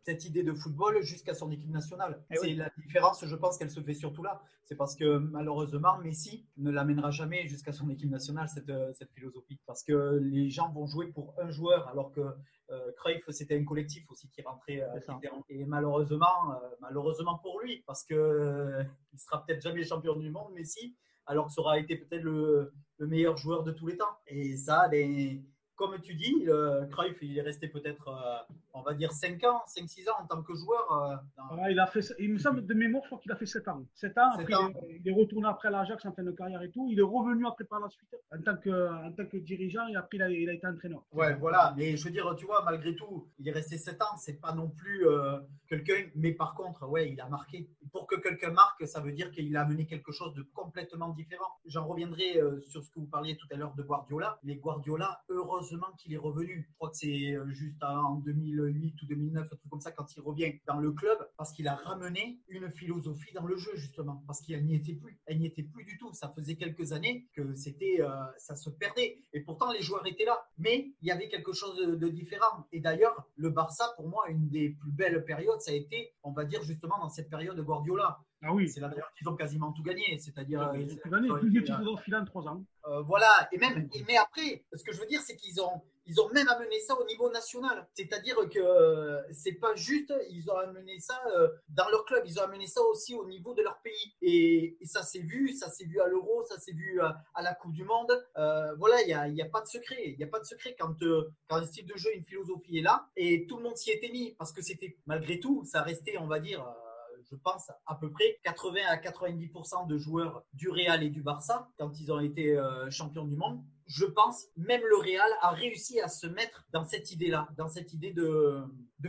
cette 0.02 0.24
idée 0.24 0.42
de 0.42 0.52
football 0.52 1.02
jusqu'à 1.02 1.34
son 1.34 1.50
équipe 1.50 1.70
nationale. 1.70 2.22
Eh 2.30 2.36
c'est 2.36 2.54
la 2.54 2.70
différence, 2.76 3.24
je 3.24 3.36
pense 3.36 3.58
qu'elle 3.58 3.70
se 3.70 3.80
fait 3.80 3.94
surtout 3.94 4.22
là. 4.22 4.40
C'est 4.64 4.76
parce 4.76 4.96
que 4.96 5.18
malheureusement, 5.18 5.98
Messi 5.98 6.46
ne 6.56 6.70
l'amènera 6.70 7.10
jamais 7.10 7.46
jusqu'à 7.46 7.72
son 7.72 7.90
équipe 7.90 8.10
nationale, 8.10 8.48
cette, 8.48 8.72
cette, 8.94 9.10
philosophie. 9.12 9.60
Parce 9.66 9.82
que 9.82 10.18
les 10.22 10.48
gens 10.48 10.72
vont 10.72 10.86
jouer 10.86 11.08
pour 11.08 11.34
un 11.38 11.50
joueur, 11.50 11.86
alors 11.88 12.12
que 12.12 12.22
euh, 12.70 12.92
Cruyff, 12.96 13.22
c'était 13.30 13.58
un 13.58 13.64
collectif 13.64 14.10
aussi 14.10 14.28
qui 14.30 14.42
rentrait. 14.42 14.80
Euh, 14.80 15.00
et 15.48 15.64
malheureusement, 15.64 16.52
euh, 16.52 16.68
malheureusement 16.80 17.38
pour 17.38 17.60
lui, 17.60 17.82
parce 17.86 18.04
que 18.04 18.14
euh, 18.14 18.82
il 19.12 19.18
sera 19.18 19.44
peut-être 19.44 19.60
jamais 19.60 19.84
champion 19.84 20.16
du 20.16 20.30
monde, 20.30 20.52
Messi, 20.54 20.96
alors 21.26 21.46
que 21.46 21.52
ça 21.52 21.60
aura 21.60 21.78
été 21.78 21.96
peut-être 21.96 22.22
le, 22.22 22.72
le, 22.98 23.06
meilleur 23.06 23.36
joueur 23.36 23.64
de 23.64 23.72
tous 23.72 23.86
les 23.86 23.96
temps. 23.96 24.16
Et 24.26 24.56
ça, 24.56 24.88
les, 24.88 25.42
comme 25.76 26.00
tu 26.00 26.14
dis, 26.14 26.44
le 26.44 26.86
Cruyff, 26.90 27.16
il 27.22 27.36
est 27.36 27.42
resté 27.42 27.68
peut-être, 27.68 28.08
euh, 28.08 28.54
on 28.74 28.82
va 28.82 28.94
dire, 28.94 29.12
5 29.12 29.42
ans, 29.44 29.62
5-6 29.66 30.08
ans 30.08 30.22
en 30.22 30.26
tant 30.26 30.42
que 30.42 30.54
joueur. 30.54 30.92
Euh, 30.92 31.16
dans... 31.56 31.66
il, 31.66 31.78
a 31.80 31.86
fait, 31.86 32.00
il 32.20 32.32
me 32.32 32.38
semble 32.38 32.64
de 32.64 32.74
mémoire, 32.74 33.02
je 33.04 33.08
crois 33.08 33.18
qu'il 33.20 33.32
a 33.32 33.36
fait 33.36 33.46
7 33.46 33.66
ans. 33.68 33.84
7 33.94 34.18
ans, 34.18 34.30
après, 34.34 34.54
ans. 34.54 34.70
Il, 34.82 34.94
est, 34.94 35.00
il, 35.04 35.08
est, 35.08 35.14
retourné 35.14 35.48
après 35.48 35.70
l'Ajax 35.70 36.04
en 36.06 36.12
fin 36.12 36.22
de 36.22 36.30
carrière 36.30 36.62
et 36.62 36.70
tout. 36.70 36.86
Il 36.90 36.98
est 36.98 37.02
revenu 37.02 37.46
après 37.46 37.64
par 37.64 37.80
la 37.80 37.88
suite 37.88 38.14
en 38.32 38.40
tant 38.40 38.56
que, 38.56 39.04
en 39.04 39.12
tant 39.12 39.26
que 39.26 39.36
dirigeant 39.38 39.86
et 39.88 39.96
après 39.96 40.18
il 40.18 40.22
a, 40.22 40.30
il 40.30 40.48
a 40.48 40.52
été 40.52 40.66
entraîneur. 40.66 41.02
Ouais, 41.12 41.34
voilà. 41.34 41.74
Mais 41.76 41.96
je 41.96 42.04
veux 42.04 42.10
dire, 42.10 42.32
tu 42.36 42.46
vois, 42.46 42.62
malgré 42.64 42.94
tout, 42.94 43.28
il 43.40 43.48
est 43.48 43.52
resté 43.52 43.76
7 43.76 44.00
ans. 44.02 44.16
C'est 44.18 44.40
pas 44.40 44.52
non 44.52 44.68
plus 44.68 45.08
euh, 45.08 45.38
quelqu'un. 45.68 46.08
Mais 46.14 46.32
par 46.32 46.54
contre, 46.54 46.88
ouais, 46.88 47.10
il 47.10 47.20
a 47.20 47.28
marqué. 47.28 47.68
Pour 47.90 48.06
que 48.06 48.14
quelqu'un 48.16 48.50
marque, 48.50 48.86
ça 48.86 49.00
veut 49.00 49.12
dire 49.12 49.32
qu'il 49.32 49.56
a 49.56 49.62
amené 49.62 49.86
quelque 49.86 50.12
chose 50.12 50.34
de 50.34 50.42
complètement 50.54 51.08
différent. 51.08 51.48
J'en 51.66 51.86
reviendrai 51.86 52.38
euh, 52.38 52.60
sur 52.68 52.84
ce 52.84 52.90
que 52.90 53.00
vous 53.00 53.06
parliez 53.06 53.36
tout 53.36 53.46
à 53.50 53.56
l'heure 53.56 53.74
de 53.74 53.82
Guardiola. 53.82 54.38
Mais 54.44 54.54
Guardiola, 54.54 55.20
heureusement, 55.28 55.63
heureusement 55.64 55.92
qu'il 55.98 56.12
est 56.12 56.18
revenu. 56.18 56.66
Je 56.68 56.74
crois 56.76 56.90
que 56.90 56.96
c'est 56.96 57.34
euh, 57.34 57.48
juste 57.50 57.82
en 57.82 58.16
2008 58.16 59.02
ou 59.02 59.06
2009, 59.06 59.44
un 59.44 59.46
truc 59.46 59.70
comme 59.70 59.80
ça, 59.80 59.92
quand 59.92 60.14
il 60.14 60.20
revient 60.20 60.52
dans 60.66 60.78
le 60.78 60.92
club, 60.92 61.18
parce 61.36 61.52
qu'il 61.52 61.68
a 61.68 61.74
ramené 61.74 62.40
une 62.48 62.70
philosophie 62.70 63.32
dans 63.34 63.46
le 63.46 63.56
jeu, 63.56 63.70
justement, 63.74 64.22
parce 64.26 64.40
qu'il 64.40 64.62
n'y 64.64 64.74
était 64.74 64.94
plus. 64.94 65.18
Elle 65.26 65.38
n'y 65.38 65.46
était 65.46 65.62
plus 65.62 65.84
du 65.84 65.96
tout. 65.98 66.12
Ça 66.12 66.32
faisait 66.36 66.56
quelques 66.56 66.92
années 66.92 67.26
que 67.34 67.54
c'était, 67.54 68.00
euh, 68.00 68.10
ça 68.36 68.56
se 68.56 68.68
perdait. 68.68 69.18
Et 69.32 69.40
pourtant, 69.40 69.72
les 69.72 69.80
joueurs 69.80 70.06
étaient 70.06 70.24
là. 70.24 70.46
Mais 70.58 70.92
il 71.00 71.08
y 71.08 71.10
avait 71.10 71.28
quelque 71.28 71.52
chose 71.52 71.76
de, 71.76 71.94
de 71.94 72.08
différent. 72.08 72.66
Et 72.72 72.80
d'ailleurs, 72.80 73.26
le 73.36 73.50
Barça, 73.50 73.94
pour 73.96 74.08
moi, 74.08 74.28
une 74.28 74.48
des 74.48 74.70
plus 74.70 74.92
belles 74.92 75.24
périodes, 75.24 75.60
ça 75.60 75.70
a 75.70 75.74
été, 75.74 76.12
on 76.22 76.32
va 76.32 76.44
dire, 76.44 76.62
justement, 76.62 76.98
dans 76.98 77.08
cette 77.08 77.30
période 77.30 77.56
de 77.56 77.62
Guardiola 77.62 78.20
Ah 78.44 78.52
oui. 78.52 78.68
C'est 78.68 78.80
là 78.80 78.88
d'ailleurs 78.88 79.10
qu'ils 79.16 79.28
ont 79.28 79.36
quasiment 79.36 79.72
tout 79.72 79.82
gagné. 79.82 80.18
C'est-à-dire. 80.18 80.70
Ils 80.74 80.90
euh, 80.90 80.94
ont 80.94 80.96
tout 80.98 81.08
gagné, 81.10 81.28
ils 81.28 81.88
ont 81.88 82.18
en 82.18 82.24
trois 82.24 82.46
ans. 82.48 82.64
euh, 82.86 83.00
voilà, 83.02 83.48
et 83.52 83.58
même, 83.58 83.88
et- 83.94 84.04
mais 84.06 84.16
après, 84.16 84.64
ce 84.74 84.84
que 84.84 84.92
je 84.92 85.00
veux 85.00 85.06
dire, 85.06 85.20
c'est 85.22 85.36
qu'ils 85.36 85.60
ont, 85.60 85.80
ils 86.06 86.20
ont 86.20 86.28
même 86.34 86.46
amené 86.48 86.78
ça 86.80 86.94
au 87.00 87.04
niveau 87.06 87.30
national. 87.30 87.86
C'est-à-dire 87.94 88.36
que 88.50 88.58
euh, 88.58 89.22
c'est 89.32 89.52
pas 89.54 89.74
juste, 89.74 90.12
ils 90.28 90.50
ont 90.50 90.56
amené 90.58 91.00
ça 91.00 91.18
euh, 91.34 91.48
dans 91.70 91.88
leur 91.88 92.04
club, 92.04 92.22
ils 92.26 92.38
ont 92.38 92.42
amené 92.42 92.66
ça 92.66 92.82
aussi 92.82 93.14
au 93.14 93.24
niveau 93.26 93.54
de 93.54 93.62
leur 93.62 93.78
pays. 93.80 94.14
Et, 94.20 94.76
et 94.82 94.86
ça 94.86 95.02
s'est 95.02 95.20
vu, 95.20 95.54
ça 95.54 95.70
s'est 95.70 95.86
vu 95.86 95.98
à 96.00 96.06
l'Euro, 96.06 96.44
ça 96.44 96.58
s'est 96.60 96.72
vu 96.74 97.00
à, 97.00 97.16
à 97.34 97.40
la 97.42 97.54
Coupe 97.54 97.72
du 97.72 97.84
Monde. 97.84 98.12
Euh, 98.36 98.74
voilà, 98.74 99.00
il 99.00 99.06
n'y 99.06 99.14
a, 99.14 99.28
y 99.28 99.40
a 99.40 99.46
pas 99.48 99.62
de 99.62 99.66
secret. 99.66 100.02
Il 100.04 100.18
n'y 100.18 100.24
a 100.24 100.26
pas 100.28 100.40
de 100.40 100.44
secret 100.44 100.76
quand, 100.78 101.00
euh, 101.02 101.30
quand 101.48 101.56
un 101.56 101.64
style 101.64 101.86
de 101.86 101.96
jeu, 101.96 102.10
une 102.14 102.24
philosophie 102.24 102.76
est 102.78 102.82
là, 102.82 103.08
et 103.16 103.46
tout 103.46 103.56
le 103.56 103.62
monde 103.62 103.76
s'y 103.78 103.90
était 103.90 104.10
mis, 104.10 104.34
parce 104.38 104.52
que 104.52 104.60
c'était, 104.60 104.98
malgré 105.06 105.40
tout, 105.40 105.64
ça 105.64 105.80
restait, 105.80 106.18
on 106.18 106.26
va 106.26 106.38
dire, 106.38 106.60
euh, 106.60 106.83
je 107.30 107.36
pense, 107.36 107.70
à 107.86 107.94
peu 107.94 108.10
près 108.10 108.38
80 108.44 108.80
à 108.88 108.96
90% 108.96 109.86
de 109.86 109.98
joueurs 109.98 110.44
du 110.52 110.68
Real 110.68 111.02
et 111.02 111.10
du 111.10 111.22
Barça 111.22 111.68
quand 111.78 111.98
ils 112.00 112.12
ont 112.12 112.20
été 112.20 112.56
euh, 112.56 112.90
champions 112.90 113.24
du 113.24 113.36
monde. 113.36 113.62
Je 113.86 114.06
pense, 114.06 114.46
même 114.56 114.80
le 114.88 114.96
Real 114.96 115.30
a 115.42 115.50
réussi 115.50 116.00
à 116.00 116.08
se 116.08 116.26
mettre 116.26 116.66
dans 116.72 116.84
cette 116.84 117.10
idée-là, 117.12 117.48
dans 117.56 117.68
cette 117.68 117.92
idée 117.92 118.12
de, 118.12 118.64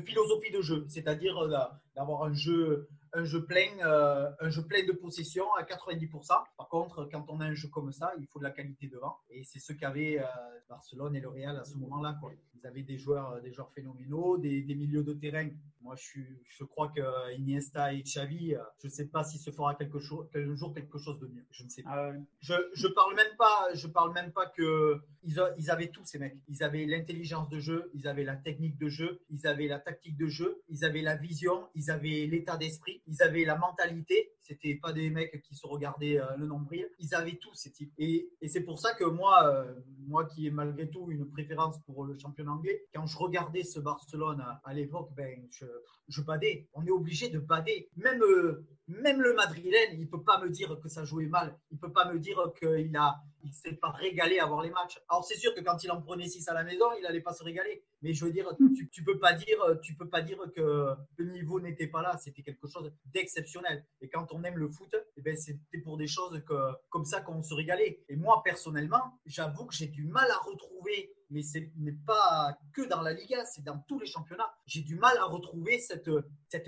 philosophie 0.05 0.51
de 0.51 0.61
jeu, 0.61 0.85
c'est-à-dire 0.89 1.37
euh, 1.37 1.57
d'avoir 1.95 2.23
un 2.23 2.33
jeu, 2.33 2.89
un 3.15 3.23
jeu 3.23 3.45
plein, 3.45 3.69
euh, 3.85 4.29
un 4.39 4.49
jeu 4.49 4.63
plein 4.65 4.85
de 4.85 4.91
possession 4.91 5.45
à 5.55 5.63
90%. 5.63 6.27
Par 6.57 6.67
contre, 6.69 7.07
quand 7.11 7.25
on 7.29 7.39
a 7.41 7.45
un 7.45 7.53
jeu 7.53 7.69
comme 7.69 7.91
ça, 7.91 8.11
il 8.19 8.27
faut 8.27 8.39
de 8.39 8.43
la 8.43 8.51
qualité 8.51 8.87
devant, 8.87 9.17
et 9.29 9.43
c'est 9.43 9.59
ce 9.59 9.73
qu'avaient 9.73 10.19
euh, 10.19 10.25
Barcelone 10.69 11.15
et 11.15 11.19
le 11.21 11.29
Real 11.29 11.57
à 11.57 11.63
ce 11.63 11.75
moment-là. 11.77 12.17
Quoi. 12.19 12.33
Ils 12.55 12.65
avaient 12.67 12.83
des 12.83 12.97
joueurs, 12.97 13.31
euh, 13.33 13.41
des 13.41 13.51
joueurs 13.51 13.71
phénoménaux, 13.73 14.37
des, 14.37 14.61
des 14.61 14.75
milieux 14.75 15.03
de 15.03 15.13
terrain. 15.13 15.47
Moi, 15.81 15.95
je, 15.97 16.03
suis, 16.03 16.25
je 16.47 16.63
crois 16.63 16.89
que 16.89 17.01
Iniesta 17.37 17.93
et 17.93 18.01
Xavi, 18.01 18.55
euh, 18.55 18.59
je 18.81 18.87
ne 18.87 18.91
sais 18.91 19.05
pas 19.05 19.23
si 19.23 19.37
se 19.37 19.51
fera 19.51 19.75
quelque 19.75 19.99
chose, 19.99 20.27
quel 20.33 20.55
jour 20.55 20.73
quelque 20.73 20.97
chose 20.97 21.19
de 21.19 21.27
mieux. 21.27 21.45
Je 21.51 21.63
ne 21.63 21.69
sais 21.69 21.83
pas. 21.83 22.09
Ah. 22.09 22.13
Je, 22.41 22.53
je 22.73 22.87
parle 22.87 23.15
même 23.15 23.35
pas, 23.37 23.67
je 23.75 23.87
parle 23.87 24.11
même 24.13 24.31
pas 24.31 24.47
que 24.47 24.99
ils, 25.23 25.39
a- 25.39 25.53
ils 25.59 25.69
avaient 25.69 25.89
tous 25.89 26.03
ces 26.05 26.17
mecs. 26.17 26.37
Ils 26.47 26.63
avaient 26.63 26.85
l'intelligence 26.87 27.49
de 27.49 27.59
jeu, 27.59 27.91
ils 27.93 28.07
avaient 28.07 28.23
la 28.23 28.35
technique 28.35 28.77
de 28.79 28.89
jeu, 28.89 29.21
ils 29.29 29.45
avaient 29.45 29.67
la 29.67 29.79
tactique 29.79 30.17
de 30.17 30.25
jeu, 30.27 30.59
ils 30.69 30.83
avaient 30.85 31.01
la 31.03 31.15
vision, 31.17 31.67
ils 31.75 31.91
avaient 31.91 32.25
l'état 32.25 32.57
d'esprit, 32.57 33.03
ils 33.07 33.21
avaient 33.21 33.45
la 33.45 33.57
mentalité. 33.57 34.31
C'était 34.41 34.75
pas 34.75 34.93
des 34.93 35.09
mecs 35.09 35.41
qui 35.41 35.55
se 35.55 35.65
regardaient 35.65 36.19
euh, 36.19 36.35
le 36.37 36.45
nombril. 36.45 36.87
Ils 36.99 37.15
avaient 37.15 37.37
tous 37.41 37.53
ces 37.53 37.71
types. 37.71 37.93
Et, 37.97 38.29
c'est 38.47 38.61
pour 38.61 38.79
ça 38.79 38.93
que 38.93 39.03
moi, 39.03 39.47
euh, 39.47 39.73
moi 40.07 40.25
qui 40.25 40.47
ai 40.47 40.51
malgré 40.51 40.89
tout 40.89 41.09
une 41.09 41.29
préférence 41.29 41.79
pour 41.85 42.03
le 42.03 42.17
championnat 42.17 42.51
anglais, 42.51 42.85
quand 42.93 43.05
je 43.07 43.17
regardais 43.17 43.63
ce 43.63 43.79
Barcelone 43.79 44.43
à, 44.63 44.73
l'époque, 44.73 45.09
ben 45.15 45.47
je, 45.51 45.65
je 46.07 46.21
badais. 46.21 46.67
On 46.73 46.85
est 46.85 46.91
obligé 46.91 47.29
de 47.29 47.39
bader. 47.39 47.89
Même, 47.95 48.21
euh, 48.21 48.65
même 48.87 49.21
le 49.21 49.33
Madrilène, 49.33 49.99
il 49.99 50.07
peut 50.07 50.23
pas 50.23 50.41
me 50.43 50.49
dire 50.49 50.79
que 50.79 50.89
ça 50.89 51.05
jouait 51.05 51.27
mal. 51.27 51.57
Il 51.71 51.79
peut 51.79 51.91
pas 51.91 52.11
me 52.11 52.19
dire 52.19 52.51
qu'il 52.59 52.95
a, 52.97 53.21
il 53.45 53.53
s'est 53.53 53.73
pas 53.73 53.91
régalé 53.91 54.39
à 54.39 54.47
voir 54.47 54.61
les 54.61 54.71
matchs. 54.71 54.99
Alors 55.07 55.23
c'est 55.23 55.37
sûr 55.37 55.53
que 55.53 55.61
quand 55.61 55.83
il 55.83 55.91
en 55.91 56.01
prenait 56.01 56.27
6 56.27 56.47
à 56.49 56.53
la 56.53 56.63
maison, 56.63 56.85
il 56.99 57.05
allait 57.05 57.21
pas 57.21 57.33
se 57.33 57.43
régaler. 57.43 57.83
Mais 58.01 58.13
je 58.13 58.25
veux 58.25 58.31
dire, 58.31 58.49
tu, 58.75 58.89
tu 58.89 59.03
peux 59.03 59.19
pas 59.19 59.33
dire, 59.33 59.57
tu 59.81 59.95
peux 59.95 60.09
pas 60.09 60.21
dire 60.21 60.39
que 60.55 60.87
le 61.17 61.31
niveau 61.31 61.59
n'était 61.59 61.87
pas 61.87 62.01
là. 62.01 62.17
C'était 62.17 62.41
quelque 62.41 62.67
chose 62.67 62.91
d'exceptionnel. 63.05 63.85
Et 64.01 64.09
quand 64.09 64.27
on 64.31 64.43
aime 64.43 64.57
le 64.57 64.69
foot, 64.69 64.95
eh 65.15 65.21
ben 65.21 65.37
c'était 65.37 65.79
pour 65.83 65.97
des 65.97 66.07
choses 66.07 66.41
que, 66.47 66.55
comme 66.89 67.05
ça 67.05 67.21
qu'on 67.21 67.43
se 67.43 67.53
régalait. 67.53 68.03
Et 68.09 68.15
moi 68.15 68.41
personnellement, 68.43 69.19
j'avoue 69.25 69.65
que 69.65 69.75
j'ai 69.75 69.87
du 69.87 70.05
mal 70.05 70.29
à 70.31 70.37
retrouver 70.37 71.13
mais 71.29 71.41
c'est 71.41 71.71
n'est 71.77 71.97
pas 72.05 72.57
que 72.73 72.87
dans 72.87 73.01
la 73.01 73.13
Liga, 73.13 73.43
c'est 73.45 73.63
dans 73.63 73.79
tous 73.87 73.99
les 73.99 74.05
championnats. 74.05 74.51
J'ai 74.65 74.81
du 74.81 74.95
mal 74.95 75.17
à 75.17 75.25
retrouver 75.25 75.79
cette, 75.79 76.09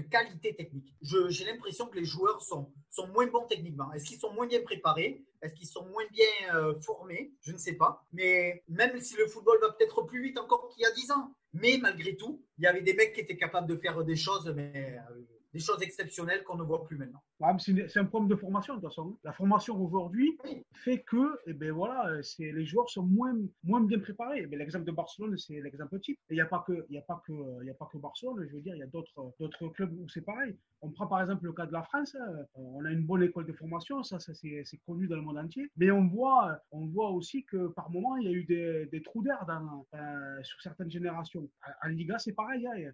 qualité 0.09 0.55
technique. 0.55 0.95
J'ai 1.01 1.45
l'impression 1.45 1.87
que 1.87 1.97
les 1.97 2.05
joueurs 2.05 2.41
sont, 2.41 2.71
sont 2.89 3.07
moins 3.07 3.27
bons 3.27 3.45
techniquement. 3.47 3.91
Est-ce 3.93 4.05
qu'ils 4.05 4.19
sont 4.19 4.33
moins 4.33 4.47
bien 4.47 4.61
préparés? 4.61 5.25
Est-ce 5.41 5.53
qu'ils 5.53 5.67
sont 5.67 5.85
moins 5.85 6.05
bien 6.11 6.55
euh, 6.55 6.79
formés? 6.81 7.33
Je 7.41 7.51
ne 7.51 7.57
sais 7.57 7.73
pas. 7.73 8.05
Mais 8.11 8.63
même 8.67 8.99
si 8.99 9.15
le 9.15 9.27
football 9.27 9.59
va 9.61 9.71
peut-être 9.71 10.01
plus 10.03 10.23
vite 10.23 10.37
encore 10.37 10.69
qu'il 10.69 10.81
y 10.81 10.85
a 10.85 10.91
10 10.91 11.11
ans, 11.11 11.33
mais 11.53 11.77
malgré 11.81 12.15
tout, 12.15 12.43
il 12.57 12.63
y 12.63 12.67
avait 12.67 12.81
des 12.81 12.93
mecs 12.93 13.13
qui 13.13 13.21
étaient 13.21 13.37
capables 13.37 13.67
de 13.67 13.77
faire 13.77 14.03
des 14.03 14.15
choses, 14.15 14.51
mais 14.55 14.99
euh, 15.11 15.21
des 15.53 15.59
choses 15.59 15.81
exceptionnelles 15.81 16.43
qu'on 16.43 16.57
ne 16.57 16.63
voit 16.63 16.83
plus 16.85 16.97
maintenant. 16.97 17.21
C'est 17.59 17.97
un 17.97 18.05
problème 18.05 18.29
de 18.29 18.35
formation 18.35 18.75
de 18.75 18.79
toute 18.81 18.89
façon. 18.89 19.17
La 19.23 19.33
formation 19.33 19.79
aujourd'hui 19.81 20.37
fait 20.73 21.01
que, 21.03 21.39
eh 21.45 21.53
ben 21.53 21.71
voilà, 21.71 22.19
les 22.39 22.65
joueurs 22.65 22.89
sont 22.89 23.03
moins 23.03 23.35
moins 23.63 23.81
bien 23.81 23.99
préparés. 23.99 24.41
Eh 24.43 24.47
ben, 24.47 24.59
l'exemple 24.59 24.85
de 24.85 24.91
Barcelone, 24.91 25.37
c'est 25.37 25.59
l'exemple 25.61 25.99
type. 25.99 26.19
Il 26.29 26.35
n'y 26.35 26.41
a 26.41 26.45
pas 26.45 26.63
que 26.67 26.85
y 26.89 26.97
a 26.97 27.01
pas 27.01 27.21
que 27.25 27.63
y 27.63 27.69
a 27.69 27.73
pas 27.73 27.87
que 27.91 27.97
Barcelone. 27.97 28.45
Je 28.49 28.55
veux 28.55 28.61
dire, 28.61 28.75
il 28.75 28.79
y 28.79 28.83
a 28.83 28.87
d'autres 28.87 29.67
clubs 29.73 29.93
où 29.99 30.07
c'est 30.09 30.21
pareil. 30.21 30.55
On 30.81 30.91
prend 30.91 31.07
par 31.07 31.21
exemple 31.21 31.45
le 31.45 31.53
cas 31.53 31.65
de 31.65 31.73
la 31.73 31.83
France. 31.83 32.15
euh, 32.15 32.43
On 32.55 32.83
a 32.85 32.91
une 32.91 33.05
bonne 33.05 33.23
école 33.23 33.45
de 33.45 33.53
formation, 33.53 34.03
ça, 34.03 34.19
ça 34.19 34.33
c'est 34.33 34.63
connu 34.85 35.07
dans 35.07 35.15
le 35.15 35.21
monde 35.21 35.37
entier. 35.37 35.69
Mais 35.77 35.91
on 35.91 36.07
voit 36.07 36.59
on 36.71 36.85
voit 36.87 37.11
aussi 37.11 37.45
que 37.45 37.67
par 37.69 37.89
moment 37.89 38.17
il 38.17 38.25
y 38.25 38.27
a 38.27 38.31
eu 38.31 38.43
des, 38.45 38.85
des 38.91 39.01
trous 39.01 39.23
d'air 39.23 39.45
euh, 39.49 40.43
sur 40.43 40.61
certaines 40.61 40.91
générations. 40.91 41.49
En 41.83 41.87
Liga, 41.87 42.19
c'est 42.19 42.33
pareil. 42.33 42.65
hein. 42.67 42.91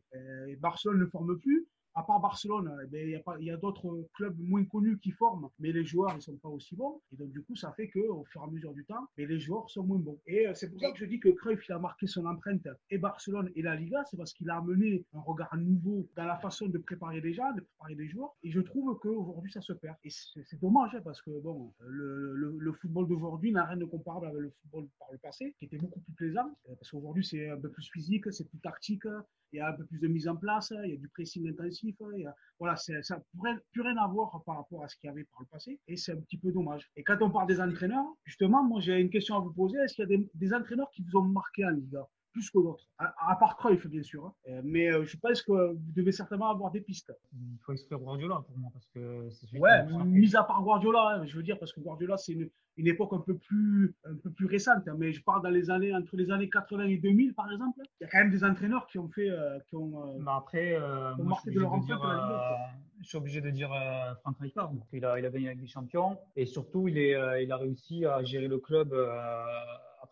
Barcelone 0.59 0.99
ne 0.99 1.05
forme 1.07 1.39
plus 1.39 1.67
à 1.95 2.03
part 2.03 2.19
Barcelone, 2.19 2.75
eh 2.84 2.88
ben, 2.88 3.21
il 3.39 3.45
y 3.45 3.51
a, 3.51 3.58
d'autres 3.58 4.08
clubs 4.15 4.38
moins 4.39 4.65
connus 4.65 4.97
qui 4.99 5.12
forment, 5.12 5.49
mais 5.60 5.71
les 5.71 5.86
joueurs 5.86 6.15
ne 6.15 6.19
sont 6.21 6.38
pas 6.38 6.49
aussi 6.49 6.75
bons. 6.75 7.01
Et 7.12 7.15
donc, 7.17 7.32
du 7.32 7.41
coup, 7.43 7.56
ça 7.56 7.71
fait 7.73 7.89
qu'au 7.89 8.23
fur 8.25 8.41
et 8.41 8.45
à 8.45 8.47
mesure 8.47 8.73
du 8.73 8.84
temps, 8.86 9.08
mais 9.17 9.25
les 9.25 9.39
joueurs 9.39 9.69
sont 9.69 9.84
moins 9.84 9.99
bons. 9.99 10.19
Et 10.25 10.47
euh, 10.47 10.53
c'est 10.56 10.69
pour 10.71 10.79
ça 10.79 10.91
que 10.91 10.97
je 10.97 11.06
dis 11.06 11.19
que 11.19 11.29
Cruyff 11.29 11.69
a 11.69 11.79
marqué 11.79 12.08
son 12.08 12.25
empreinte 12.25 12.67
et 12.89 12.97
Barcelone 12.97 13.49
et 13.56 13.62
la 13.62 13.75
Liga, 13.75 14.03
c'est 14.10 14.17
parce 14.17 14.34
qu'il 14.34 14.49
a 14.49 14.58
amené 14.58 15.06
un 15.13 15.21
regard 15.21 15.56
nouveau 15.58 16.10
dans 16.15 16.25
la 16.25 16.38
façon 16.38 16.67
de 16.67 16.77
préparer 16.77 17.21
les 17.21 17.34
gens, 17.34 17.51
de 17.53 17.62
préparer 17.62 17.95
les 17.95 18.08
joueurs. 18.10 18.36
Et 18.43 18.49
je 18.51 18.60
trouve 18.62 18.97
qu'aujourd'hui, 18.99 19.51
ça 19.51 19.62
se 19.62 19.73
perd. 19.73 19.95
Et 20.03 20.10
c'est 20.10 20.60
dommage, 20.60 20.95
hein, 20.95 21.01
parce 21.03 21.21
que 21.21 21.32
bon, 21.41 21.73
le, 21.79 22.34
le- 22.36 22.58
le 22.60 22.73
football 22.73 23.08
d'aujourd'hui 23.08 23.51
n'a 23.51 23.65
rien 23.65 23.77
de 23.77 23.86
comparable 23.86 24.27
avec 24.27 24.39
le 24.41 24.49
football 24.62 24.88
par 24.99 25.10
le 25.12 25.17
passé, 25.19 25.56
qui 25.60 25.65
était 25.65 25.77
beaucoup 25.77 25.99
plus 26.01 26.13
plaisant. 26.13 26.47
Euh, 26.69 26.75
Parce 26.75 26.89
qu'aujourd'hui, 26.91 27.23
c'est 27.25 27.49
un 27.49 27.58
peu 27.60 27.69
plus 27.69 27.88
physique, 27.91 28.32
c'est 28.32 28.47
plus 28.49 28.60
tactique, 28.60 29.03
il 29.51 29.58
y 29.58 29.60
a 29.60 29.69
un 29.69 29.73
peu 29.73 29.86
plus 29.86 29.99
de 29.99 30.08
mise 30.08 30.27
en 30.27 30.36
place, 30.36 30.73
il 30.84 30.89
y 30.89 30.93
a 30.93 30.97
du 30.97 31.08
pressing 31.10 31.47
intensif, 31.49 31.82
y 31.89 32.25
a- 32.25 32.35
voilà, 32.59 32.75
ça 32.75 32.93
n'a 32.93 33.55
plus 33.71 33.81
rien 33.81 33.97
à 33.97 34.07
voir 34.07 34.41
par 34.45 34.57
rapport 34.57 34.83
à 34.83 34.87
ce 34.87 34.95
qu'il 34.97 35.07
y 35.07 35.11
avait 35.11 35.23
par 35.25 35.41
le 35.41 35.47
passé, 35.47 35.79
et 35.87 35.97
c'est 35.97 36.13
un 36.13 36.21
petit 36.21 36.37
peu 36.37 36.51
dommage. 36.51 36.89
Et 36.95 37.03
quand 37.03 37.17
on 37.21 37.29
parle 37.29 37.47
des 37.47 37.59
entraîneurs, 37.61 38.05
justement, 38.25 38.63
moi 38.63 38.79
j'ai 38.81 38.99
une 38.99 39.09
question 39.09 39.35
à 39.35 39.39
vous 39.39 39.51
poser, 39.53 39.77
est-ce 39.79 39.95
qu'il 39.95 40.09
y 40.09 40.15
a 40.15 40.19
des 40.33 40.53
entraîneurs 40.53 40.89
qui 40.91 41.03
vous 41.03 41.17
ont 41.19 41.23
marqué 41.23 41.65
en 41.65 41.69
Liga? 41.69 42.07
Plus 42.33 42.49
que 42.49 42.57
d'autres, 42.59 42.85
à, 42.97 43.13
à 43.31 43.35
part 43.37 43.55
Cruyff 43.57 43.87
bien 43.87 44.03
sûr, 44.03 44.25
hein. 44.25 44.33
Euh, 44.49 44.61
mais 44.65 44.91
euh, 44.91 45.05
je 45.05 45.15
pense 45.17 45.41
que 45.41 45.51
vous 45.73 45.91
devez 45.95 46.11
certainement 46.11 46.49
avoir 46.49 46.71
des 46.71 46.81
pistes. 46.81 47.13
Il 47.33 47.57
faut 47.61 47.71
exclure 47.71 47.99
Guardiola 47.99 48.43
pour 48.45 48.57
moi 48.57 48.69
parce 48.73 48.87
que 48.87 49.29
c'est 49.29 49.57
Ouais, 49.59 49.85
marqué. 49.85 50.09
mis 50.09 50.35
à 50.35 50.43
part 50.43 50.61
Guardiola, 50.63 51.17
hein, 51.19 51.25
je 51.25 51.37
veux 51.37 51.43
dire, 51.43 51.57
parce 51.59 51.71
que 51.71 51.79
Guardiola, 51.79 52.17
c'est 52.17 52.33
une, 52.33 52.49
une 52.77 52.87
époque 52.87 53.13
un 53.13 53.19
peu 53.19 53.37
plus, 53.37 53.95
un 54.05 54.15
peu 54.15 54.31
plus 54.31 54.47
récente, 54.47 54.87
hein, 54.87 54.95
mais 54.97 55.11
je 55.11 55.23
parle 55.23 55.43
dans 55.43 55.49
les 55.51 55.69
années, 55.69 55.93
entre 55.95 56.17
les 56.17 56.31
années 56.31 56.49
80 56.49 56.85
et 56.85 56.97
2000, 56.97 57.33
par 57.35 57.51
exemple, 57.51 57.79
il 58.01 58.03
y 58.03 58.05
a 58.05 58.09
quand 58.09 58.17
même 58.17 58.31
des 58.31 58.43
entraîneurs 58.43 58.87
qui 58.87 58.97
ont 58.99 59.07
fait, 59.09 59.29
euh, 59.29 59.59
qui 59.67 59.75
ont, 59.75 60.17
Mais 60.19 60.31
après, 60.31 60.73
euh, 60.73 61.15
moi, 61.19 61.37
suis 61.41 61.53
de 61.53 61.59
leur 61.59 61.71
obligé 61.73 61.93
de 61.93 61.97
dire, 61.97 61.97
empreinte 62.01 62.17
dans 62.17 62.27
la 62.27 62.57
Ligue, 62.57 62.73
je 63.01 63.07
suis 63.07 63.17
obligé 63.17 63.41
de 63.41 63.49
dire 63.51 63.71
euh, 63.73 64.15
Franck 64.21 64.37
Rijkaard. 64.39 64.71
Il 64.91 65.05
a, 65.05 65.19
il 65.19 65.25
a 65.25 65.29
gagné 65.29 65.47
avec 65.47 65.59
des 65.59 65.67
champions 65.67 66.17
et 66.35 66.45
surtout, 66.45 66.87
il, 66.87 66.97
est, 66.97 67.13
euh, 67.15 67.41
il 67.41 67.51
a 67.51 67.57
réussi 67.57 68.05
à 68.05 68.23
gérer 68.23 68.47
le 68.47 68.57
club 68.57 68.93
euh, 68.93 69.43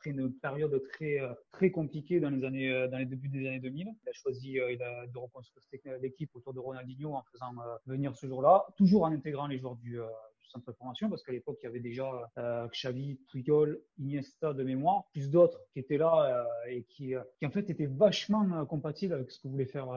après 0.01 0.11
une 0.11 0.33
période 0.33 0.81
très, 0.93 1.19
euh, 1.19 1.33
très 1.51 1.69
compliquée 1.69 2.19
dans 2.19 2.31
les, 2.31 2.43
années, 2.43 2.71
euh, 2.71 2.87
dans 2.87 2.97
les 2.97 3.05
débuts 3.05 3.29
des 3.29 3.47
années 3.47 3.59
2000. 3.59 3.87
Il 3.87 4.09
a 4.09 4.13
choisi 4.13 4.59
euh, 4.59 4.71
il 4.71 4.81
a, 4.81 5.05
de 5.05 5.17
reconstruire 5.17 5.61
l'équipe 6.01 6.35
autour 6.35 6.53
de 6.53 6.59
Ronaldinho 6.59 7.13
en 7.13 7.23
faisant 7.31 7.51
venir 7.85 8.15
ce 8.15 8.25
jour-là, 8.25 8.65
toujours 8.77 9.03
en 9.03 9.11
intégrant 9.11 9.47
les 9.47 9.59
joueurs 9.59 9.75
du, 9.75 9.99
centre 10.51 10.71
de 10.71 10.75
formation 10.75 11.09
parce 11.09 11.23
qu'à 11.23 11.31
l'époque, 11.31 11.59
il 11.61 11.65
y 11.65 11.69
avait 11.69 11.79
déjà 11.79 12.09
Xavi, 12.73 13.17
Puyol, 13.31 13.79
Iniesta 13.99 14.53
de 14.53 14.63
mémoire, 14.63 15.05
plus 15.13 15.29
d'autres 15.29 15.59
qui 15.71 15.79
étaient 15.79 15.97
là 15.97 16.45
et 16.67 16.83
qui, 16.83 17.13
qui 17.39 17.45
en 17.45 17.51
fait 17.51 17.69
étaient 17.69 17.85
vachement 17.85 18.65
compatibles 18.65 19.13
avec 19.13 19.31
ce 19.31 19.39
que 19.39 19.47
voulait 19.47 19.65
faire 19.65 19.87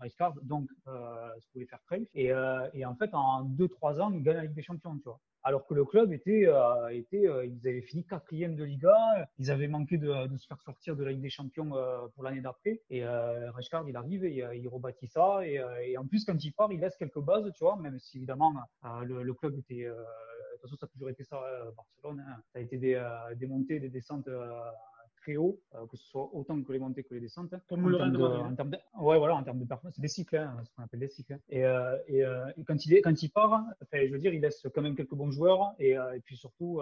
Rijkaard, 0.00 0.34
donc 0.42 0.68
ce 0.84 1.46
que 1.48 1.52
voulait 1.54 1.66
faire 1.66 1.82
Cruyff. 1.86 2.08
Et, 2.14 2.30
et 2.74 2.84
en 2.84 2.94
fait, 2.94 3.12
en 3.12 3.44
2-3 3.44 4.00
ans, 4.00 4.12
ils 4.12 4.22
gagnent 4.22 4.36
la 4.36 4.42
Ligue 4.44 4.54
des 4.54 4.62
Champions, 4.62 4.96
tu 4.98 5.04
vois. 5.04 5.20
Alors 5.46 5.64
que 5.64 5.74
le 5.74 5.84
club 5.84 6.12
était, 6.12 6.44
euh, 6.48 6.88
euh, 6.88 7.46
ils 7.46 7.68
avaient 7.68 7.80
fini 7.80 8.04
quatrième 8.04 8.56
de 8.56 8.64
Liga, 8.64 8.96
ils 9.38 9.52
avaient 9.52 9.68
manqué 9.68 9.96
de, 9.96 10.12
se 10.36 10.44
faire 10.44 10.60
sortir 10.60 10.96
de 10.96 11.04
la 11.04 11.12
Ligue 11.12 11.22
des 11.22 11.30
Champions 11.30 11.76
euh, 11.76 12.08
pour 12.16 12.24
l'année 12.24 12.40
d'après. 12.40 12.82
Et 12.90 13.04
euh, 13.04 13.52
Rijkaard, 13.52 13.88
il 13.88 13.94
arrive 13.94 14.24
et 14.24 14.44
il 14.54 14.66
rebâtit 14.66 15.06
ça. 15.06 15.46
Et, 15.46 15.96
en 15.96 16.04
plus, 16.04 16.24
quand 16.24 16.42
il 16.42 16.52
part, 16.52 16.72
il 16.72 16.80
laisse 16.80 16.96
quelques 16.96 17.20
bases, 17.20 17.48
tu 17.54 17.62
vois, 17.62 17.76
même 17.76 17.96
si 18.00 18.16
évidemment 18.16 18.54
le, 19.04 19.32
club 19.34 19.56
était, 19.56 19.84
de 19.84 19.94
toute 20.54 20.62
façon, 20.62 20.76
ça 20.80 20.86
a 20.86 20.88
toujours 20.88 21.10
été 21.10 21.22
ça, 21.22 21.40
Barcelone. 21.76 22.24
hein. 22.28 22.42
Ça 22.52 22.58
a 22.58 22.62
été 22.62 22.76
des, 22.76 23.46
montées, 23.46 23.78
des 23.78 23.88
descentes 23.88 24.28
très 25.26 25.36
haut, 25.36 25.58
euh, 25.74 25.84
que 25.90 25.96
ce 25.96 26.06
soit 26.06 26.30
autant 26.32 26.62
que 26.62 26.72
les 26.72 26.78
montées 26.78 27.02
que 27.02 27.12
les 27.14 27.20
descentes. 27.20 27.52
Comme 27.68 27.84
en 27.84 27.88
le 27.88 27.96
termes 27.98 28.16
Real 28.16 28.30
de 28.30 28.52
en 28.52 28.54
termes 28.54 28.70
de- 28.70 28.78
ouais, 29.00 29.18
voilà, 29.18 29.34
en 29.34 29.42
termes 29.42 29.58
de 29.58 29.64
performance, 29.64 29.94
c'est 29.96 30.02
des 30.02 30.06
cycles, 30.08 30.36
hein, 30.36 30.56
ce 30.64 30.70
qu'on 30.74 30.84
appelle 30.84 31.00
des 31.00 31.08
cycles. 31.08 31.38
Et, 31.48 31.64
euh, 31.64 31.96
et, 32.06 32.24
euh, 32.24 32.46
et 32.56 32.62
quand 32.64 32.86
il 32.86 32.94
est, 32.94 33.00
quand 33.02 33.20
il 33.22 33.30
part, 33.30 33.64
je 33.92 34.12
veux 34.12 34.18
dire, 34.18 34.32
il 34.32 34.40
laisse 34.40 34.64
quand 34.72 34.82
même 34.82 34.94
quelques 34.94 35.14
bons 35.14 35.32
joueurs 35.32 35.74
et, 35.80 35.90
et 35.92 36.20
puis 36.24 36.36
surtout, 36.36 36.80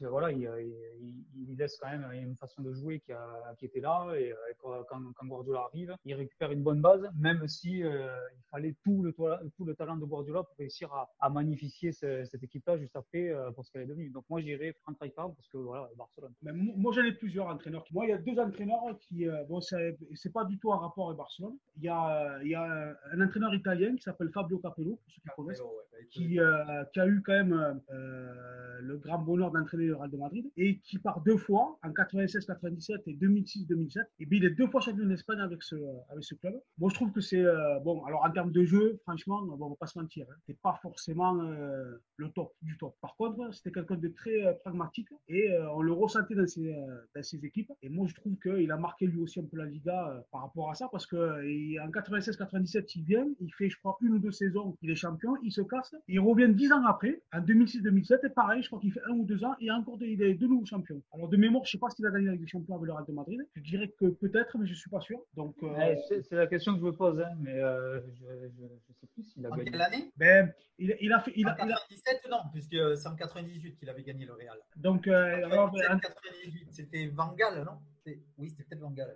voilà, 0.00 0.32
il, 0.32 0.42
il, 0.42 1.24
il 1.50 1.56
laisse 1.56 1.76
quand 1.78 1.88
même 1.90 2.06
une 2.12 2.36
façon 2.36 2.62
de 2.62 2.72
jouer 2.72 2.98
qui, 3.00 3.12
a, 3.12 3.54
qui 3.58 3.66
était 3.66 3.80
là 3.80 4.12
et 4.18 4.34
quand, 4.58 4.82
quand 5.16 5.26
Guardiola 5.26 5.60
arrive, 5.68 5.94
il 6.04 6.14
récupère 6.14 6.50
une 6.50 6.62
bonne 6.62 6.80
base, 6.80 7.08
même 7.16 7.46
si 7.46 7.78
il 7.78 8.10
fallait 8.50 8.74
tout 8.82 9.02
le, 9.04 9.12
tout 9.56 9.64
le 9.64 9.74
talent 9.74 9.96
de 9.96 10.04
Guardiola 10.04 10.42
pour 10.42 10.56
réussir 10.56 10.92
à, 10.92 11.10
à 11.20 11.28
magnifier 11.30 11.92
ce- 11.92 12.24
cette 12.24 12.42
équipe-là 12.42 12.76
juste 12.78 12.96
après 12.96 13.32
pour 13.54 13.64
ce 13.64 13.70
qu'elle 13.70 13.82
est 13.82 13.86
devenue. 13.86 14.10
Donc 14.10 14.24
moi, 14.28 14.40
j'irais 14.40 14.72
Frank 14.82 14.96
Rijkaard 15.00 15.32
parce 15.34 15.48
que 15.48 15.58
voilà, 15.58 15.88
Barcelone. 15.96 16.32
Mais 16.42 16.52
mo- 16.52 16.72
moi, 16.76 16.92
j'en 16.92 17.04
ai 17.04 17.12
plusieurs 17.12 17.46
entraîneurs. 17.46 17.83
Moi, 17.92 18.06
il 18.06 18.10
y 18.10 18.12
a 18.12 18.18
deux 18.18 18.38
entraîneurs 18.38 18.84
qui, 19.00 19.28
euh, 19.28 19.44
bon, 19.48 19.60
c'est 19.60 20.32
pas 20.32 20.44
du 20.44 20.58
tout 20.58 20.70
en 20.70 20.78
rapport 20.78 21.08
avec 21.08 21.18
Barcelone. 21.18 21.56
Il 21.76 21.84
y 21.84 21.88
a, 21.88 22.36
euh, 22.36 22.42
il 22.44 22.50
y 22.50 22.54
a 22.54 22.94
un- 23.12 23.20
entraîneur 23.20 23.54
italien 23.54 23.94
qui 23.96 24.02
s'appelle 24.02 24.30
Fabio 24.32 24.58
Capello, 24.58 24.96
pour 24.96 25.12
ceux 25.14 25.20
qui 25.22 25.28
connaissent, 25.36 25.60
Ouais, 25.60 26.06
qui, 26.10 26.40
euh, 26.40 26.84
qui 26.92 27.00
a 27.00 27.06
eu 27.06 27.22
quand 27.22 27.32
même 27.32 27.80
euh, 27.92 28.80
le 28.80 28.96
grand 28.98 29.18
bonheur 29.18 29.50
d'entraîner 29.50 29.86
le 29.86 29.96
Real 29.96 30.10
de 30.10 30.16
Madrid 30.16 30.50
et 30.56 30.78
qui 30.80 30.98
part 30.98 31.20
deux 31.22 31.36
fois 31.36 31.78
en 31.82 31.90
96-97 31.92 33.02
et 33.06 33.14
2006-2007. 33.14 34.02
Et 34.20 34.26
bien, 34.26 34.38
il 34.38 34.44
est 34.44 34.50
deux 34.50 34.66
fois 34.66 34.80
champion 34.80 35.06
d'Espagne 35.06 35.40
avec 35.40 35.62
ce, 35.62 35.76
avec 36.10 36.24
ce 36.24 36.34
club. 36.34 36.60
Moi, 36.78 36.90
je 36.90 36.94
trouve 36.94 37.12
que 37.12 37.20
c'est 37.20 37.44
euh, 37.44 37.78
bon. 37.80 38.04
Alors, 38.04 38.24
en 38.24 38.30
termes 38.30 38.52
de 38.52 38.64
jeu, 38.64 38.98
franchement, 39.02 39.42
bon, 39.42 39.66
on 39.66 39.70
va 39.70 39.76
pas 39.76 39.86
se 39.86 39.98
mentir, 39.98 40.26
hein, 40.30 40.34
c'est 40.46 40.58
pas 40.60 40.78
forcément 40.82 41.40
euh, 41.40 41.96
le 42.16 42.28
top 42.30 42.52
du 42.62 42.76
top. 42.78 42.94
Par 43.00 43.16
contre, 43.16 43.52
c'était 43.54 43.72
quelqu'un 43.72 43.96
de 43.96 44.08
très 44.08 44.44
euh, 44.46 44.52
pragmatique 44.54 45.08
et 45.28 45.50
euh, 45.52 45.70
on 45.72 45.82
le 45.82 45.92
ressentait 45.92 46.34
dans 46.34 46.46
ses, 46.46 46.72
euh, 46.74 47.00
dans 47.14 47.22
ses 47.22 47.44
équipes. 47.44 47.72
Et 47.82 47.88
moi, 47.88 48.06
je 48.06 48.14
trouve 48.14 48.36
qu'il 48.38 48.70
a 48.70 48.76
marqué 48.76 49.06
lui 49.06 49.20
aussi 49.20 49.40
un 49.40 49.44
peu 49.44 49.56
la 49.56 49.64
Liga 49.66 50.08
euh, 50.10 50.20
par 50.30 50.42
rapport 50.42 50.70
à 50.70 50.74
ça 50.74 50.88
parce 50.90 51.06
que 51.06 51.16
euh, 51.16 51.50
il- 51.50 51.80
en 51.80 51.90
96-97, 51.90 52.96
il 52.96 53.04
vient, 53.04 53.26
il 53.40 53.52
fait, 53.54 53.68
je 53.68 53.78
crois, 53.78 53.96
une 54.00 54.14
ou 54.14 54.18
deux 54.18 54.30
saisons, 54.32 54.76
il 54.82 54.90
est 54.90 54.94
champion, 54.94 55.34
il 55.42 55.52
se 55.52 55.60
casse, 55.62 55.94
il 56.08 56.20
revient 56.20 56.48
dix 56.52 56.72
ans 56.72 56.84
après, 56.86 57.20
en 57.32 57.40
2006-2007, 57.40 58.26
et 58.26 58.28
pareil, 58.30 58.62
je 58.62 58.68
crois 58.68 58.80
qu'il 58.80 58.92
fait 58.92 59.02
un 59.08 59.12
ou 59.14 59.24
deux 59.24 59.44
ans, 59.44 59.54
et 59.60 59.70
encore 59.70 59.98
il 60.00 60.22
est 60.22 60.34
de 60.34 60.46
nouveau 60.46 60.64
champion. 60.64 61.02
Alors, 61.12 61.28
de 61.28 61.36
mémoire, 61.36 61.64
je 61.64 61.72
sais 61.72 61.78
pas 61.78 61.90
s'il 61.90 62.06
a 62.06 62.10
gagné 62.10 62.28
avec 62.28 62.40
des 62.40 62.46
champions 62.46 62.74
avec 62.76 62.86
le 62.86 62.92
Real 62.92 63.04
de 63.06 63.12
Madrid. 63.12 63.40
Je 63.54 63.62
dirais 63.62 63.92
que 63.98 64.06
peut-être, 64.06 64.56
mais 64.58 64.66
je 64.66 64.74
suis 64.74 64.90
pas 64.90 65.00
sûr. 65.00 65.18
Donc, 65.34 65.54
euh, 65.62 65.68
Ouais, 65.68 65.98
c'est 66.08 66.32
la 66.32 66.46
question 66.46 66.74
que 66.74 66.80
je 66.80 66.84
me 66.84 66.92
pose, 66.92 67.20
hein, 67.20 67.30
mais 67.40 67.58
euh, 67.60 68.00
je, 68.12 68.24
je, 68.24 68.62
je 68.88 68.92
sais 69.00 69.06
plus 69.14 69.22
s'il 69.24 69.44
a 69.46 69.50
En 69.50 69.56
gagné. 69.56 69.70
quelle 69.70 69.82
année? 69.82 70.12
Ben, 70.16 70.52
il, 70.78 70.96
il 71.00 71.12
a 71.12 71.20
fait, 71.20 71.32
il 71.36 71.46
En 71.46 71.50
a, 71.50 71.56
il 71.64 71.72
a- 71.72 71.76
97, 71.88 72.28
non, 72.30 72.38
puisque 72.52 72.76
c'est 72.96 73.08
en 73.08 73.14
98 73.16 73.76
qu'il 73.76 73.88
avait 73.88 74.02
gagné 74.02 74.24
le 74.26 74.32
Real. 74.32 74.58
donc, 74.76 75.06
euh, 75.06 75.44
alors, 75.44 75.70
ben, 75.72 75.96
en- 75.96 75.98
98, 75.98 76.68
c'était 76.70 77.06
Van 77.08 77.32
Gaal, 77.34 77.63
non 77.64 77.78
C'était- 77.80 77.93
Oui, 78.38 78.50
c'était 78.50 78.64
peut-être 78.64 78.80
Van 78.80 78.90
Gaal. 78.90 79.14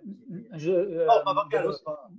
Je, 0.53 0.71
euh, 0.71 1.05
Non, 1.05 1.33
pas 1.33 1.47
Gaal, 1.51 1.65
Del, 1.67 1.75
pas- 1.85 2.09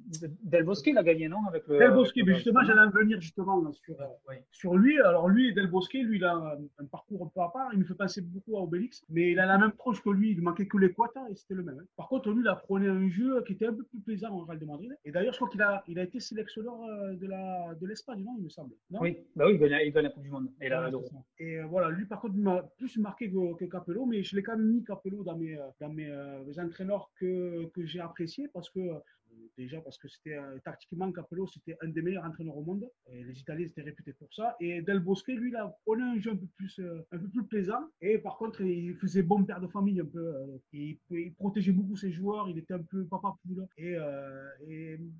Del 0.44 0.64
Bosque, 0.64 0.86
il 0.86 0.98
a 0.98 1.02
gagné, 1.02 1.28
non 1.28 1.44
avec 1.48 1.66
le, 1.66 1.78
Del 1.78 1.92
Bosque, 1.92 2.16
avec 2.16 2.28
mais 2.28 2.34
justement, 2.34 2.62
j'allais 2.64 2.80
en 2.80 2.90
venir 2.90 3.20
justement 3.20 3.60
là, 3.60 3.70
sur, 3.72 4.00
euh, 4.00 4.04
Oui. 4.28 4.36
sur 4.52 4.76
lui. 4.76 5.00
Alors 5.00 5.28
lui, 5.28 5.52
Del 5.54 5.68
Bosque, 5.68 5.94
lui, 5.94 6.16
il 6.18 6.24
a 6.24 6.34
un, 6.34 6.58
un 6.78 6.84
parcours 6.86 7.24
un 7.24 7.28
peu 7.34 7.40
à 7.40 7.48
part. 7.52 7.70
Il 7.72 7.80
me 7.80 7.84
fait 7.84 7.94
penser 7.94 8.20
beaucoup 8.22 8.56
à 8.56 8.62
Obélix, 8.62 9.04
mais 9.08 9.32
il 9.32 9.40
a 9.40 9.46
la 9.46 9.58
même 9.58 9.72
tronche 9.72 10.02
que 10.02 10.10
lui. 10.10 10.30
Il 10.32 10.42
manquait 10.42 10.66
que 10.66 10.78
l'équateur 10.78 11.24
et 11.30 11.34
c'était 11.34 11.54
le 11.54 11.62
même. 11.64 11.78
hein. 11.80 11.84
Par 11.96 12.08
contre, 12.08 12.30
lui, 12.30 12.42
il 12.42 12.48
a 12.48 12.54
prôné 12.56 12.86
un 12.88 13.08
jeu 13.08 13.42
qui 13.46 13.54
était 13.54 13.66
un 13.66 13.74
peu 13.74 13.82
plus 13.84 14.00
plaisant 14.00 14.32
au 14.36 14.44
Real 14.44 14.58
de 14.58 14.64
Madrid. 14.66 14.92
Et 15.04 15.10
d'ailleurs, 15.10 15.32
je 15.32 15.38
crois 15.38 15.48
qu'il 15.48 15.62
a, 15.62 15.82
il 15.88 15.98
a 15.98 16.02
été 16.04 16.20
sélectionneur 16.20 16.74
euh, 16.84 17.14
de 17.14 17.26
la 17.26 17.74
de 17.80 17.86
l'Espagne, 17.86 18.22
non 18.24 18.34
Il 18.38 18.44
me 18.44 18.48
semble. 18.48 18.74
Non? 18.90 19.00
Oui, 19.00 19.16
bah 19.34 19.46
oui, 19.46 19.54
il 19.54 19.58
gagne, 19.58 19.80
il 19.86 19.92
gagne 19.92 20.04
la 20.04 20.10
Coupe 20.10 20.22
du 20.22 20.30
Monde. 20.30 20.48
Et 20.60 20.68
la, 20.68 20.88
Ouais, 20.90 21.56
euh, 21.58 21.64
voilà, 21.66 21.90
lui 21.90 22.04
par 22.06 22.20
contre, 22.20 22.34
il 22.36 22.42
m'a 22.42 22.62
plus 22.78 22.96
marqué 22.98 23.30
que, 23.30 23.54
que 23.56 23.64
Capello, 23.64 24.06
mais 24.06 24.22
je 24.22 24.36
l'ai 24.36 24.42
quand 24.42 24.56
même 24.56 24.66
mis 24.70 24.84
Capello 24.84 25.22
dans 25.24 25.36
mes, 25.36 25.56
euh, 25.56 25.62
dans 25.80 25.88
mes 25.88 26.08
euh, 26.10 26.42
entraîneurs 26.60 27.10
que, 27.16 27.66
que 27.74 27.84
j'ai 27.84 28.00
appréciés 28.00 28.48
parce 28.48 28.70
que 28.70 28.80
déjà 29.60 29.80
parce 29.80 29.98
que 29.98 30.08
c'était 30.08 30.36
euh, 30.36 30.58
tactiquement 30.64 31.12
Capello 31.12 31.46
c'était 31.46 31.76
un 31.82 31.88
des 31.88 32.02
meilleurs 32.02 32.24
entraîneurs 32.24 32.56
au 32.56 32.64
monde. 32.64 32.84
Les 33.12 33.38
Italiens 33.38 33.66
étaient 33.66 33.82
réputés 33.82 34.14
pour 34.14 34.32
ça. 34.32 34.56
Et 34.60 34.82
Del 34.82 35.00
Bosque 35.00 35.28
lui 35.28 35.50
il 35.50 35.56
a 35.56 35.64
prenait 35.84 36.02
un 36.02 36.18
jeu 36.18 36.32
un 36.32 36.36
peu 36.36 36.48
plus 36.56 36.78
euh, 36.78 37.06
un 37.12 37.18
peu 37.18 37.28
plus 37.28 37.44
plaisant. 37.46 37.84
Et 38.00 38.18
par 38.18 38.36
contre 38.38 38.62
il 38.62 38.94
faisait 38.96 39.22
bon 39.22 39.44
père 39.44 39.60
de 39.60 39.66
famille 39.66 40.00
un 40.00 40.06
peu 40.06 40.26
euh, 40.34 40.58
il, 40.72 40.98
protégeait 41.34 41.72
beaucoup 41.72 41.96
ses 41.96 42.10
joueurs. 42.10 42.48
Il 42.48 42.58
était 42.58 42.74
un 42.74 42.82
peu 42.92 43.04
papa 43.06 43.34
poule. 43.42 43.66
Et, 43.76 43.96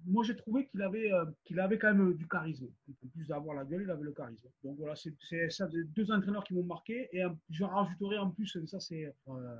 moi 0.07 0.25
j'ai 0.25 0.37
trouvé 0.37 0.67
qu'il 0.69 0.83
avait 0.83 1.11
qu'il 1.45 1.59
avait 1.61 1.79
quand 1.79 1.95
même 1.95 2.15
du 2.15 2.27
charisme. 2.27 2.69
En 3.05 3.09
plus 3.09 3.27
d'avoir 3.29 3.55
la 3.55 3.65
gueule 3.65 3.83
il 3.85 3.91
avait 3.91 4.05
le 4.05 4.13
charisme. 4.13 4.49
Donc 4.65 4.77
voilà 4.79 4.95
c'est 4.97 5.51
ça 5.51 5.69
deux 5.97 6.11
entraîneurs 6.11 6.45
qui 6.45 6.55
m'ont 6.55 6.65
marqué. 6.65 7.09
Et 7.13 7.23
je 7.51 7.65
rajouterai 7.65 8.19
en 8.19 8.31
plus 8.31 8.59
ça 8.67 8.81
c'est 8.81 9.13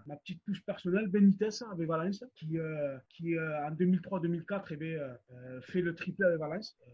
ma 0.07 0.17
petite 0.17 0.43
touche 0.45 0.63
personnelle 0.65 1.09
Benitez 1.09 1.57
avec 1.71 1.87
Valence 1.89 2.25
qui 2.37 2.59
qui 3.11 3.39
en 3.39 3.73
2003-2004 3.75 4.70
bien, 4.77 4.99
euh, 4.99 5.15
euh, 5.33 5.61
fait 5.63 5.81
le 5.83 5.95
triplé 5.95 6.27
avec 6.27 6.39
Valence. 6.39 6.77
Euh, 6.89 6.91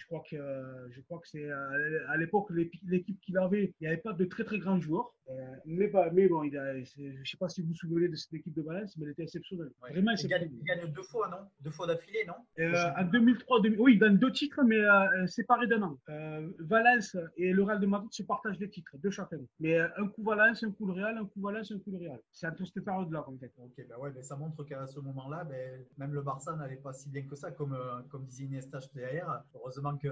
je 0.00 0.06
crois 0.06 0.22
que 0.28 0.36
euh, 0.36 0.88
je 0.90 1.00
crois 1.02 1.18
que 1.18 1.28
c'est 1.28 1.44
euh, 1.44 2.08
à 2.08 2.16
l'époque 2.16 2.48
l'équipe 2.50 3.20
qu'il 3.20 3.36
avait, 3.38 3.74
il 3.80 3.82
n'y 3.82 3.88
avait 3.88 3.98
pas 4.00 4.12
de 4.14 4.24
très 4.24 4.44
très 4.44 4.58
grands 4.58 4.80
joueurs. 4.80 5.14
Euh, 5.28 5.54
mais, 5.64 5.86
pas- 5.86 6.10
mais 6.10 6.26
bon, 6.26 6.42
il 6.42 6.56
a, 6.58 6.74
je 6.82 7.02
ne 7.02 7.24
sais 7.24 7.36
pas 7.36 7.48
si 7.48 7.62
vous 7.62 7.68
vous 7.68 7.74
souvenez 7.74 8.08
de 8.08 8.16
cette 8.16 8.34
équipe 8.34 8.52
de 8.52 8.62
Valence, 8.62 8.96
mais 8.96 9.04
elle 9.04 9.12
était 9.12 9.22
exceptionnelle. 9.22 9.70
Ouais. 9.80 9.90
Vraiment 9.92 10.10
il, 10.18 10.26
gagne, 10.26 10.42
exceptionnelle. 10.42 10.50
il 10.60 10.64
gagne 10.64 10.92
deux 10.92 11.02
fois, 11.04 11.28
non? 11.28 11.46
Deux 11.60 11.70
fois 11.70 11.86
d'affilée, 11.86 12.24
non? 12.26 12.34
Euh, 12.58 12.90
en 12.98 13.04
2003, 13.04 13.60
2000 13.62 13.80
oui, 13.80 13.92
il 13.94 13.98
gagne 14.00 14.16
deux 14.18 14.32
titres, 14.32 14.60
mais 14.64 14.80
euh, 14.80 15.26
séparés 15.28 15.68
d'un 15.68 15.82
an. 15.82 16.00
Euh, 16.08 16.48
Valence 16.58 17.16
et 17.36 17.52
le 17.52 17.62
Real 17.62 17.78
de 17.78 17.86
Madrid 17.86 18.12
se 18.12 18.24
partagent 18.24 18.58
les 18.58 18.68
titres, 18.70 18.96
deux 18.98 19.10
chacun. 19.10 19.38
Mais 19.60 19.78
un 19.78 20.08
coup 20.08 20.24
Valence, 20.24 20.64
un 20.64 20.72
coup 20.72 20.86
le 20.86 20.94
Real, 20.94 21.16
un 21.16 21.26
coup 21.26 21.40
Valence, 21.40 21.70
un 21.70 21.78
coup 21.78 21.92
le 21.92 21.98
Real. 21.98 22.18
C'est 22.32 22.48
entre 22.48 22.64
cette 22.64 22.84
période-là, 22.84 23.24
en 23.28 23.36
fait. 23.38 23.52
Ok, 23.58 23.86
ben 23.88 23.98
ouais, 23.98 24.10
ben 24.10 24.22
ça 24.24 24.34
montre 24.34 24.64
qu'à 24.64 24.84
ce 24.88 24.98
moment-là, 24.98 25.44
ben, 25.44 25.84
même 25.98 26.12
le 26.12 26.22
Barça 26.22 26.56
n'allait 26.56 26.74
pas 26.76 26.92
si 26.92 27.08
bien 27.08 27.22
que 27.22 27.36
ça, 27.36 27.52
comme, 27.52 27.78
comme 28.10 28.24
disait 28.24 28.46
Iniesta 28.46 28.80
derrière. 28.96 29.44
Heureusement 29.54 29.89
que 29.96 30.08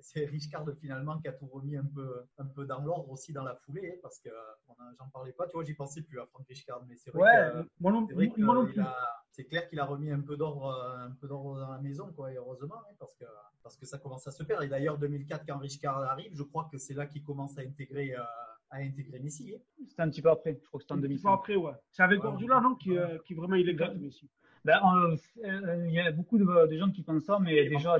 c'est 0.00 0.24
Richcard 0.26 0.64
finalement 0.80 1.18
qui 1.18 1.28
a 1.28 1.32
tout 1.32 1.46
remis 1.46 1.76
un 1.76 1.84
peu, 1.84 2.22
un 2.38 2.46
peu 2.46 2.64
dans 2.66 2.80
l'ordre 2.80 3.10
aussi 3.10 3.32
dans 3.32 3.44
la 3.44 3.54
foulée, 3.54 3.92
hein, 3.94 3.98
parce 4.02 4.18
que 4.20 4.28
euh, 4.28 4.72
j'en 4.98 5.08
parlais 5.10 5.32
pas, 5.32 5.46
tu 5.46 5.52
vois, 5.54 5.64
j'y 5.64 5.74
pensais 5.74 6.02
plus 6.02 6.20
à 6.20 6.26
Franck 6.26 6.46
Richcard, 6.48 6.82
mais 6.88 6.96
c'est 6.96 7.10
vrai 7.10 7.22
Ouais, 7.22 7.62
que. 7.62 7.68
moi 7.80 7.92
non, 7.92 8.06
C'est 8.08 8.14
vrai 8.14 8.32
moi 8.38 8.54
non 8.54 8.62
que 8.66 8.72
plus. 8.72 8.76
il 8.76 8.80
a- 8.82 9.22
c'est 9.30 9.44
clair 9.44 9.68
qu'il 9.68 9.78
a 9.78 9.84
remis 9.84 10.10
un 10.10 10.20
peu 10.20 10.36
d'ordre, 10.36 10.66
euh, 10.66 11.06
un 11.06 11.12
peu 11.12 11.28
d'ordre 11.28 11.60
dans 11.60 11.70
la 11.72 11.78
maison, 11.78 12.12
quoi, 12.12 12.32
et 12.32 12.36
heureusement, 12.36 12.76
hein, 12.90 12.94
parce 12.98 13.14
que 13.14 13.24
parce 13.62 13.76
que 13.76 13.86
ça 13.86 13.98
commence 13.98 14.26
à 14.26 14.30
se 14.30 14.42
perdre. 14.44 14.62
Et 14.64 14.68
d'ailleurs, 14.68 14.96
2004, 14.98 15.44
quand 15.46 15.58
Richcard 15.58 15.98
arrive, 16.02 16.34
je 16.34 16.42
crois 16.42 16.68
que 16.72 16.78
c'est 16.78 16.94
là 16.94 17.06
qu'il 17.06 17.22
commence 17.22 17.58
à 17.58 17.60
intégrer, 17.62 18.14
euh, 18.16 18.22
à 18.70 18.78
intégrer 18.78 19.18
Messi. 19.20 19.54
hein. 19.56 19.60
C'était 19.88 20.02
un 20.02 20.10
petit 20.10 20.22
peu 20.22 20.30
après, 20.30 20.58
je 20.62 20.66
crois 20.68 20.78
que 20.78 20.82
c'était 20.84 20.92
en 20.92 20.96
Un 20.96 21.00
petit 21.00 21.08
peu 21.08 21.14
2005. 21.14 21.32
après, 21.34 21.56
ouais. 21.56 21.72
C'est 21.90 22.02
avec 22.02 22.18
Ouais. 22.22 22.28
Guardiola, 22.28 22.60
non, 22.60 22.74
qui, 22.74 22.96
euh, 22.96 23.18
qui 23.26 23.34
vraiment 23.34 23.54
il 23.56 23.68
éclate 23.68 23.96
Messi. 23.96 24.28
Ben, 24.64 24.80
euh, 24.84 25.16
euh, 25.44 25.84
il 25.86 25.94
y 25.94 26.00
a 26.00 26.10
beaucoup 26.10 26.36
de, 26.36 26.44
de 26.66 26.76
gens 26.76 26.90
qui 26.90 27.02
pensent 27.02 27.22
ça, 27.24 27.38
mais 27.40 27.54
Et 27.54 27.68
déjà, 27.68 27.96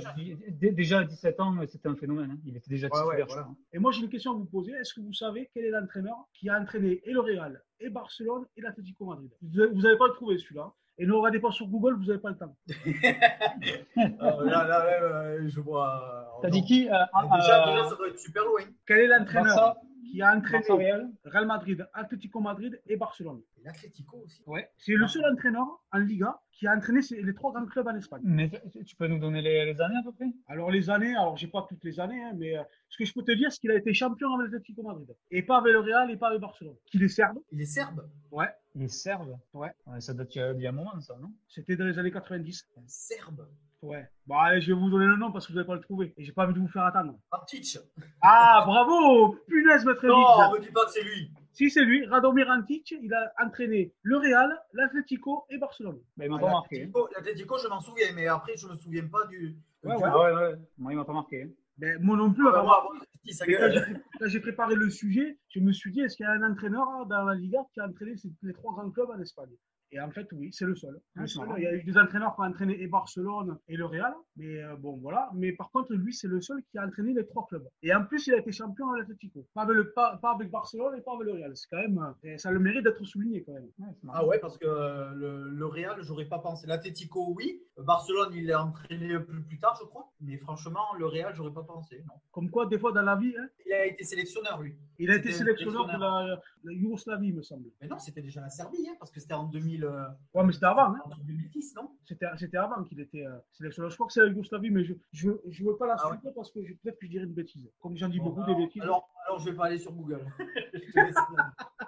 déjà 0.60 0.98
à 0.98 1.04
17 1.04 1.40
ans, 1.40 1.54
c'était 1.66 1.88
un 1.88 1.94
phénomène. 1.96 2.32
hein. 2.32 2.38
Il 2.44 2.56
était 2.56 2.68
déjà 2.68 2.88
titulaire, 2.90 3.06
ouais, 3.08 3.20
je 3.20 3.26
voilà. 3.26 3.42
crois. 3.44 3.54
Et 3.72 3.78
moi, 3.78 3.92
j'ai 3.92 4.02
une 4.02 4.08
question 4.10 4.32
à 4.32 4.34
vous 4.34 4.44
poser. 4.44 4.72
Est-ce 4.72 4.92
que 4.92 5.00
vous 5.00 5.12
savez 5.14 5.48
quel 5.54 5.64
est 5.66 5.70
l'entraîneur 5.70 6.16
qui 6.34 6.48
a 6.50 6.60
entraîné 6.60 7.00
et 7.04 7.12
le 7.12 7.20
Real, 7.20 7.62
et 7.80 7.88
Barcelone, 7.88 8.44
et 8.56 8.60
l'Atlético 8.60 9.06
Madrid? 9.06 9.30
Vous 9.40 9.80
n'avez 9.82 9.96
pas 9.96 10.08
le 10.08 10.12
trouvé, 10.14 10.36
celui-là. 10.38 10.72
Et 11.00 11.06
ne 11.06 11.12
regardez 11.12 11.38
pas 11.38 11.52
sur 11.52 11.68
Google, 11.68 11.94
vous 11.94 12.06
n'avez 12.06 12.18
pas 12.18 12.30
le 12.30 12.36
temps. 12.36 12.56
Euh, 12.68 12.72
là, 13.96 14.66
là, 14.66 14.66
là, 14.66 15.00
euh, 15.02 15.48
je 15.48 15.60
vois. 15.60 16.34
euh, 16.38 16.42
T'as 16.42 16.50
dit 16.50 16.64
qui 16.64 16.88
euh, 16.88 16.92
déjà, 17.36 17.62
euh, 17.62 17.70
déjà, 17.70 17.88
ça 17.88 17.94
doit 17.96 18.08
être 18.08 18.18
super 18.18 18.44
loin. 18.44 18.62
Quel 18.84 18.98
est 18.98 19.06
l'entraîneur? 19.06 19.76
Qui 20.10 20.22
a 20.22 20.34
entraîné 20.36 20.64
Real 20.68 21.10
Real 21.24 21.46
Madrid, 21.46 21.86
Atlético 21.92 22.40
Madrid 22.40 22.80
et 22.86 22.96
Barcelone 22.96 23.42
Et 23.58 23.64
L'Atlético 23.64 24.18
aussi. 24.24 24.42
Ouais. 24.46 24.70
C'est 24.76 24.94
le 24.94 25.06
seul 25.06 25.24
entraîneur 25.32 25.66
en 25.92 25.98
Liga 25.98 26.40
qui 26.52 26.66
a 26.66 26.74
entraîné 26.74 27.00
les 27.10 27.34
trois 27.34 27.52
grands 27.52 27.66
clubs 27.66 27.86
en 27.86 27.94
Espagne. 27.94 28.22
Mais 28.24 28.50
tu 28.86 28.96
peux 28.96 29.06
nous 29.06 29.18
donner 29.18 29.42
les, 29.42 29.64
les 29.72 29.80
années 29.80 29.98
à 29.98 30.02
peu 30.02 30.12
près? 30.12 30.26
Alors 30.48 30.70
les 30.70 30.90
années, 30.90 31.14
alors 31.14 31.36
j'ai 31.36 31.46
pas 31.46 31.64
toutes 31.68 31.84
les 31.84 32.00
années, 32.00 32.22
hein, 32.24 32.32
mais 32.36 32.56
euh, 32.56 32.62
ce 32.88 32.98
que 32.98 33.04
je 33.04 33.12
peux 33.12 33.22
te 33.22 33.32
dire, 33.32 33.52
c'est 33.52 33.60
qu'il 33.60 33.70
a 33.70 33.76
été 33.76 33.92
champion 33.94 34.34
avec 34.34 34.50
l'Atlético 34.50 34.82
Madrid. 34.82 35.14
Et 35.30 35.42
pas 35.42 35.58
avec 35.58 35.72
le 35.72 35.80
Real 35.80 36.10
et 36.10 36.16
pas 36.16 36.28
avec 36.28 36.40
Barcelone. 36.40 36.76
Qu'il 36.86 37.02
est 37.02 37.08
serbe. 37.08 37.38
Il 37.52 37.60
est 37.60 37.66
serbe. 37.66 38.08
Ouais. 38.30 38.48
Il 38.74 38.82
est 38.82 38.88
serbe? 38.88 39.38
Ouais. 39.54 39.72
Ça 40.00 40.14
date 40.14 40.34
il 40.34 40.38
y 40.38 40.40
a- 40.40 40.52
il 40.52 40.60
y 40.62 40.66
a 40.66 40.70
un 40.70 40.72
moment, 40.72 40.98
ça, 41.00 41.16
non? 41.20 41.32
C'était 41.48 41.76
dans 41.76 41.84
les 41.86 41.98
années 41.98 42.10
90. 42.10 42.66
Un 42.76 42.82
serbe. 42.86 43.46
Ouais. 43.82 44.06
Bon, 44.26 44.36
allez, 44.38 44.60
je 44.60 44.72
vais 44.72 44.78
vous 44.78 44.90
donner 44.90 45.06
le 45.06 45.16
nom 45.16 45.30
parce 45.30 45.46
que 45.46 45.52
vous 45.52 45.56
n'allez 45.56 45.66
pas 45.68 45.74
le 45.76 45.80
trouver. 45.80 46.12
Et 46.16 46.24
j'ai 46.24 46.32
pas 46.32 46.44
envie 46.44 46.54
de 46.54 46.58
vous 46.58 46.68
faire 46.68 46.84
attendre. 46.84 47.14
Antic. 47.30 47.78
Ah, 48.20 48.64
bravo 48.66 49.36
Punaise, 49.46 49.84
maître 49.84 50.04
Non, 50.06 50.16
on 50.16 50.52
me 50.54 50.60
dit 50.60 50.70
pas 50.72 50.84
que 50.86 50.90
c'est 50.90 51.02
lui. 51.04 51.30
Si, 51.52 51.70
c'est 51.70 51.84
lui. 51.84 52.04
Radomir 52.06 52.48
Antic, 52.50 52.90
il 52.90 53.12
a 53.14 53.32
entraîné 53.44 53.92
le 54.02 54.16
Real, 54.16 54.50
l'Atlético 54.72 55.44
et 55.50 55.58
Barcelone. 55.58 56.00
Ben, 56.16 56.24
Il 56.26 56.30
m'a 56.30 56.36
Ah, 56.38 56.40
pas 56.40 56.50
marqué. 56.50 56.84
hein. 56.92 57.00
L'Atlético, 57.16 57.56
je 57.58 57.68
m'en 57.68 57.80
souviens, 57.80 58.08
mais 58.14 58.26
après, 58.26 58.56
je 58.56 58.66
me 58.66 58.74
souviens 58.76 59.06
pas 59.06 59.26
du. 59.26 59.56
Ouais, 59.84 59.96
du- 59.96 60.02
ouais. 60.02 60.08
Ah 60.12 60.18
ouais, 60.18 60.32
ouais. 60.34 60.54
Moi, 60.78 60.92
il 60.92 60.96
m'a 60.96 61.04
pas 61.04 61.12
marqué. 61.12 61.42
hein. 61.44 61.48
Mais 61.80 61.96
moi 61.98 62.16
non 62.16 62.32
plus. 62.32 62.44
Ah, 62.48 62.52
bah, 62.52 62.62
moi, 62.64 62.92
Et 63.46 63.54
quand 64.18 64.26
j'ai 64.26 64.40
préparé 64.40 64.74
le 64.74 64.90
sujet, 64.90 65.38
je 65.48 65.60
me 65.60 65.70
suis 65.72 65.92
dit, 65.92 66.00
est-ce 66.00 66.16
qu'il 66.16 66.24
y 66.24 66.28
a 66.28 66.32
un 66.32 66.42
entraîneur 66.50 67.06
dans 67.06 67.22
la 67.24 67.34
Liga 67.36 67.60
qui 67.72 67.78
a 67.80 67.86
entraîné 67.86 68.14
les 68.42 68.52
trois 68.52 68.72
grands 68.72 68.90
clubs 68.90 69.10
en 69.10 69.20
Espagne? 69.20 69.50
Et 69.90 70.00
en 70.00 70.10
fait, 70.10 70.26
oui, 70.32 70.50
c'est 70.52 70.66
le 70.66 70.74
seul. 70.74 71.00
Ah, 71.16 71.22
Le 71.22 71.26
seul. 71.26 71.48
Il 71.56 71.62
y 71.62 71.66
a 71.66 71.74
eu 71.74 71.82
des 71.82 71.96
entraîneurs 71.96 72.34
qui 72.34 72.40
ont 72.42 72.44
entraîné 72.44 72.80
et 72.82 72.86
Barcelone 72.88 73.58
et 73.68 73.76
le 73.76 73.86
Real, 73.86 74.12
mais 74.36 74.62
euh, 74.62 74.76
bon, 74.76 74.98
voilà. 74.98 75.30
Mais 75.34 75.52
par 75.52 75.70
contre, 75.70 75.94
lui, 75.94 76.12
c'est 76.12 76.28
le 76.28 76.40
seul 76.42 76.62
qui 76.70 76.76
a 76.78 76.84
entraîné 76.86 77.14
les 77.14 77.24
trois 77.26 77.46
clubs. 77.46 77.66
Et 77.82 77.94
en 77.94 78.04
plus, 78.04 78.26
il 78.26 78.34
a 78.34 78.38
été 78.38 78.52
champion 78.52 78.90
à 78.92 78.98
l'Atlético. 78.98 79.46
Pas, 79.54 79.62
avec 79.62 79.76
le- 79.76 79.92
pas, 79.92 80.18
pas 80.18 80.32
avec 80.32 80.50
Barcelone 80.50 80.94
et 80.98 81.00
pas 81.00 81.14
avec 81.14 81.26
le 81.26 81.32
Real. 81.32 81.56
C'est 81.56 81.68
quand 81.70 81.78
même, 81.78 81.98
euh, 81.98 82.28
et 82.34 82.38
ça 82.38 82.50
a 82.50 82.52
le 82.52 82.58
mérite 82.60 82.84
d'être 82.84 83.02
souligné 83.04 83.42
quand 83.44 83.52
même. 83.54 83.68
Ouais. 83.78 83.88
Ah 84.12 84.26
ouais, 84.26 84.38
parce 84.38 84.58
que 84.58 84.66
euh, 84.66 85.10
le, 85.14 85.48
le 85.50 85.66
Real, 85.66 85.96
j'aurais 86.02 86.26
pas 86.26 86.38
pensé. 86.38 86.66
L'Atletico, 86.66 87.32
oui. 87.34 87.62
Barcelone, 87.78 88.32
il 88.34 88.46
l'a 88.46 88.62
entraîné 88.64 89.18
plus, 89.20 89.42
plus 89.42 89.58
tard, 89.58 89.76
je 89.80 89.86
crois. 89.86 90.10
Mais 90.20 90.36
franchement, 90.36 90.84
le 90.98 91.06
Real, 91.06 91.34
j'aurais 91.34 91.52
pas 91.54 91.62
pensé. 91.64 92.02
Non. 92.06 92.14
Comme 92.30 92.50
quoi, 92.50 92.66
des 92.66 92.78
fois 92.78 92.92
dans 92.92 93.02
la 93.02 93.16
vie, 93.16 93.34
hein, 93.38 93.48
Il 93.64 93.72
a 93.72 93.86
été 93.86 94.04
sélectionneur, 94.04 94.60
lui. 94.60 94.76
Il 94.98 95.10
a 95.10 95.16
été 95.16 95.30
sélectionneur 95.32 95.86
de 95.86 95.92
la, 95.98 96.40
la 96.64 96.72
Yougoslavie, 96.72 97.32
me 97.32 97.42
semble. 97.42 97.70
Mais 97.80 97.86
non, 97.88 97.98
c'était 97.98 98.22
déjà 98.22 98.40
la 98.40 98.50
Serbie, 98.50 98.86
hein, 98.88 98.94
parce 98.98 99.10
que 99.10 99.20
c'était 99.20 99.34
en 99.34 99.44
2000, 99.44 99.84
euh, 99.84 100.04
Ouais, 100.34 100.44
mais 100.44 100.52
c'était 100.52 100.66
avant. 100.66 100.92
Hein. 100.94 101.00
en 101.04 101.08
2010, 101.24 101.74
non? 101.76 101.90
C'était 102.04 102.26
c'était 102.36 102.56
avant 102.56 102.82
qu'il 102.84 103.00
était 103.00 103.24
euh, 103.26 103.38
sélectionneur. 103.52 103.90
Je 103.90 103.96
crois 103.96 104.06
que 104.06 104.12
c'est 104.12 104.20
la 104.22 104.26
Yougoslavie, 104.28 104.70
mais 104.70 104.84
je 104.84 104.94
je, 105.12 105.30
je 105.48 105.64
veux 105.64 105.76
pas 105.76 105.86
la 105.86 105.96
Ah 105.98 106.10
ouais. 106.10 106.16
suivre 106.18 106.32
parce 106.34 106.50
que 106.50 106.64
je- 106.64 106.74
peut-être 106.74 106.98
que 106.98 107.06
je 107.06 107.10
dirais 107.10 107.24
une 107.24 107.32
bêtise. 107.34 107.70
Comme 107.80 107.96
j'en 107.96 108.08
dis 108.08 108.18
Bon, 108.18 108.26
beaucoup 108.26 108.42
alors, 108.42 108.56
des 108.56 108.64
bêtises. 108.64 108.82
alors, 108.82 109.08
alors, 109.26 109.38
je 109.40 109.50
vais 109.50 109.56
pas 109.56 109.66
aller 109.66 109.78
sur 109.78 109.92
Google. 109.92 110.20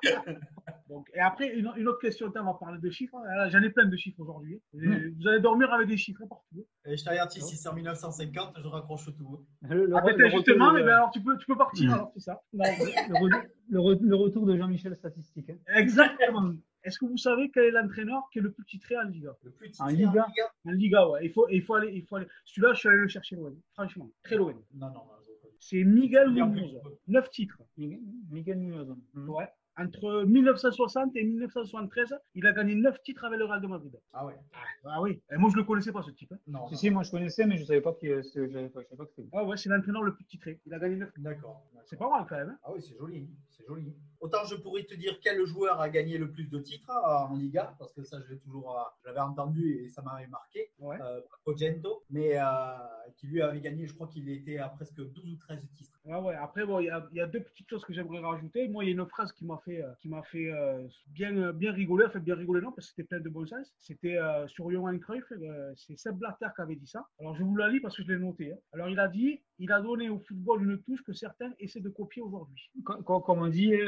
Donc, 0.90 1.08
et 1.14 1.20
après, 1.20 1.48
une, 1.54 1.70
une 1.76 1.86
autre 1.88 2.00
question, 2.00 2.32
on 2.34 2.44
va 2.44 2.54
parler 2.54 2.78
de 2.80 2.90
chiffres. 2.90 3.14
hein. 3.16 3.48
J'en 3.48 3.62
ai 3.62 3.70
plein 3.70 3.86
de 3.86 3.96
chiffres 3.96 4.18
aujourd'hui. 4.20 4.60
Et 4.74 4.78
Mm. 4.78 5.14
Vous 5.20 5.28
allez 5.28 5.40
dormir 5.40 5.72
avec 5.72 5.86
des 5.88 5.96
chiffres 5.96 6.20
hein, 6.24 6.26
partout. 6.28 6.66
Et 6.84 6.96
je 6.96 7.04
t'avertis, 7.04 7.40
si 7.40 7.56
c'est 7.56 7.68
en 7.68 7.74
1950, 7.74 8.56
je 8.60 8.66
raccroche 8.66 9.06
tout. 9.16 9.38
hein. 9.62 9.68
Le, 9.70 9.86
le- 9.86 9.96
Ah, 9.96 10.02
justement, 10.30 10.72
de- 10.72 10.80
eh 10.80 10.82
ben, 10.82 10.88
alors 10.96 11.10
tu 11.12 11.22
peux, 11.22 11.38
tu 11.38 11.46
peux 11.46 11.56
partir. 11.56 11.88
Mm. 11.90 11.94
Alors, 11.94 12.10
c'est 12.14 12.20
ça. 12.20 12.42
le, 12.52 12.58
re- 12.60 13.46
le 13.68 13.78
re- 13.78 14.00
le 14.02 14.16
retour 14.16 14.46
de 14.46 14.56
Jean-Michel 14.56 14.96
Statistique. 14.96 15.48
hein. 15.50 15.56
Exactement. 15.76 16.54
Est-ce 16.82 16.98
que 16.98 17.04
vous 17.04 17.18
savez 17.18 17.50
quel 17.52 17.64
est 17.64 17.70
l'entraîneur 17.70 18.22
qui 18.32 18.38
est 18.40 18.42
le 18.42 18.50
plus 18.52 18.64
titré 18.64 18.96
en 18.96 19.02
Liga? 19.04 19.36
Le 19.44 19.50
plus 19.52 19.68
En 19.80 19.86
titré 19.88 19.92
Liga. 20.06 20.26
En 20.64 20.70
Liga, 20.72 21.08
ouais. 21.08 21.20
Il 21.26 21.30
faut, 21.32 21.46
il 21.50 21.62
faut 21.62 21.74
aller, 21.74 21.92
il 21.94 22.04
faut 22.06 22.16
aller. 22.16 22.26
Celui-là, 22.46 22.72
je 22.72 22.78
suis 22.80 22.88
allé 22.88 22.98
le 22.98 23.08
chercher 23.08 23.36
loin. 23.36 23.52
Franchement, 23.74 24.10
très 24.24 24.36
loin. 24.36 24.54
Non, 24.74 24.88
non, 24.88 24.94
non. 24.94 25.02
C'est 25.62 25.84
Miguel 25.84 26.30
Munoz. 26.30 26.80
Neuf 27.06 27.28
titres. 27.30 27.60
Miguel 27.76 28.58
Munoz. 28.58 28.96
Mhm. 29.14 29.28
Ouais. 29.28 29.48
Entre 29.80 30.24
1960 30.24 31.16
et 31.16 31.24
1973, 31.24 32.14
il 32.34 32.46
a 32.46 32.52
gagné 32.52 32.74
9 32.74 33.00
titres 33.02 33.24
avec 33.24 33.38
le 33.38 33.44
Real 33.46 33.60
de 33.60 33.66
Madrid. 33.66 33.98
Ah 34.12 34.26
ouais. 34.26 34.34
Ah 34.84 35.00
oui. 35.00 35.20
Et 35.32 35.36
moi, 35.36 35.50
je 35.52 35.56
le 35.56 35.64
connaissais 35.64 35.92
pas, 35.92 36.02
ce 36.02 36.10
type. 36.10 36.32
hein. 36.32 36.38
Non. 36.46 36.66
Si, 36.66 36.72
non. 36.72 36.78
si, 36.78 36.90
moi 36.90 37.02
je 37.02 37.10
connaissais, 37.10 37.46
mais 37.46 37.56
je 37.56 37.64
savais 37.64 37.80
pas 37.80 37.92
qui 37.94 38.06
je 38.08 38.22
savais 38.22 38.48
pas, 38.68 38.80
je 38.82 38.86
savais 38.86 38.96
pas 38.96 39.04
que 39.04 39.10
c'était. 39.10 39.22
lui. 39.22 39.30
Ah 39.32 39.44
ouais, 39.44 39.56
c'est 39.56 39.68
l'entraîneur 39.68 40.02
le 40.02 40.14
plus 40.14 40.24
titré. 40.24 40.60
Il 40.66 40.74
a 40.74 40.78
gagné 40.78 40.96
9 40.96 41.10
D'accord. 41.18 41.62
C'est 41.86 41.96
pas 41.98 42.08
mal 42.10 42.26
quand 42.28 42.36
même. 42.36 42.50
hein. 42.50 42.58
Ah 42.62 42.70
oui, 42.72 42.80
c'est 42.82 42.96
joli, 42.96 43.28
c'est 43.48 43.66
joli. 43.66 43.92
Autant 44.20 44.44
je 44.44 44.54
pourrais 44.56 44.84
te 44.84 44.94
dire 44.94 45.18
quel 45.22 45.44
joueur 45.46 45.80
a 45.80 45.88
gagné 45.88 46.18
le 46.18 46.30
plus 46.30 46.44
de 46.48 46.58
titres 46.58 46.90
euh, 46.90 47.26
en 47.32 47.36
Liga, 47.36 47.74
parce 47.78 47.92
que 47.94 48.02
ça, 48.02 48.18
je 48.20 48.32
l'ai 48.34 48.38
toujours, 48.38 48.78
euh, 48.78 48.82
je 49.02 49.08
l'avais 49.08 49.20
entendu 49.20 49.80
et 49.82 49.88
ça 49.88 50.02
m'avait 50.02 50.26
marqué. 50.26 50.70
Ouais. 50.78 50.98
Euh, 51.00 51.20
Cogento, 51.44 52.04
mais 52.10 52.38
euh, 52.38 52.44
qui 53.16 53.26
lui 53.28 53.40
avait 53.42 53.60
gagné, 53.60 53.86
je 53.86 53.94
crois 53.94 54.06
qu'il 54.08 54.28
était 54.28 54.58
à 54.58 54.68
presque 54.68 54.94
12 55.00 55.32
ou 55.32 55.36
13 55.36 55.66
titres. 55.74 55.98
Ah 56.10 56.20
ouais, 56.20 56.34
après, 56.34 56.64
bon, 56.66 56.80
il 56.80 56.86
y, 56.86 56.90
a- 56.90 57.06
il 57.12 57.16
y 57.16 57.20
a 57.20 57.26
deux 57.26 57.40
petites 57.40 57.68
choses 57.68 57.84
que 57.84 57.92
j'aimerais 57.92 58.20
rajouter. 58.20 58.68
Moi, 58.68 58.84
il 58.84 58.88
y 58.88 58.90
a 58.90 58.94
une 58.94 59.06
phrase 59.06 59.32
qui 59.32 59.44
m'a 59.44 59.58
fait, 59.64 59.69
euh, 59.78 59.90
qui 60.00 60.08
m'a 60.08 60.22
fait 60.22 60.50
euh, 60.52 60.86
bien, 61.08 61.36
euh, 61.36 61.52
bien 61.52 61.72
rigoler. 61.72 62.04
Enfin, 62.06 62.18
bien 62.18 62.34
rigoler, 62.34 62.60
non, 62.60 62.72
parce 62.72 62.88
que 62.88 62.94
c'était 62.94 63.06
plein 63.08 63.20
de 63.20 63.28
bon 63.28 63.46
sens. 63.46 63.72
C'était 63.78 64.18
sur 64.46 64.70
Johan 64.70 64.98
Cruyff. 64.98 65.24
c'est 65.76 65.96
Seb 65.98 66.16
Blatter 66.16 66.46
qui 66.54 66.62
avait 66.62 66.76
dit 66.76 66.86
ça. 66.86 67.06
Alors, 67.20 67.34
je 67.36 67.42
vous 67.44 67.56
la 67.56 67.68
lis 67.68 67.80
parce 67.80 67.96
que 67.96 68.02
je 68.02 68.12
l'ai 68.12 68.18
noté. 68.18 68.52
hein. 68.52 68.56
Alors, 68.72 68.88
il 68.88 68.98
a 68.98 69.08
dit 69.08 69.40
il 69.62 69.70
a 69.72 69.80
donné 69.82 70.08
au 70.08 70.18
football 70.20 70.64
une 70.64 70.80
touche 70.82 71.02
que 71.02 71.12
certains 71.12 71.52
essaient 71.58 71.80
de 71.82 71.90
copier 71.90 72.22
aujourd'hui. 72.22 72.70
Co- 72.82 73.02
co- 73.02 73.20
Comme 73.20 73.40
on 73.42 73.48
dit, 73.48 73.74
euh, 73.74 73.86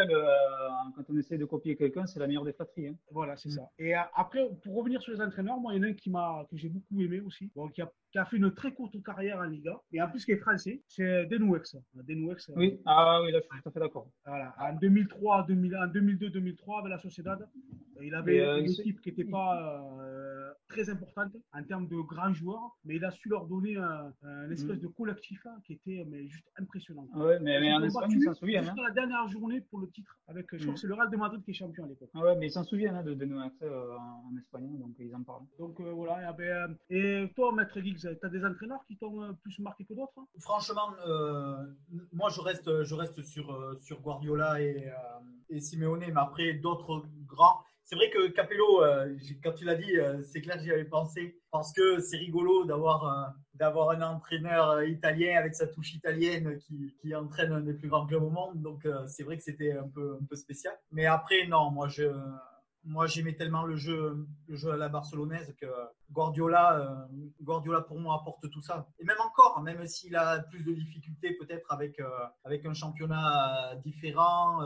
quand 0.95 1.05
on 1.09 1.16
essaie 1.16 1.39
de 1.39 1.47
copier 1.47 1.76
quelqu'un, 1.76 2.05
c'est 2.07 2.20
la 2.20 2.26
meilleure 2.26 2.45
des 2.45 2.53
flatteries. 2.53 2.89
hein. 2.89 2.97
Voilà, 3.11 3.37
c'est 3.37 3.49
Mm. 3.49 3.53
ça. 3.53 3.62
Et 3.78 3.95
après, 3.95 4.47
pour 4.62 4.76
revenir 4.76 5.01
sur 5.01 5.12
les 5.12 5.20
entraîneurs, 5.22 5.59
moi, 5.59 5.72
il 5.72 5.78
y 5.78 5.80
en 5.80 5.85
a 5.85 5.87
un 5.89 5.95
qui 5.95 6.11
m'a, 6.11 6.47
que 6.51 6.57
j'ai 6.59 6.68
beaucoup 6.68 7.01
aimé 7.01 7.20
aussi, 7.20 7.51
bon, 7.55 7.68
qui, 7.68 7.80
a, 7.80 7.91
qui 8.11 8.18
a 8.18 8.24
fait 8.26 8.37
une 8.37 8.53
très 8.53 8.72
courte 8.72 9.03
carrière 9.03 9.39
en 9.39 9.45
Liga, 9.45 9.80
et 9.93 10.03
en 10.03 10.09
plus 10.11 10.24
qui 10.26 10.33
est 10.33 10.37
français, 10.37 10.83
c'est 10.87 11.24
Denouex. 11.26 11.76
Denouex, 11.95 12.51
euh, 12.51 12.55
Oui, 12.57 12.78
ah 12.85 13.20
oui, 13.22 13.33
là 13.33 13.39
je 13.41 13.45
suis 13.55 13.62
tout 13.62 13.68
à 13.70 13.72
fait 13.72 13.80
d'accord. 13.80 14.09
Voilà, 14.26 14.55
en 14.59 14.74
2003, 14.74 15.45
2000 15.49 15.55
en 15.61 15.61
2002-2003 15.68 16.80
avec 16.80 16.90
la 16.90 16.98
Sociedad, 16.98 17.48
il 18.07 18.14
avait 18.14 18.40
euh, 18.40 18.59
une 18.61 18.70
équipe 18.70 19.00
qui 19.00 19.11
n'était 19.11 19.24
pas 19.24 19.53
euh, 20.00 20.53
très 20.68 20.88
importante 20.90 21.32
en 21.53 21.62
termes 21.64 21.86
de 21.88 21.96
grands 22.00 22.32
joueurs, 22.32 22.76
mais 22.84 22.96
il 22.96 23.05
a 23.05 23.11
su 23.11 23.28
leur 23.28 23.46
donner 23.46 23.76
un, 23.76 24.12
un 24.22 24.50
espèce 24.50 24.78
Mm. 24.78 24.82
de 24.82 24.86
collectif 24.88 25.44
hein, 25.46 25.57
qui 25.64 25.74
était 25.74 26.05
mais 26.09 26.26
juste 26.26 26.48
impressionnant. 26.59 27.07
Ah 27.14 27.18
ouais, 27.18 27.38
mais, 27.40 27.61
mais 27.61 27.72
en 27.72 27.82
Espagne, 27.82 28.11
ils 28.12 28.22
s'en 28.22 28.34
souviennent. 28.34 28.64
Hein. 28.64 28.74
Jusqu'à 28.74 28.88
la 28.88 28.94
dernière 28.94 29.28
journée 29.28 29.61
pour 29.61 29.80
le 29.80 29.88
titre, 29.90 30.16
avec, 30.28 30.46
je 30.53 30.57
crois 30.59 30.70
Mm. 30.70 30.74
que 30.74 30.80
c'est 30.80 30.86
le 30.86 30.94
Real 30.94 31.11
de 31.11 31.16
Madrid 31.16 31.42
qui 31.44 31.50
est 31.50 31.55
champion 31.55 31.84
à 31.84 31.88
l'époque. 31.88 32.11
Ah 32.14 32.20
ouais, 32.20 32.36
mais 32.36 32.46
ils 32.46 32.50
s'en 32.50 32.64
souviennent 32.64 32.94
hein, 32.96 33.03
de, 33.03 33.12
accès 33.40 33.64
euh, 33.64 33.96
en, 33.98 34.30
en 34.32 34.36
espagnol, 34.38 34.78
donc 34.78 34.94
ils 34.98 35.14
en 35.14 35.22
parlent. 35.22 35.44
Donc 35.59 35.78
euh, 35.80 35.90
voilà, 35.92 36.30
et, 36.30 36.34
ben, 36.36 36.76
et 36.90 37.30
toi, 37.36 37.53
Maître 37.55 37.80
Giggs, 37.80 37.98
tu 37.98 38.26
as 38.26 38.28
des 38.28 38.44
entraîneurs 38.44 38.84
qui 38.86 38.96
t'ont 38.96 39.34
plus 39.42 39.59
marqué 39.61 39.84
que 39.84 39.94
d'autres 39.94 40.12
hein? 40.18 40.26
Franchement, 40.40 40.88
euh, 41.07 41.57
moi 42.12 42.30
je 42.30 42.40
reste, 42.40 42.82
je 42.84 42.94
reste 42.94 43.22
sur, 43.22 43.76
sur 43.78 44.00
Guardiola 44.00 44.61
et, 44.61 44.88
euh, 44.88 44.92
et 45.50 45.61
Simeone, 45.61 46.00
mais 46.00 46.12
après 46.16 46.55
d'autres 46.55 47.05
grands. 47.26 47.62
C'est 47.93 47.97
vrai 47.97 48.09
que 48.09 48.28
Capello, 48.28 48.82
euh, 48.82 49.14
quand 49.45 49.53
tu 49.53 49.66
l'as 49.66 49.74
dit, 49.74 49.99
euh, 49.99 50.22
c'est 50.22 50.40
clair 50.40 50.59
j'y 50.59 50.72
avais 50.72 50.86
pensé 50.86 51.36
parce 51.51 51.74
que 51.74 52.01
c'est 52.01 52.16
rigolo 52.16 52.64
d'avoir 52.64 53.05
un, 53.05 54.01
entraîneur 54.01 54.70
euh, 54.70 54.86
italien 54.86 55.38
avec 55.38 55.55
sa 55.55 55.66
touche 55.66 55.93
italienne 55.93 56.57
qui, 56.57 56.97
qui 57.03 57.14
entraîne 57.14 57.53
un 57.53 57.61
des 57.61 57.74
plus 57.74 57.90
grands 57.90 58.07
clubs 58.07 58.22
au 58.22 58.30
monde. 58.30 58.62
Donc 58.62 58.88
c'est 59.09 59.24
vrai 59.24 59.36
que 59.36 59.43
c'était 59.43 59.72
un 59.72 59.90
peu, 59.95 60.16
un 60.18 60.24
peu 60.24 60.36
spécial. 60.36 60.72
Mais 60.90 61.05
après, 61.05 61.47
non, 61.49 61.70
moi 61.70 61.86
je, 61.88 62.05
moi 62.85 63.07
j'aimais 63.07 63.35
tellement 63.35 63.64
le 63.64 63.76
jeu, 63.76 64.26
le 64.49 64.57
jeu 64.57 64.72
à 64.72 64.76
la 64.76 64.89
barcelonaise 64.89 65.55
que 65.61 65.66
Guardiola, 66.11 66.78
euh, 66.78 67.24
Guardiola 67.41 67.80
pour 67.80 67.99
moi 67.99 68.18
apporte 68.20 68.51
tout 68.51 68.61
ça. 68.61 68.89
Et 68.99 69.05
même 69.05 69.20
encore, 69.20 69.61
même 69.62 69.87
s'il 69.87 70.16
a 70.16 70.41
plus 70.41 70.62
de 70.62 70.72
difficultés 70.72 71.35
peut-être 71.35 71.70
avec, 71.72 72.01
euh, 72.01 72.09
avec 72.45 72.66
un 72.66 72.74
championnat 72.74 73.72
euh, 73.72 73.74
différent. 73.76 74.61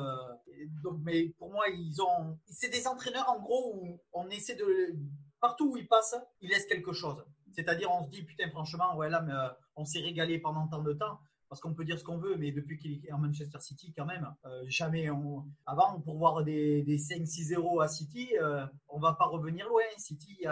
donc, 0.83 0.99
mais 1.03 1.29
pour 1.39 1.51
moi, 1.51 1.65
ils 1.69 2.01
ont, 2.03 2.39
c'est 2.47 2.71
des 2.71 2.87
entraîneurs 2.87 3.29
en 3.29 3.41
gros 3.41 3.75
où 3.77 4.01
on 4.13 4.29
essaie 4.29 4.57
de, 4.57 4.97
partout 5.41 5.73
où 5.73 5.77
ils 5.77 5.89
passent, 5.89 6.17
ils 6.41 6.51
laissent 6.51 6.67
quelque 6.67 6.93
chose. 6.93 7.25
C'est-à-dire, 7.53 7.91
on 7.91 8.05
se 8.05 8.11
dit, 8.11 8.23
putain, 8.23 8.51
franchement, 8.51 8.97
ouais, 8.97 9.09
là, 9.09 9.21
mais, 9.23 9.33
on 9.77 9.85
s'est 9.85 10.01
régalé 10.01 10.39
pendant 10.39 10.67
tant 10.69 10.83
de 10.83 10.93
temps. 10.93 11.21
Parce 11.49 11.61
qu'on 11.61 11.75
peut 11.75 11.85
dire 11.85 11.99
ce 11.99 12.05
qu'on 12.05 12.19
veut, 12.19 12.37
mais 12.37 12.51
depuis 12.51 12.77
qu'il 12.77 13.05
est 13.07 13.13
en 13.13 13.19
Manchester 13.19 13.61
City, 13.61 13.93
quand 13.97 14.05
même, 14.05 14.35
euh, 14.45 14.65
jamais 14.67 15.11
on. 15.11 15.45
Avant, 15.65 16.01
pour 16.01 16.19
voir 16.19 16.43
des, 16.43 16.83
des 16.83 16.99
5-6-0 16.99 17.83
à 17.83 17.89
City, 17.89 18.31
euh, 18.41 18.67
on 18.89 18.99
va 18.99 19.15
pas 19.15 19.27
revenir 19.27 19.69
loin. 19.69 19.83
City, 19.97 20.37
il 20.41 20.45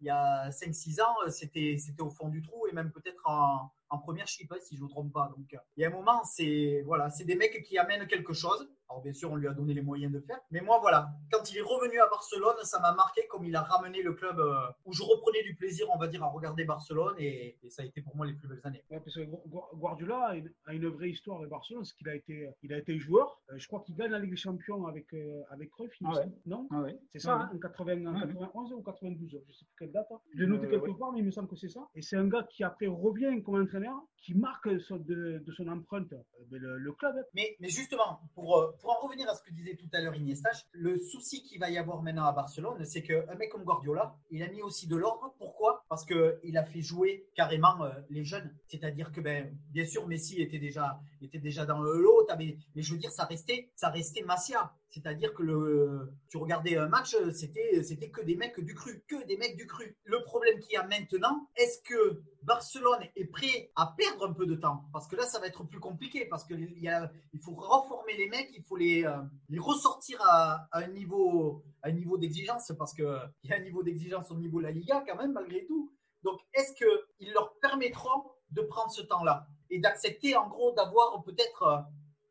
y 0.00 0.10
a, 0.10 0.42
a 0.42 0.50
5-6 0.50 1.02
ans, 1.02 1.14
euh, 1.26 1.30
c'était, 1.30 1.76
c'était 1.78 2.02
au 2.02 2.10
fond 2.10 2.28
du 2.28 2.42
trou 2.42 2.66
et 2.66 2.72
même 2.72 2.90
peut-être 2.92 3.20
en, 3.26 3.70
en 3.90 3.98
première 3.98 4.26
chip, 4.26 4.50
hein, 4.52 4.56
si 4.60 4.76
je 4.76 4.80
ne 4.80 4.86
me 4.86 4.90
trompe 4.90 5.12
pas. 5.12 5.32
Donc, 5.36 5.52
euh, 5.54 5.58
il 5.76 5.82
y 5.82 5.84
a 5.84 5.88
un 5.88 5.92
moment, 5.92 6.22
c'est 6.24 6.82
voilà, 6.86 7.10
c'est 7.10 7.24
des 7.24 7.36
mecs 7.36 7.62
qui 7.62 7.78
amènent 7.78 8.06
quelque 8.06 8.32
chose. 8.32 8.68
Alors, 8.90 9.02
bien 9.02 9.12
sûr, 9.12 9.30
on 9.30 9.36
lui 9.36 9.46
a 9.46 9.52
donné 9.52 9.74
les 9.74 9.82
moyens 9.82 10.10
de 10.10 10.18
faire. 10.20 10.40
Mais 10.50 10.62
moi, 10.62 10.78
voilà, 10.80 11.10
quand 11.30 11.50
il 11.52 11.58
est 11.58 11.62
revenu 11.62 12.00
à 12.00 12.06
Barcelone, 12.08 12.56
ça 12.62 12.80
m'a 12.80 12.94
marqué 12.94 13.26
comme 13.28 13.44
il 13.44 13.54
a 13.54 13.60
ramené 13.60 14.02
le 14.02 14.14
club 14.14 14.38
euh, 14.40 14.54
où 14.86 14.94
je 14.94 15.02
reprenais 15.02 15.42
du 15.42 15.54
plaisir, 15.56 15.86
on 15.94 15.98
va 15.98 16.06
dire, 16.08 16.24
à 16.24 16.28
regarder 16.28 16.64
Barcelone. 16.64 17.14
Et, 17.18 17.58
et 17.62 17.68
ça 17.68 17.82
a 17.82 17.84
été 17.84 18.00
pour 18.00 18.16
moi 18.16 18.24
les 18.24 18.32
plus 18.32 18.48
belles 18.48 18.62
années. 18.64 18.82
Ouais, 18.90 18.98
parce 19.00 19.14
que 19.14 19.20
Gu- 19.20 19.36
Gu- 19.46 19.76
Guardiola 19.78 20.28
a 20.28 20.34
une, 20.36 20.50
a 20.64 20.72
une 20.72 20.88
vraie 20.88 21.10
histoire 21.10 21.36
avec 21.38 21.50
Barcelone, 21.50 21.82
parce 21.82 21.92
qu'il 21.92 22.08
a 22.08 22.14
été, 22.14 22.48
il 22.62 22.72
a 22.72 22.78
été 22.78 22.98
joueur. 22.98 23.42
Euh, 23.52 23.58
je 23.58 23.66
crois 23.66 23.80
qu'il 23.80 23.94
gagne 23.94 24.10
la 24.10 24.20
Ligue 24.20 24.30
des 24.30 24.36
Champions 24.36 24.86
avec, 24.86 25.12
euh, 25.12 25.42
avec 25.50 25.68
Cruyff, 25.70 25.92
Ah 26.06 26.14
ouais. 26.14 26.32
non 26.46 26.66
Ah 26.70 26.80
ouais. 26.80 26.98
C'est 27.12 27.18
ça, 27.18 27.36
Ouais. 27.36 27.42
hein, 27.42 27.50
en, 27.54 27.58
80, 27.58 28.06
en 28.06 28.14
Ouais. 28.14 28.20
91 28.32 28.72
ou 28.72 28.80
92, 28.82 29.38
je 29.46 29.52
sais 29.52 29.66
plus 29.66 29.74
quelle 29.78 29.92
date. 29.92 30.08
hein. 30.10 30.18
Je 30.34 30.40
l'ai 30.40 30.46
noté 30.46 30.66
Euh, 30.66 30.70
quelque 30.70 30.88
ouais. 30.92 30.98
part, 30.98 31.12
mais 31.12 31.18
il 31.18 31.26
me 31.26 31.30
semble 31.30 31.48
que 31.48 31.56
c'est 31.56 31.68
ça. 31.68 31.86
Et 31.94 32.00
c'est 32.00 32.16
un 32.16 32.26
gars 32.26 32.44
qui 32.44 32.64
après 32.64 32.86
revient 32.86 33.42
comme 33.44 33.60
entraîneur, 33.60 33.77
qui 34.16 34.34
marque 34.34 34.80
son- 34.80 34.96
de, 34.98 35.42
son 35.56 35.68
empreinte 35.68 36.12
euh, 36.12 36.18
le, 36.50 36.92
club. 36.92 37.14
Mais, 37.34 37.56
mais 37.60 37.68
justement, 37.68 38.20
pour, 38.34 38.58
euh, 38.58 38.72
pour 38.80 38.90
en 38.90 39.06
revenir 39.06 39.28
à 39.30 39.34
ce 39.34 39.42
que 39.42 39.52
disait 39.52 39.76
tout 39.76 39.88
à 39.92 40.00
l'heure 40.00 40.14
Iniesta, 40.14 40.50
le 40.72 40.98
souci 40.98 41.42
qu'il 41.44 41.58
va 41.60 41.70
y 41.70 41.78
avoir 41.78 42.02
maintenant 42.02 42.24
à 42.24 42.32
Barcelone, 42.32 42.84
c'est 42.84 43.02
qu'un 43.02 43.34
mec 43.36 43.50
comme 43.50 43.64
Guardiola, 43.64 44.16
il 44.30 44.42
a 44.42 44.48
mis 44.48 44.60
aussi 44.62 44.86
de 44.88 44.96
l'ordre. 44.96 45.34
Pourquoi? 45.38 45.84
Parce 45.88 46.04
qu'il 46.04 46.56
a 46.56 46.64
fait 46.64 46.80
jouer 46.82 47.26
carrément 47.34 47.82
euh, 47.84 47.90
les 48.10 48.24
jeunes. 48.24 48.54
C'est-à-dire 48.66 49.12
que, 49.12 49.20
ben, 49.20 49.56
bien 49.70 49.86
sûr, 49.86 50.06
Messi 50.06 50.40
était 50.42 50.58
déjà, 50.58 51.00
était 51.22 51.38
déjà 51.38 51.64
dans 51.64 51.80
le 51.80 51.96
lot, 52.00 52.24
t'avais- 52.24 52.58
mais 52.74 52.82
je 52.82 52.92
veux 52.92 52.98
dire, 52.98 53.10
ça 53.12 53.24
restait, 53.24 53.70
ça 53.76 53.88
restait 53.88 54.22
Masia. 54.22 54.74
C'est-à-dire 54.90 55.34
que 55.34 56.08
tu 56.28 56.38
regardais 56.38 56.76
un 56.76 56.88
match, 56.88 57.14
c'était, 57.32 57.82
c'était 57.82 58.10
que 58.10 58.22
des 58.22 58.36
mecs 58.36 58.58
du 58.58 58.74
cru, 58.74 59.04
que 59.06 59.26
des 59.26 59.36
mecs 59.36 59.56
du 59.56 59.66
cru. 59.66 59.96
Le 60.04 60.22
problème 60.22 60.58
qu'il 60.60 60.72
y 60.72 60.76
a 60.76 60.86
maintenant, 60.86 61.48
est-ce 61.56 61.82
que 61.82 62.22
Barcelone 62.42 63.04
est 63.14 63.26
prêt 63.26 63.70
à 63.76 63.94
perdre 63.96 64.26
un 64.28 64.32
peu 64.32 64.46
de 64.46 64.54
temps? 64.54 64.84
Parce 64.92 65.06
que 65.06 65.16
là, 65.16 65.24
ça 65.24 65.40
va 65.40 65.46
être 65.46 65.64
plus 65.64 65.80
compliqué, 65.80 66.24
parce 66.24 66.44
qu'il 66.44 67.40
faut 67.42 67.54
reformer 67.54 68.16
les 68.16 68.28
mecs, 68.28 68.50
il 68.56 68.64
faut 68.64 68.76
les, 68.76 69.04
euh, 69.04 69.18
les 69.50 69.58
ressortir 69.58 70.18
à, 70.22 70.66
à 70.72 70.78
un 70.78 70.88
niveau, 70.88 71.62
à 71.82 71.88
un 71.88 71.92
niveau 71.92 72.16
d'exigence, 72.16 72.72
parce 72.78 72.94
qu'il 72.94 73.04
y 73.44 73.52
a 73.52 73.56
un 73.56 73.62
niveau 73.62 73.82
d'exigence 73.82 74.30
au 74.30 74.36
niveau 74.36 74.58
de 74.58 74.64
la 74.64 74.70
Liga 74.70 75.04
quand 75.06 75.16
même, 75.16 75.32
malgré 75.32 75.66
tout. 75.66 75.92
Donc, 76.22 76.40
est-ce 76.54 76.72
qu'ils 76.72 77.32
leur 77.32 77.54
permettront 77.60 78.24
de 78.50 78.62
prendre 78.62 78.90
ce 78.90 79.02
temps-là? 79.02 79.46
Et 79.70 79.80
d'accepter, 79.80 80.34
en 80.34 80.48
gros, 80.48 80.72
d'avoir 80.72 81.22
peut-être 81.24 81.62
euh, 81.62 81.78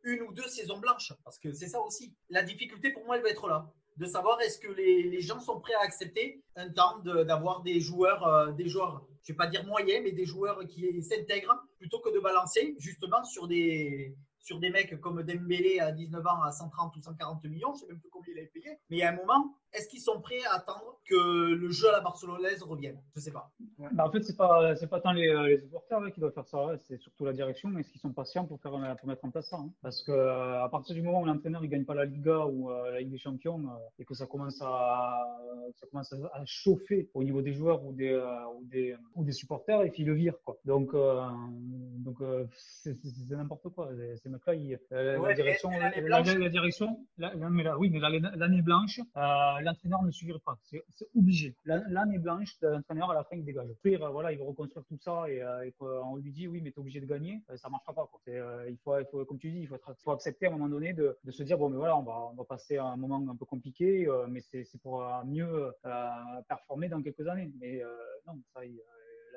une 0.07 0.21
ou 0.23 0.31
deux 0.31 0.47
saisons 0.47 0.79
blanches 0.79 1.13
Parce 1.23 1.37
que 1.37 1.51
c'est 1.51 1.67
ça 1.67 1.81
aussi. 1.81 2.13
La 2.29 2.41
difficulté, 2.41 2.91
pour 2.91 3.05
moi, 3.05 3.17
elle 3.17 3.23
va 3.23 3.29
être 3.29 3.47
là. 3.47 3.69
de 3.97 4.05
savoir 4.05 4.39
est-ce 4.41 4.57
que 4.59 4.71
les, 4.71 5.03
les, 5.03 5.21
gens 5.21 5.39
sont 5.39 5.59
prêts 5.59 5.73
à 5.75 5.83
accepter 5.83 6.41
un 6.55 6.69
temps 6.69 6.99
d'avoir 6.99 7.61
des 7.61 7.79
joueurs, 7.79 8.25
euh, 8.27 8.51
des 8.51 8.69
joueurs, 8.69 9.05
je 9.23 9.33
vais 9.33 9.37
pas 9.37 9.47
dire 9.47 9.65
moyens, 9.65 10.01
mais 10.03 10.11
des 10.11 10.25
joueurs 10.25 10.59
qui 10.67 11.01
s'intègrent 11.03 11.61
plutôt 11.77 11.99
que 11.99 12.13
de 12.13 12.19
balancer 12.19 12.75
justement 12.79 13.23
sur 13.23 13.47
des, 13.47 14.15
sur 14.39 14.59
des 14.59 14.69
mecs 14.69 14.99
comme 15.01 15.21
Dembélé 15.23 15.79
à 15.79 15.91
19 15.91 16.25
ans 16.25 16.41
à 16.41 16.51
130 16.51 16.95
ou 16.95 17.01
140 17.01 17.43
millions, 17.45 17.73
je 17.73 17.81
sais 17.81 17.87
même 17.87 17.99
plus 17.99 18.09
combien 18.09 18.33
il 18.33 18.39
avait 18.39 18.47
payé. 18.47 18.79
Mais 18.89 18.97
il 18.97 18.99
y 18.99 19.03
a 19.03 19.11
un 19.11 19.15
moment, 19.15 19.53
est-ce 19.77 19.87
qu'ils 19.87 20.01
sont 20.01 20.19
prêts 20.19 20.43
à 20.49 20.55
attendre 20.55 20.99
que 21.07 21.53
le 21.53 21.69
jeu 21.69 21.87
à 21.89 21.91
la 21.91 22.01
barcelonaise 22.01 22.63
revienne? 22.63 22.99
Je 23.13 23.19
ne 23.19 23.23
sais 23.23 23.31
pas. 23.31 23.51
Bah, 23.93 24.05
en 24.07 24.11
fait, 24.11 24.23
c'est 24.23 24.35
pas 24.35 24.75
c'est 24.75 24.87
pas 24.87 24.99
tant 24.99 25.11
les, 25.11 25.27
euh, 25.27 25.47
les 25.47 25.59
supporters 25.59 26.11
qui 26.11 26.19
doivent 26.19 26.33
faire 26.33 26.47
ça, 26.47 26.77
c'est 26.87 26.97
surtout 26.97 27.25
la 27.25 27.33
direction. 27.33 27.75
Est-ce 27.77 27.91
qu'ils 27.91 28.01
sont 28.01 28.11
patients 28.11 28.45
pour 28.45 28.59
faire 28.59 28.71
pour 28.99 29.07
mettre 29.07 29.25
en 29.25 29.29
place 29.29 29.49
ça 29.49 29.57
hein? 29.57 29.69
Parce 29.81 30.03
que 30.03 30.11
euh, 30.11 30.63
à 30.63 30.69
partir 30.69 30.95
du 30.95 31.01
moment 31.01 31.21
où 31.21 31.25
l'entraîneur 31.25 31.63
il 31.63 31.69
gagne 31.69 31.85
pas 31.85 31.93
la 31.93 32.05
Liga 32.05 32.45
ou 32.45 32.71
euh, 32.71 32.91
la 32.91 32.99
Ligue 32.99 33.11
des 33.11 33.17
Champions 33.17 33.63
et 33.99 34.05
que 34.05 34.15
ça 34.15 34.25
commence 34.25 34.61
à 34.61 35.25
ça 35.75 35.87
commence 35.91 36.13
à, 36.13 36.43
chauffer 36.45 37.09
au 37.13 37.23
niveau 37.23 37.41
des 37.41 37.53
joueurs 37.53 37.85
ou 37.85 37.93
des 37.93 38.15
ou 38.55 38.65
des 38.65 38.95
ou 39.15 39.23
des 39.23 39.31
supporters 39.31 39.83
et 39.83 39.91
puis 39.91 40.03
le 40.03 40.13
vire 40.13 40.35
quoi. 40.43 40.57
Donc 40.65 40.93
donc 40.93 42.17
c'est 42.51 42.95
n'importe 43.29 43.69
quoi. 43.69 43.89
Ces 44.15 44.29
mecs-là, 44.29 44.53
la, 44.91 45.33
direction, 45.33 45.69
la, 45.69 46.49
direction, 46.49 47.05
mais 47.17 47.63
là, 47.63 47.77
oui, 47.77 47.89
mais 47.89 47.99
l'année 47.99 48.61
blanche 48.61 49.01
l'entraîneur 49.67 50.03
ne 50.03 50.11
suivra 50.11 50.39
pas. 50.39 50.57
C'est 50.63 51.07
obligé. 51.15 51.55
L'année 51.65 52.17
blanche, 52.17 52.55
l'entraîneur, 52.61 53.11
à 53.11 53.15
la 53.15 53.23
fin, 53.23 53.35
il 53.35 53.45
dégage. 53.45 53.69
Puis, 53.83 53.95
voilà, 53.95 54.31
il 54.31 54.39
va 54.39 54.45
reconstruire 54.45 54.85
tout 54.85 54.97
ça 54.97 55.29
et, 55.29 55.41
euh, 55.41 55.69
on 55.81 56.15
lui 56.15 56.31
dit, 56.31 56.47
oui, 56.47 56.61
mais 56.61 56.71
tu 56.71 56.77
es 56.77 56.79
obligé 56.79 56.99
de 56.99 57.05
gagner, 57.05 57.41
euh, 57.49 57.57
ça 57.57 57.67
ne 57.67 57.73
marchera 57.73 57.93
pas. 57.93 58.09
Euh, 58.29 58.65
il, 58.69 58.77
faut, 58.77 58.97
il 58.97 59.25
comme 59.25 59.39
tu 59.39 59.51
dis, 59.51 59.59
il 59.59 59.67
faut, 59.67 60.11
accepter 60.11 60.45
à 60.45 60.49
un 60.49 60.53
moment 60.53 60.69
donné 60.69 60.93
de, 60.93 61.17
se 61.29 61.43
dire, 61.43 61.57
bon, 61.57 61.69
mais 61.69 61.77
voilà, 61.77 61.97
on 61.97 62.03
va, 62.03 62.29
on 62.31 62.35
va 62.35 62.43
passer 62.45 62.77
un 62.77 62.97
moment 62.97 63.23
un 63.29 63.35
peu 63.35 63.45
compliqué, 63.45 64.07
mais 64.29 64.41
c'est 64.41 64.81
pour 64.81 65.05
mieux 65.25 65.71
performer 66.47 66.89
dans 66.89 67.01
quelques 67.01 67.27
années. 67.27 67.51
Mais 67.59 67.81
non, 68.25 68.39
ça, 68.53 68.65
il, 68.65 68.79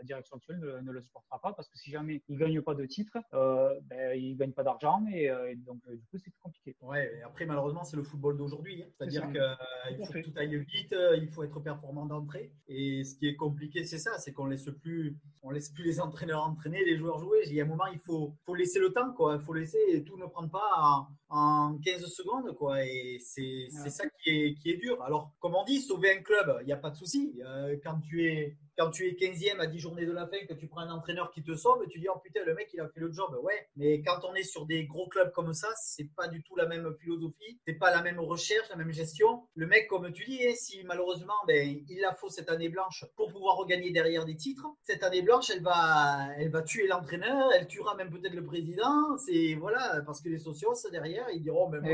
la 0.00 0.06
direction 0.06 0.36
actuelle 0.36 0.60
ne, 0.82 0.90
le 0.90 1.00
supportera 1.02 1.38
pas 1.40 1.52
parce 1.52 1.68
que 1.68 1.76
si 1.76 1.90
jamais 1.90 2.22
il 2.28 2.38
gagne 2.38 2.60
pas 2.62 2.74
de 2.74 2.86
titre, 2.86 3.18
euh, 3.34 3.78
ben, 3.84 4.18
il 4.18 4.36
gagne 4.36 4.52
pas 4.52 4.62
d'argent 4.62 5.04
et, 5.12 5.28
euh, 5.28 5.54
donc 5.66 5.80
euh, 5.88 5.96
du 5.96 6.06
coup 6.06 6.18
c'est 6.18 6.32
compliqué. 6.42 6.74
Ouais, 6.80 7.12
et 7.18 7.22
après 7.22 7.44
malheureusement 7.44 7.84
c'est 7.84 7.96
le 7.96 8.02
football 8.02 8.38
d'aujourd'hui, 8.38 8.82
hein. 8.82 8.86
c'est-à-dire 8.96 9.26
qu'il 9.28 9.40
euh, 9.40 10.04
faut 10.04 10.12
que 10.12 10.20
tout 10.20 10.32
aille 10.36 10.56
vite, 10.56 10.94
il 11.18 11.28
faut 11.28 11.44
être 11.44 11.60
performant 11.60 12.06
d'entrée 12.06 12.52
et 12.68 13.04
ce 13.04 13.14
qui 13.16 13.28
est 13.28 13.36
compliqué 13.36 13.84
c'est 13.84 13.98
ça, 13.98 14.18
c'est 14.18 14.32
qu'on 14.32 14.46
laisse 14.46 14.70
plus, 14.82 15.18
on 15.42 15.50
laisse 15.50 15.70
plus 15.70 15.84
les 15.84 16.00
entraîneurs 16.00 16.44
entraîner, 16.44 16.82
les 16.84 16.96
joueurs 16.96 17.18
jouer. 17.18 17.42
Il 17.46 17.54
y 17.54 17.60
a 17.60 17.64
un 17.64 17.68
moment 17.68 17.86
il 17.86 18.00
faut, 18.00 18.34
faut 18.46 18.54
laisser 18.54 18.78
le 18.78 18.92
temps 18.92 19.12
quoi, 19.12 19.36
il 19.38 19.44
faut 19.44 19.54
laisser 19.54 19.78
et 19.90 20.02
tout 20.02 20.16
ne 20.16 20.26
prendre 20.26 20.50
pas 20.50 21.08
en, 21.28 21.78
15 21.84 22.06
secondes 22.06 22.54
quoi 22.56 22.82
et 22.84 23.18
c'est 23.20 23.68
ça 23.70 24.04
qui 24.22 24.30
est 24.30 24.54
qui 24.54 24.70
est 24.70 24.78
dur. 24.78 25.02
Alors 25.02 25.32
comme 25.40 25.54
on 25.54 25.64
dit, 25.64 25.80
sauver 25.80 26.16
un 26.16 26.22
club, 26.22 26.56
il 26.62 26.66
n'y 26.66 26.72
a 26.72 26.76
pas 26.76 26.90
de 26.90 26.96
souci. 26.96 27.38
quand 27.84 28.00
tu 28.00 28.26
es 28.26 28.56
quand 28.80 28.90
tu 28.90 29.06
es 29.06 29.12
15e 29.12 29.60
à 29.60 29.66
10 29.66 29.78
journées 29.78 30.06
de 30.06 30.12
la 30.12 30.26
fin, 30.26 30.38
que 30.48 30.54
tu 30.54 30.66
prends 30.66 30.80
un 30.80 30.90
entraîneur 30.90 31.30
qui 31.32 31.42
te 31.42 31.54
sauve, 31.54 31.86
tu 31.90 31.98
dis 31.98 32.06
oh 32.08 32.18
putain 32.24 32.40
le 32.46 32.54
mec 32.54 32.70
il 32.72 32.80
a 32.80 32.88
fait 32.88 33.00
le 33.00 33.12
job. 33.12 33.38
Ouais, 33.42 33.68
mais 33.76 34.00
quand 34.00 34.20
on 34.24 34.34
est 34.34 34.42
sur 34.42 34.64
des 34.64 34.86
gros 34.86 35.06
clubs 35.08 35.30
comme 35.32 35.52
ça, 35.52 35.68
c'est 35.76 36.08
pas 36.16 36.28
du 36.28 36.42
tout 36.42 36.56
la 36.56 36.66
même 36.66 36.90
philosophie, 36.98 37.60
c'est 37.66 37.74
pas 37.74 37.90
la 37.90 38.00
même 38.00 38.18
recherche, 38.18 38.70
la 38.70 38.76
même 38.76 38.90
gestion. 38.90 39.42
Le 39.54 39.66
mec 39.66 39.86
comme 39.88 40.10
tu 40.12 40.24
dis, 40.24 40.46
hein, 40.46 40.54
si 40.56 40.82
malheureusement 40.84 41.34
ben 41.46 41.84
il 41.86 42.00
la 42.00 42.14
faut 42.14 42.30
cette 42.30 42.48
année 42.48 42.70
blanche 42.70 43.04
pour 43.16 43.30
pouvoir 43.30 43.56
regagner 43.56 43.90
derrière 43.90 44.24
des 44.24 44.36
titres, 44.36 44.66
cette 44.82 45.02
année 45.02 45.20
blanche 45.20 45.50
elle 45.50 45.62
va 45.62 46.28
elle 46.38 46.50
va 46.50 46.62
tuer 46.62 46.86
l'entraîneur, 46.86 47.50
elle 47.52 47.66
tuera 47.66 47.94
même 47.96 48.08
peut-être 48.08 48.34
le 48.34 48.46
président. 48.46 49.18
C'est 49.18 49.56
voilà 49.56 50.00
parce 50.06 50.22
que 50.22 50.30
les 50.30 50.38
socios 50.38 50.72
derrière 50.90 51.26
ils 51.34 51.42
diront 51.42 51.68
ben, 51.68 51.84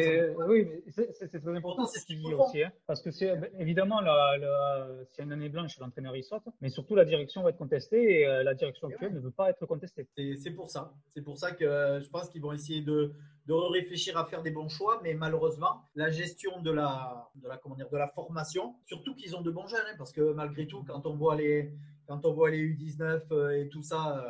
oui 0.47 0.69
c'est 0.91 1.29
très 1.43 1.57
important 1.57 1.87
c'est 1.87 1.99
ce 1.99 2.07
qu'il 2.07 2.21
dit 2.21 2.33
aussi 2.33 2.63
hein, 2.63 2.71
parce 2.87 3.03
que 3.03 3.11
c'est 3.11 3.35
évidemment 3.59 4.01
la, 4.01 4.39
la, 4.39 4.89
si 5.09 5.21
une 5.21 5.33
année 5.33 5.49
blanche 5.49 5.77
l'entraîneur 5.81 6.15
il 6.15 6.23
saute, 6.23 6.45
mais 6.61 6.71
surtout 6.77 6.95
la 6.95 7.07
direction 7.07 7.43
va 7.43 7.49
être 7.51 7.57
contestée 7.57 8.21
et 8.21 8.27
euh, 8.27 8.43
la 8.43 8.55
direction 8.55 8.89
actuelle 8.89 9.15
ne 9.15 9.21
veut 9.21 9.31
pas 9.31 9.49
être 9.49 9.65
contestée. 9.65 10.07
C'est 10.37 10.51
pour 10.51 10.71
ça. 10.71 10.93
C'est 11.15 11.23
pour 11.23 11.39
ça 11.39 11.53
que 11.53 11.65
euh, 11.65 12.01
je 12.03 12.09
pense 12.11 12.29
qu'ils 12.29 12.43
vont 12.43 12.53
essayer 12.53 12.83
de, 12.83 13.13
de 13.47 13.55
réfléchir 13.55 14.19
à 14.19 14.27
faire 14.27 14.43
des 14.43 14.51
bons 14.51 14.69
choix, 14.69 15.01
mais 15.03 15.15
malheureusement, 15.15 15.81
la 15.95 16.11
gestion 16.11 16.61
de 16.61 16.71
la, 16.71 17.31
de 17.37 17.49
la, 17.49 17.57
comment 17.57 17.77
dire, 17.77 17.89
de 17.89 17.97
la 17.97 18.09
formation, 18.09 18.75
surtout 18.85 19.15
qu'ils 19.15 19.35
ont 19.35 19.41
de 19.41 19.51
bons 19.51 19.67
jeunes, 19.67 19.89
hein, 19.91 19.95
parce 19.97 20.13
que 20.13 20.35
malgré 20.35 20.67
tout, 20.67 20.85
quand 20.87 21.07
on 21.07 21.15
voit 21.15 21.35
les, 21.37 21.73
quand 22.07 22.27
on 22.27 22.35
voit 22.35 22.51
les 22.51 22.63
U19 22.75 23.23
euh, 23.33 23.63
et 23.63 23.69
tout 23.71 23.83
ça, 23.83 24.23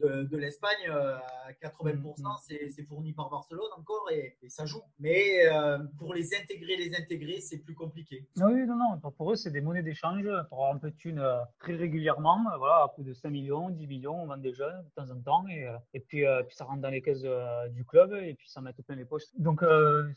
de, 0.00 0.36
l'Espagne, 0.36 0.88
euh, 0.88 1.16
à 1.46 1.52
80%, 1.52 1.96
mm, 1.96 2.22
mm. 2.22 2.70
c'est 2.70 2.82
fourni 2.84 3.12
par 3.12 3.30
Barcelone 3.30 3.70
encore 3.76 4.08
et, 4.10 4.36
ça 4.48 4.66
joue. 4.66 4.82
Mais 4.98 5.46
euh, 5.46 5.78
pour 5.98 6.14
les 6.14 6.34
intégrer, 6.34 6.76
les 6.76 6.94
intégrer, 6.96 7.40
c'est 7.40 7.58
plus 7.58 7.74
compliqué. 7.74 8.26
Oui, 8.36 8.66
non, 8.66 8.76
non. 8.76 9.10
Pour 9.10 9.32
eux, 9.32 9.36
c'est 9.36 9.50
des 9.50 9.60
monnaies 9.60 9.82
d'échange 9.82 10.24
pour 10.48 10.58
avoir 10.58 10.74
un 10.74 10.78
peu 10.78 10.90
de 10.90 10.96
thunes 10.96 11.18
euh, 11.18 11.40
très 11.58 11.74
régulièrement. 11.74 12.38
Voilà, 12.58 12.84
à 12.84 12.88
coup 12.94 13.02
de 13.02 13.12
5 13.12 13.30
millions, 13.30 13.70
10 13.70 13.86
millions, 13.86 14.22
on 14.22 14.26
vend 14.26 14.36
des 14.36 14.52
jeunes 14.52 14.82
de 14.82 14.90
temps 14.94 15.10
en 15.10 15.20
temps 15.20 15.46
et, 15.48 15.68
et 15.94 16.00
puis, 16.00 16.24
puis 16.46 16.56
ça 16.56 16.64
rentre 16.64 16.80
dans 16.80 16.90
les 16.90 17.02
caisses 17.02 17.24
du 17.70 17.84
club 17.84 18.12
et 18.12 18.34
puis 18.34 18.48
ça 18.48 18.60
met 18.60 18.72
plein 18.72 18.96
les 18.96 19.04
poches. 19.04 19.22
Donc, 19.38 19.64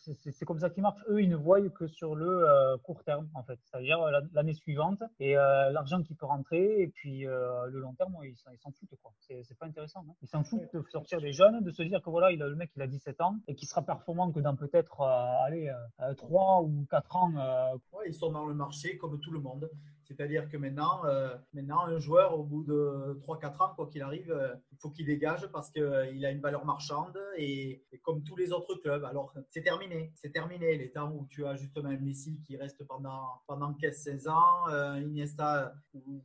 c'est 0.06 0.46
comme 0.46 0.60
ça 0.60 0.70
qu'ils 0.70 0.84
marchent. 0.84 1.04
Eux, 1.10 1.22
ils 1.22 1.30
ne 1.30 1.36
voient 1.36 1.62
que 1.70 1.88
sur 1.88 2.16
le 2.16 2.78
court 2.84 3.04
terme, 3.04 3.30
en 3.34 3.44
fait. 3.44 3.60
C'est-à-dire 3.66 4.00
l'année 4.34 4.54
suivante 4.54 5.04
et 5.20 5.34
l'argent 5.34 6.02
qui 6.04 6.16
peut 6.16 6.26
rentrer 6.26 6.82
et 6.82 6.88
puis 6.88 7.22
le 7.24 7.80
long 7.80 7.94
terme, 7.94 8.16
ils 8.24 8.36
s'en 8.38 8.72
foutent. 8.72 8.96
C'est 9.20 9.58
pas 9.58 9.65
intéressant. 9.66 10.06
Hein. 10.10 10.14
Ils 10.22 10.28
s'en 10.28 10.44
foutent 10.44 10.74
de 10.74 10.84
sortir 10.90 11.20
des 11.20 11.34
jeunes, 11.34 11.62
de 11.62 11.72
se 11.72 11.84
dire 11.84 12.02
que 12.02 12.10
voilà, 12.10 12.32
il 12.32 12.42
a, 12.42 12.48
le 12.48 12.56
mec, 12.56 12.72
il 12.76 12.82
a 12.82 12.88
17 12.88 13.22
ans 13.22 13.38
et 13.48 13.56
qui 13.56 13.66
sera 13.66 13.82
performant 13.82 14.32
que 14.32 14.40
dans 14.40 14.56
peut-être 14.56 15.02
euh, 15.02 15.46
allez, 15.46 15.72
3 16.18 16.62
euh, 16.62 16.66
ou 16.66 16.86
4 16.90 17.16
ans. 17.16 17.34
Euh. 17.38 17.78
Ils 18.08 18.14
sont 18.14 18.32
dans 18.32 18.46
le 18.46 18.54
marché 18.54 18.98
comme 18.98 19.20
tout 19.20 19.32
le 19.32 19.40
monde. 19.40 19.70
C'est-à-dire 20.08 20.50
que 20.50 20.58
maintenant, 20.58 21.04
euh, 21.06 21.36
maintenant, 21.54 21.86
un 21.86 21.98
joueur, 21.98 22.38
au 22.38 22.44
bout 22.44 22.64
de 22.64 23.20
3-4 23.22 23.64
ans, 23.64 23.74
quoi 23.76 23.88
qu'il 23.88 24.02
arrive, 24.02 24.32
euh, 24.32 24.54
il 24.72 24.78
faut 24.78 24.92
qu'il 24.92 25.06
dégage 25.06 25.48
parce 25.52 25.72
qu'il 25.72 25.82
euh, 25.82 26.24
a 26.24 26.30
une 26.30 26.42
valeur 26.42 26.66
marchande 26.66 27.20
et, 27.38 27.84
comme 28.04 28.24
tous 28.24 28.36
les 28.36 28.52
autres 28.52 28.76
clubs. 28.76 29.04
Alors, 29.04 29.34
c'est 29.50 29.64
terminé. 29.64 30.12
C'est 30.16 30.32
terminé. 30.32 30.78
Les 30.78 30.92
temps 30.92 31.12
où 31.12 31.26
tu 31.30 31.46
as 31.46 31.56
justement 31.56 31.90
Messi 31.90 32.40
qui 32.46 32.56
reste 32.58 32.84
pendant, 32.86 33.42
pendant 33.48 33.72
15-16 33.74 34.30
ans, 34.30 34.98
Iniesta, 34.98 35.74
ou, 35.94 36.22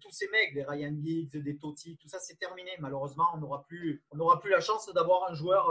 tous 0.00 0.10
ces 0.10 0.28
mecs, 0.28 0.54
des 0.54 0.64
Ryan 0.64 0.94
Giggs, 1.02 1.42
des 1.42 1.56
Totti, 1.56 1.96
tout 1.96 2.08
ça, 2.08 2.18
c'est 2.18 2.38
terminé. 2.38 2.70
Malheureusement, 2.80 3.26
on 3.34 3.38
n'aura 3.38 3.64
plus, 3.64 4.02
plus 4.40 4.50
la 4.50 4.60
chance 4.60 4.90
d'avoir 4.94 5.30
un 5.30 5.34
joueur, 5.34 5.70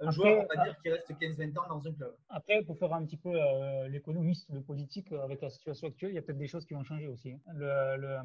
un 0.00 0.10
joueur, 0.10 0.44
on 0.44 0.56
va 0.56 0.64
dire, 0.64 0.76
qui 0.82 0.90
reste 0.90 1.10
15-20 1.10 1.58
ans 1.58 1.68
dans 1.68 1.86
un 1.86 1.92
club. 1.92 2.14
Après, 2.28 2.62
pour 2.64 2.78
faire 2.78 2.92
un 2.92 3.04
petit 3.04 3.16
peu 3.16 3.32
l'économiste, 3.88 4.48
le 4.52 4.60
politique 4.60 5.12
avec 5.12 5.40
la 5.40 5.50
situation 5.50 5.88
actuelle, 5.88 6.10
il 6.10 6.14
y 6.14 6.18
a 6.18 6.22
peut-être 6.22 6.38
des 6.38 6.48
choses 6.48 6.66
qui 6.66 6.74
vont 6.74 6.84
changer 6.84 6.97
aussi. 7.06 7.32
Hein. 7.32 7.52
Le, 7.54 8.18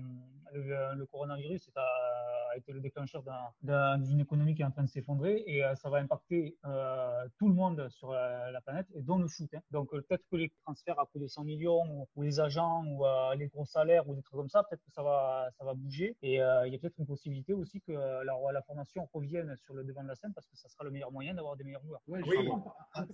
le, 0.54 0.96
le, 0.96 1.06
coronavirus 1.06 1.70
a, 1.76 2.58
été 2.58 2.72
le 2.72 2.82
déclencheur 2.82 3.24
d'une 3.62 4.20
économie 4.20 4.54
qui 4.54 4.62
est 4.62 4.66
en 4.66 4.72
train 4.72 4.84
de 4.84 4.90
s'effondrer 4.90 5.44
et 5.48 5.64
euh, 5.64 5.74
ça 5.74 5.90
va 5.90 5.98
impacter 5.98 6.56
euh, 6.66 7.28
tout 7.40 7.48
le 7.48 7.56
monde 7.56 7.88
sur 7.90 8.12
euh, 8.12 8.52
la, 8.52 8.62
planète, 8.62 8.86
et 8.94 9.02
dont 9.02 9.18
le 9.18 9.28
foot. 9.28 9.50
Hein. 9.56 9.62
Donc 9.72 9.90
peut-être 9.90 10.24
que 10.32 10.38
les 10.38 10.52
transferts 10.64 11.00
à 11.00 11.08
plus 11.08 11.20
de 11.20 11.28
100 11.28 11.44
millions 11.44 12.08
ou, 12.16 12.22
les 12.22 12.40
agents 12.40 12.86
ou 12.86 13.04
les 13.38 13.48
gros 13.48 13.66
salaires 13.66 14.08
ou 14.08 14.16
des 14.16 14.22
trucs 14.22 14.38
comme 14.38 14.50
ça, 14.50 14.64
peut-être 14.64 14.84
que 14.84 14.92
ça 14.92 15.02
va, 15.02 15.50
ça 15.58 15.66
va 15.66 15.74
bouger. 15.74 16.16
Et 16.22 16.36
il 16.36 16.38
y 16.38 16.76
a 16.76 16.80
peut-être 16.80 17.00
une 17.00 17.08
possibilité 17.08 17.54
aussi 17.54 17.82
que 17.82 17.92
la, 17.92 18.24
la, 18.52 18.62
formation 18.62 19.10
revienne 19.14 19.58
sur 19.66 19.74
le 19.74 19.84
devant 19.84 20.04
de 20.04 20.08
la 20.08 20.16
scène 20.16 20.34
parce 20.34 20.48
que 20.48 20.56
ça 20.56 20.70
sera 20.70 20.84
le 20.84 20.92
meilleur 20.92 21.12
moyen 21.12 21.34
d'avoir 21.34 21.56
des 21.56 21.64
meilleurs 21.64 21.84
joueurs. 21.84 22.02
oui, 22.08 22.22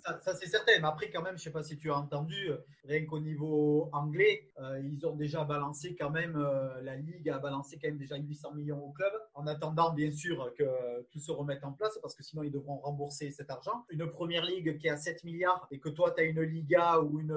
ça, 0.01 0.19
ça 0.19 0.35
c'est 0.35 0.47
certain. 0.47 0.73
Mais 0.79 0.87
après, 0.87 1.09
quand 1.09 1.21
même, 1.21 1.37
je 1.37 1.41
ne 1.41 1.43
sais 1.43 1.51
pas 1.51 1.63
si 1.63 1.77
tu 1.77 1.91
as 1.91 1.95
entendu, 1.95 2.51
rien 2.83 3.05
qu'au 3.05 3.19
niveau 3.19 3.89
anglais, 3.93 4.51
ils 4.83 5.05
ont 5.05 5.15
déjà 5.15 5.43
balancé 5.43 5.95
quand 5.95 6.09
même, 6.09 6.35
euh, 6.35 6.81
la 6.81 6.95
Ligue 6.95 7.28
a 7.31 7.39
balancé 7.39 7.77
quand 7.81 7.87
même 7.87 7.97
déjà 7.97 8.15
800 8.15 8.53
millions 8.53 8.83
au 8.83 8.91
club, 8.91 9.11
en 9.33 9.47
attendant 9.47 9.93
bien 9.93 10.11
sûr 10.11 10.53
que 10.57 10.65
tout 11.11 11.19
se 11.19 11.31
remette 11.31 11.63
en 11.63 11.73
place, 11.73 11.97
parce 12.01 12.15
que 12.15 12.23
sinon 12.23 12.43
ils 12.43 12.51
devront 12.51 12.77
rembourser 12.77 13.31
cet 13.31 13.49
argent. 13.49 13.85
Une 13.89 14.09
première 14.09 14.45
ligue 14.45 14.77
qui 14.77 14.89
à 14.89 14.97
7 14.97 15.23
milliards 15.23 15.67
et 15.71 15.79
que 15.79 15.89
toi 15.89 16.11
tu 16.11 16.21
as 16.21 16.25
une 16.25 16.41
Liga 16.41 16.99
ou 16.99 17.19
une, 17.19 17.31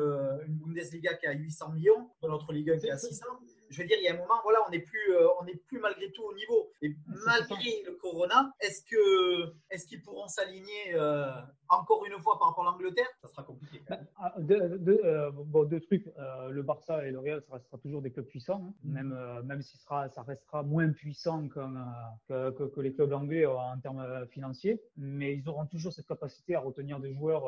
une 0.46 0.56
Bundesliga 0.56 1.14
qui 1.14 1.26
a 1.26 1.32
800 1.32 1.72
millions, 1.72 2.10
notre 2.22 2.52
Ligue 2.52 2.78
qui 2.78 2.90
à 2.90 2.98
600 2.98 3.26
je 3.72 3.80
veux 3.80 3.88
dire, 3.88 3.96
il 3.98 4.04
y 4.04 4.08
a 4.08 4.14
un 4.14 4.18
moment, 4.18 4.40
voilà, 4.42 4.60
on 4.66 4.70
n'est 4.70 4.80
plus, 4.80 5.14
euh, 5.14 5.26
on 5.40 5.44
n'est 5.44 5.56
plus 5.56 5.80
malgré 5.80 6.12
tout 6.12 6.22
au 6.22 6.34
niveau. 6.34 6.70
Et 6.82 6.94
malgré 7.24 7.82
le 7.86 7.92
Corona, 7.92 8.52
est-ce 8.60 8.82
que, 8.84 9.54
est-ce 9.70 9.86
qu'ils 9.86 10.02
pourront 10.02 10.28
s'aligner 10.28 10.94
euh, 10.94 11.30
encore 11.72 12.04
une 12.06 12.18
fois 12.20 12.38
par 12.38 12.48
rapport 12.48 12.66
à 12.66 12.72
l'Angleterre 12.72 13.06
Ça 13.22 13.28
sera 13.28 13.42
compliqué. 13.42 13.80
Bah, 13.88 13.98
ah, 14.16 14.34
euh, 14.38 15.30
bon, 15.32 15.64
deux 15.64 15.80
trucs. 15.80 16.06
le 16.50 16.62
Barça 16.62 17.06
et 17.06 17.10
le 17.10 17.18
Real, 17.18 17.42
ça 17.42 17.54
restera 17.54 17.78
toujours 17.78 18.02
des 18.02 18.10
clubs 18.10 18.26
puissants, 18.26 18.62
hein. 18.64 18.74
mm. 18.84 18.92
même, 18.92 19.42
même 19.44 19.62
si 19.62 19.76
sera, 19.78 20.08
ça 20.08 20.22
restera 20.22 20.62
moins 20.62 20.90
puissant 20.90 21.48
que, 21.48 22.50
que, 22.50 22.80
les 22.80 22.92
clubs 22.92 23.12
anglais 23.12 23.46
en 23.46 23.78
termes 23.78 24.26
financiers. 24.28 24.80
Mais 24.96 25.36
ils 25.36 25.48
auront 25.48 25.66
toujours 25.66 25.92
cette 25.92 26.06
capacité 26.06 26.54
à 26.54 26.60
retenir 26.60 27.00
des 27.00 27.12
joueurs 27.12 27.44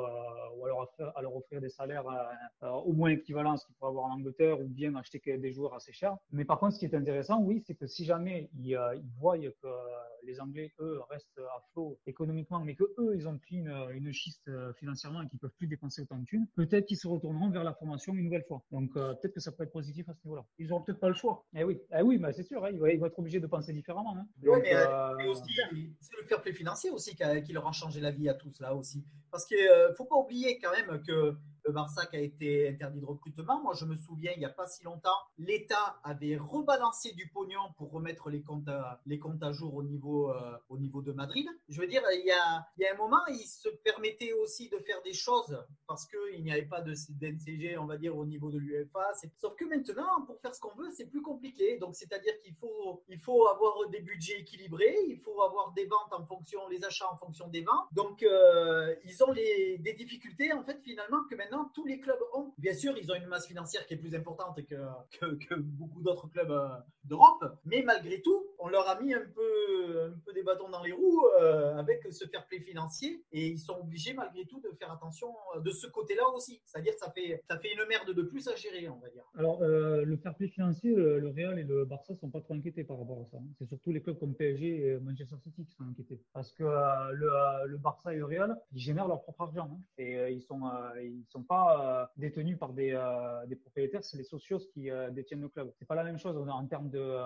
ou 0.56 0.64
alors 0.64 0.90
à, 0.98 1.18
à, 1.18 1.22
leur 1.22 1.34
offrir 1.36 1.60
des 1.60 1.68
salaires 1.68 2.04
au 2.62 2.92
moins 2.92 3.10
équivalents 3.10 3.52
à 3.52 3.56
ce 3.56 3.66
qu'ils 3.66 3.74
pourraient 3.76 3.90
avoir 3.90 4.06
en 4.06 4.12
Angleterre 4.12 4.60
ou 4.60 4.68
bien 4.68 4.94
acheter 4.96 5.20
des 5.38 5.52
joueurs 5.52 5.74
assez 5.74 5.92
chers. 5.92 6.16
Mais 6.32 6.44
par 6.44 6.58
contre, 6.58 6.74
ce 6.74 6.78
qui 6.78 6.86
est 6.86 6.94
intéressant, 6.94 7.40
oui, 7.40 7.62
c'est 7.66 7.74
que 7.74 7.86
si 7.86 8.04
jamais 8.04 8.50
ils, 8.54 8.78
voient 9.18 9.38
que 9.38 9.68
les 10.26 10.40
Anglais, 10.40 10.72
eux, 10.80 11.00
restent 11.10 11.38
à 11.38 11.60
flot 11.72 11.98
économiquement, 12.06 12.60
mais 12.60 12.74
que 12.74 12.84
eux, 12.98 13.14
ils 13.14 13.28
ont 13.28 13.38
pris 13.38 13.56
une, 13.56 13.74
une 13.92 14.12
schiste 14.12 14.50
financièrement 14.78 15.22
et 15.22 15.28
qu'ils 15.28 15.38
peuvent 15.38 15.54
plus 15.58 15.66
dépenser 15.66 16.02
autant 16.02 16.18
de 16.18 16.24
thunes, 16.24 16.46
peut-être 16.54 16.86
qu'ils 16.86 16.96
se 16.96 17.08
retourneront 17.08 17.50
vers 17.50 17.64
la 17.64 17.74
formation 17.74 18.14
une 18.14 18.24
nouvelle 18.24 18.44
fois. 18.44 18.62
Donc 18.70 18.92
peut-être 18.92 19.34
que 19.34 19.40
ça 19.40 19.52
peut 19.52 19.64
être 19.64 19.72
positif 19.72 20.08
à 20.08 20.14
ce 20.14 20.20
niveau-là. 20.24 20.44
Ils 20.58 20.68
n'auront 20.68 20.82
peut-être 20.82 21.00
pas 21.00 21.08
le 21.08 21.14
choix. 21.14 21.44
Eh 21.54 21.64
oui, 21.64 21.80
eh 21.96 22.02
oui, 22.02 22.18
bah, 22.18 22.32
c'est 22.32 22.42
sûr, 22.42 22.64
hein, 22.64 22.70
ils, 22.72 22.78
vont, 22.78 23.06
être 23.06 23.18
obligés 23.18 23.40
de 23.40 23.46
penser 23.46 23.72
différemment. 23.72 24.16
Hein. 24.16 24.26
mais, 24.42 25.26
aussi, 25.26 25.42
c'est 26.00 26.16
le 26.20 26.26
fair 26.26 26.40
play 26.42 26.52
financier 26.52 26.90
aussi 26.90 27.14
qui, 27.16 27.24
qui, 27.42 27.52
leur 27.52 27.66
a 27.66 27.72
changé 27.72 28.00
la 28.00 28.10
vie 28.10 28.28
à 28.28 28.34
tous 28.34 28.60
là 28.60 28.74
aussi. 28.74 29.04
Parce 29.30 29.46
qu'il 29.46 29.58
ne 29.58 29.94
faut 29.94 30.04
pas 30.04 30.16
oublier 30.16 30.58
quand 30.58 30.70
même 30.72 31.02
que 31.02 31.36
le 31.64 31.72
Barça 31.72 32.06
qui 32.06 32.16
a 32.16 32.20
été 32.20 32.68
interdit 32.68 33.00
de 33.00 33.06
recrutement. 33.06 33.62
Moi, 33.62 33.74
je 33.74 33.84
me 33.84 33.96
souviens, 33.96 34.32
il 34.34 34.38
n'y 34.38 34.44
a 34.44 34.50
pas 34.50 34.66
si 34.66 34.84
longtemps, 34.84 35.18
l'État 35.38 35.98
avait 36.04 36.36
rebalancé 36.36 37.12
du 37.12 37.28
pognon 37.28 37.72
pour 37.76 37.90
remettre 37.90 38.30
les 38.30 38.42
comptes 38.42 38.68
à, 38.68 39.52
jour 39.52 39.74
au 39.74 39.82
niveau, 39.82 40.30
euh, 40.30 40.56
au 40.68 40.78
niveau 40.78 41.02
de 41.02 41.12
Madrid. 41.12 41.46
Je 41.68 41.80
veux 41.80 41.86
dire, 41.86 42.02
il 42.12 42.26
y, 42.26 42.30
a, 42.30 42.66
il 42.76 42.82
y 42.82 42.86
a 42.86 42.94
un 42.94 42.96
moment, 42.96 43.24
il 43.28 43.46
se 43.46 43.68
permettait 43.82 44.32
aussi 44.32 44.68
de 44.68 44.78
faire 44.78 45.00
des 45.02 45.14
choses 45.14 45.58
parce 45.86 46.06
qu'il 46.06 46.42
n'y 46.42 46.52
avait 46.52 46.66
pas 46.66 46.80
de 46.80 46.94
d'NCG, 47.10 47.76
on 47.78 47.86
va 47.86 47.96
dire, 47.96 48.16
au 48.16 48.24
niveau 48.24 48.50
de 48.50 48.58
l'UEFA. 48.58 49.12
Sauf 49.36 49.54
que 49.56 49.64
maintenant, 49.64 50.22
pour 50.26 50.40
faire 50.40 50.54
ce 50.54 50.60
qu'on 50.60 50.74
veut, 50.74 50.90
c'est 50.90 51.06
plus 51.06 51.22
compliqué. 51.22 51.78
Donc, 51.78 51.94
c'est-à-dire 51.94 52.38
qu'il 52.42 52.54
faut, 52.54 53.02
il 53.08 53.18
faut 53.18 53.46
avoir 53.46 53.88
des 53.90 54.00
budgets 54.00 54.40
équilibrés, 54.40 54.96
il 55.08 55.18
faut 55.20 55.42
avoir 55.42 55.72
des 55.72 55.86
ventes 55.86 56.12
en 56.12 56.24
fonction, 56.24 56.66
les 56.68 56.84
achats 56.84 57.10
en 57.10 57.16
fonction 57.16 57.48
des 57.48 57.62
ventes. 57.62 57.88
Donc, 57.92 58.22
euh, 58.22 58.94
ils 59.04 59.22
ont 59.24 59.32
les, 59.32 59.78
des 59.78 59.94
difficultés, 59.94 60.52
en 60.52 60.62
fait, 60.62 60.80
finalement, 60.82 61.24
que 61.30 61.34
maintenant, 61.34 61.53
tous 61.74 61.86
les 61.86 62.00
clubs 62.00 62.18
ont. 62.32 62.52
Bien 62.58 62.74
sûr, 62.74 62.96
ils 62.96 63.10
ont 63.10 63.14
une 63.14 63.26
masse 63.26 63.46
financière 63.46 63.86
qui 63.86 63.94
est 63.94 63.96
plus 63.96 64.14
importante 64.14 64.58
que, 64.66 64.76
que, 65.20 65.54
beaucoup 65.54 66.02
d'autres 66.02 66.28
clubs 66.28 66.50
euh, 66.50 66.68
d'Europe, 67.04 67.44
mais 67.64 67.82
malgré 67.82 68.20
tout, 68.22 68.46
on 68.58 68.68
leur 68.68 68.88
a 68.88 69.00
mis 69.00 69.12
un 69.14 69.24
peu, 69.34 70.12
un 70.14 70.18
peu 70.24 70.32
des 70.32 70.42
bâtons 70.42 70.68
dans 70.70 70.82
les 70.82 70.92
roues 70.92 71.24
euh, 71.40 71.76
avec 71.76 72.00
ce 72.10 72.26
fair 72.26 72.46
play 72.46 72.60
financier 72.60 73.22
et 73.32 73.48
ils 73.48 73.58
sont 73.58 73.78
obligés 73.80 74.14
malgré 74.14 74.46
tout 74.46 74.60
de 74.60 74.70
faire 74.78 74.90
attention 74.92 75.28
euh, 75.54 75.60
de 75.60 75.70
ce 75.70 75.86
côté-là 75.86 76.28
aussi. 76.34 76.60
C'est-à-dire 76.64 76.94
que 76.94 77.00
ça 77.00 77.10
fait, 77.10 77.42
ça 77.48 77.58
fait 77.58 77.72
une 77.72 77.86
merde 77.88 78.12
de 78.12 78.22
plus 78.22 78.48
à 78.48 78.56
gérer, 78.56 78.88
on 78.88 78.98
va 78.98 79.10
dire. 79.10 79.24
Alors, 79.36 79.60
le 79.62 80.16
fair 80.16 80.34
play 80.34 80.48
financier, 80.48 80.94
le, 80.94 81.28
Real 81.28 81.58
et 81.58 81.64
le 81.64 81.84
Barça 81.84 82.14
sont 82.16 82.30
pas 82.30 82.40
trop 82.40 82.54
inquiétés 82.54 82.84
par 82.84 82.98
rapport 82.98 83.20
à 83.20 83.24
ça. 83.24 83.36
Hein. 83.38 83.46
C'est 83.58 83.66
surtout 83.66 83.92
les 83.92 84.02
clubs 84.02 84.18
comme 84.18 84.34
PSG 84.34 84.86
et 84.86 84.98
Manchester 85.00 85.36
City 85.42 85.64
qui 85.64 85.74
sont 85.74 85.84
inquiétés. 85.84 86.20
Parce 86.32 86.52
que 86.52 86.62
le, 86.62 87.66
le, 87.66 87.76
Barça 87.76 88.14
et 88.14 88.18
le 88.18 88.24
Real, 88.24 88.56
ils 88.72 88.80
génèrent 88.80 89.08
leur 89.08 89.22
propre 89.22 89.42
argent. 89.42 89.70
Hein. 89.72 89.80
et 89.98 90.32
ils 90.32 90.42
sont, 90.42 90.60
ils 91.02 91.26
sont 91.28 91.43
pas 91.46 92.02
euh, 92.02 92.06
détenus 92.16 92.58
par 92.58 92.72
des, 92.72 92.92
euh, 92.92 93.46
des 93.46 93.56
propriétaires, 93.56 94.04
c'est 94.04 94.16
les 94.16 94.24
socios 94.24 94.60
qui 94.72 94.90
euh, 94.90 95.10
détiennent 95.10 95.42
le 95.42 95.48
club. 95.48 95.72
C'est 95.78 95.86
pas 95.86 95.94
la 95.94 96.04
même 96.04 96.18
chose 96.18 96.36
en 96.36 96.66
termes 96.66 96.90
de 96.90 97.16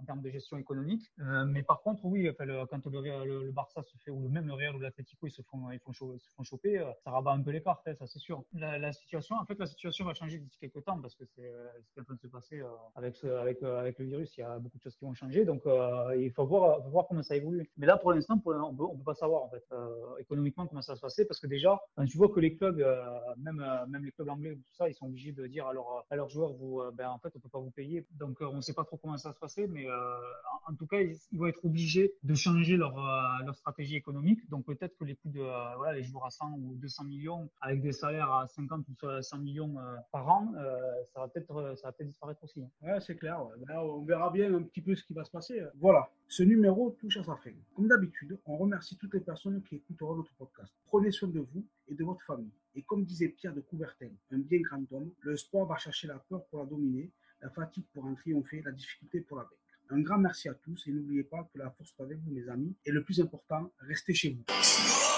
en 0.00 0.04
termes 0.04 0.22
de 0.22 0.30
gestion 0.30 0.56
économique. 0.56 1.10
Euh, 1.20 1.44
mais 1.44 1.62
par 1.62 1.82
contre, 1.82 2.04
oui, 2.04 2.28
enfin, 2.28 2.46
quand 2.70 2.86
le, 2.86 3.24
le, 3.24 3.52
Barça 3.52 3.82
se 3.82 3.96
fait, 3.98 4.10
ou 4.10 4.28
même 4.28 4.46
le 4.46 4.54
Real 4.54 4.74
ou 4.76 4.80
l'Atlético, 4.80 5.26
ils 5.26 5.30
se 5.30 5.42
font, 5.42 5.70
ils 5.70 5.78
font, 5.78 5.92
se 5.92 6.04
font 6.36 6.44
choper, 6.44 6.78
euh, 6.78 6.90
ça 7.04 7.10
rabat 7.10 7.32
un 7.32 7.42
peu 7.42 7.50
les 7.50 7.62
cartes, 7.62 7.86
hein, 7.86 7.94
ça 7.94 8.06
c'est 8.06 8.18
sûr. 8.18 8.44
La, 8.52 8.92
situation, 8.92 9.36
en 9.36 9.44
fait, 9.44 9.58
la 9.58 9.66
situation 9.66 10.04
va 10.04 10.14
changer 10.14 10.38
d'ici 10.38 10.58
quelques 10.58 10.84
temps 10.84 11.00
parce 11.00 11.14
que 11.14 11.24
c'est 11.24 11.42
ce 11.42 11.92
qui 11.92 11.98
est 11.98 12.00
en 12.00 12.04
train 12.04 12.14
de 12.14 12.20
se 12.20 12.26
passer 12.26 12.60
euh, 12.60 12.68
avec, 12.94 13.22
avec, 13.24 13.62
avec 13.62 13.98
le 13.98 14.04
virus. 14.06 14.36
Il 14.36 14.40
y 14.40 14.44
a 14.44 14.58
beaucoup 14.58 14.78
de 14.78 14.82
choses 14.82 14.96
qui 14.96 15.04
vont 15.04 15.14
changer, 15.14 15.44
donc 15.44 15.62
il 16.16 16.30
faut 16.32 16.46
voir, 16.46 16.80
voir 16.88 17.06
comment 17.06 17.22
ça 17.22 17.36
évolue. 17.36 17.70
Mais 17.76 17.86
là, 17.86 17.96
pour 17.96 18.12
l'instant, 18.12 18.34
on 18.34 18.74
peut, 18.74 18.96
peut 18.96 19.04
pas 19.04 19.14
savoir 19.14 19.42
en 19.42 19.48
fait 19.48 19.64
économiquement 20.18 20.66
comment 20.66 20.82
ça 20.82 20.92
va 20.92 20.96
se 20.96 21.02
passer 21.02 21.24
parce 21.24 21.40
que 21.40 21.46
déjà, 21.46 21.80
quand 21.96 22.04
tu 22.04 22.16
vois 22.16 22.28
que 22.28 22.40
les 22.40 22.56
clubs, 22.56 22.84
même, 23.38 23.64
même 23.88 24.04
les 24.04 24.12
clubs 24.12 24.28
anglais, 24.28 24.54
tout 24.54 24.74
ça, 24.74 24.88
ils 24.88 24.94
sont 24.94 25.06
obligés 25.06 25.32
de 25.32 25.46
dire 25.46 25.66
à, 25.66 25.72
à 26.10 26.16
leurs 26.16 26.28
joueurs, 26.28 26.52
vous, 26.52 26.82
ben, 26.94 27.08
en 27.08 27.18
fait, 27.18 27.32
on 27.36 27.40
peut 27.40 27.48
pas 27.48 27.58
vous 27.58 27.70
payer. 27.70 28.06
Donc, 28.12 28.38
on 28.40 28.56
ne 28.56 28.60
sait 28.60 28.74
pas 28.74 28.84
trop 28.84 28.96
comment 28.96 29.16
ça 29.16 29.30
va 29.30 29.34
se 29.34 29.40
passer, 29.40 29.66
mais 29.66 29.83
euh, 29.86 30.16
en 30.66 30.74
tout 30.74 30.86
cas, 30.86 31.00
ils, 31.00 31.38
vont 31.38 31.46
être 31.46 31.64
obligés 31.64 32.14
de 32.22 32.34
changer 32.34 32.76
leur, 32.76 32.98
euh, 32.98 33.44
leur 33.44 33.54
stratégie 33.54 33.96
économique. 33.96 34.48
Donc 34.50 34.66
peut-être 34.66 34.96
que 34.96 35.04
les 35.04 35.14
coûts 35.16 35.30
de 35.30 35.40
euh, 35.40 35.76
voilà, 35.76 35.94
les 35.94 36.02
joueurs 36.04 36.26
à 36.26 36.30
100 36.30 36.52
ou 36.58 36.74
200 36.76 37.04
millions 37.04 37.50
avec 37.60 37.82
des 37.82 37.92
salaires 37.92 38.32
à 38.32 38.46
50 38.46 38.86
ou 38.88 39.22
100 39.22 39.38
millions 39.38 39.76
par 40.12 40.28
an, 40.28 40.52
ça 41.12 41.20
va 41.20 41.28
peut-être 41.28 41.54
peut-être 41.54 42.06
disparaître 42.06 42.42
aussi. 42.44 42.62
Ouais, 42.82 43.00
c'est 43.00 43.16
clair. 43.16 43.40
Ben, 43.66 43.78
on 43.78 44.02
verra 44.04 44.30
bien 44.30 44.54
un 44.54 44.62
petit 44.62 44.80
peu 44.80 44.94
ce 44.94 45.04
qui 45.04 45.14
va 45.14 45.24
se 45.24 45.30
passer. 45.30 45.62
Voilà, 45.76 46.08
ce 46.28 46.42
numéro 46.42 46.96
touche 47.00 47.16
à 47.18 47.24
sa 47.24 47.36
fin. 47.36 47.52
Comme 47.74 47.88
d'habitude, 47.88 48.38
on 48.46 48.56
remercie 48.56 48.96
toutes 48.96 49.14
les 49.14 49.20
personnes 49.20 49.62
qui 49.62 49.76
écouteront 49.76 50.16
notre 50.16 50.34
podcast. 50.34 50.72
Prenez 50.86 51.10
soin 51.10 51.28
de 51.28 51.40
vous 51.40 51.64
et 51.88 51.94
de 51.94 52.04
votre 52.04 52.22
famille. 52.24 52.52
Et 52.74 52.82
comme 52.82 53.04
disait 53.04 53.28
Pierre 53.28 53.54
de 53.54 53.60
Coubertin, 53.60 54.10
un 54.32 54.38
bien 54.38 54.60
grand 54.60 54.84
homme, 54.92 55.12
le 55.20 55.36
sport 55.36 55.66
va 55.66 55.76
chercher 55.76 56.08
la 56.08 56.18
peur 56.18 56.44
pour 56.46 56.60
la 56.60 56.66
dominer, 56.66 57.10
la 57.40 57.50
fatigue 57.50 57.84
pour 57.92 58.04
en 58.04 58.14
triompher, 58.14 58.62
la 58.62 58.72
difficulté 58.72 59.20
pour 59.20 59.36
la 59.36 59.44
vaincre. 59.44 59.63
Un 59.90 60.00
grand 60.00 60.18
merci 60.18 60.48
à 60.48 60.54
tous 60.54 60.86
et 60.86 60.92
n'oubliez 60.92 61.24
pas 61.24 61.48
que 61.52 61.58
la 61.58 61.70
force 61.70 61.94
est 61.98 62.02
avec 62.02 62.18
vous, 62.20 62.32
mes 62.32 62.48
amis. 62.48 62.74
Et 62.84 62.90
le 62.90 63.02
plus 63.02 63.20
important, 63.20 63.70
restez 63.80 64.14
chez 64.14 64.30
vous. 64.30 65.13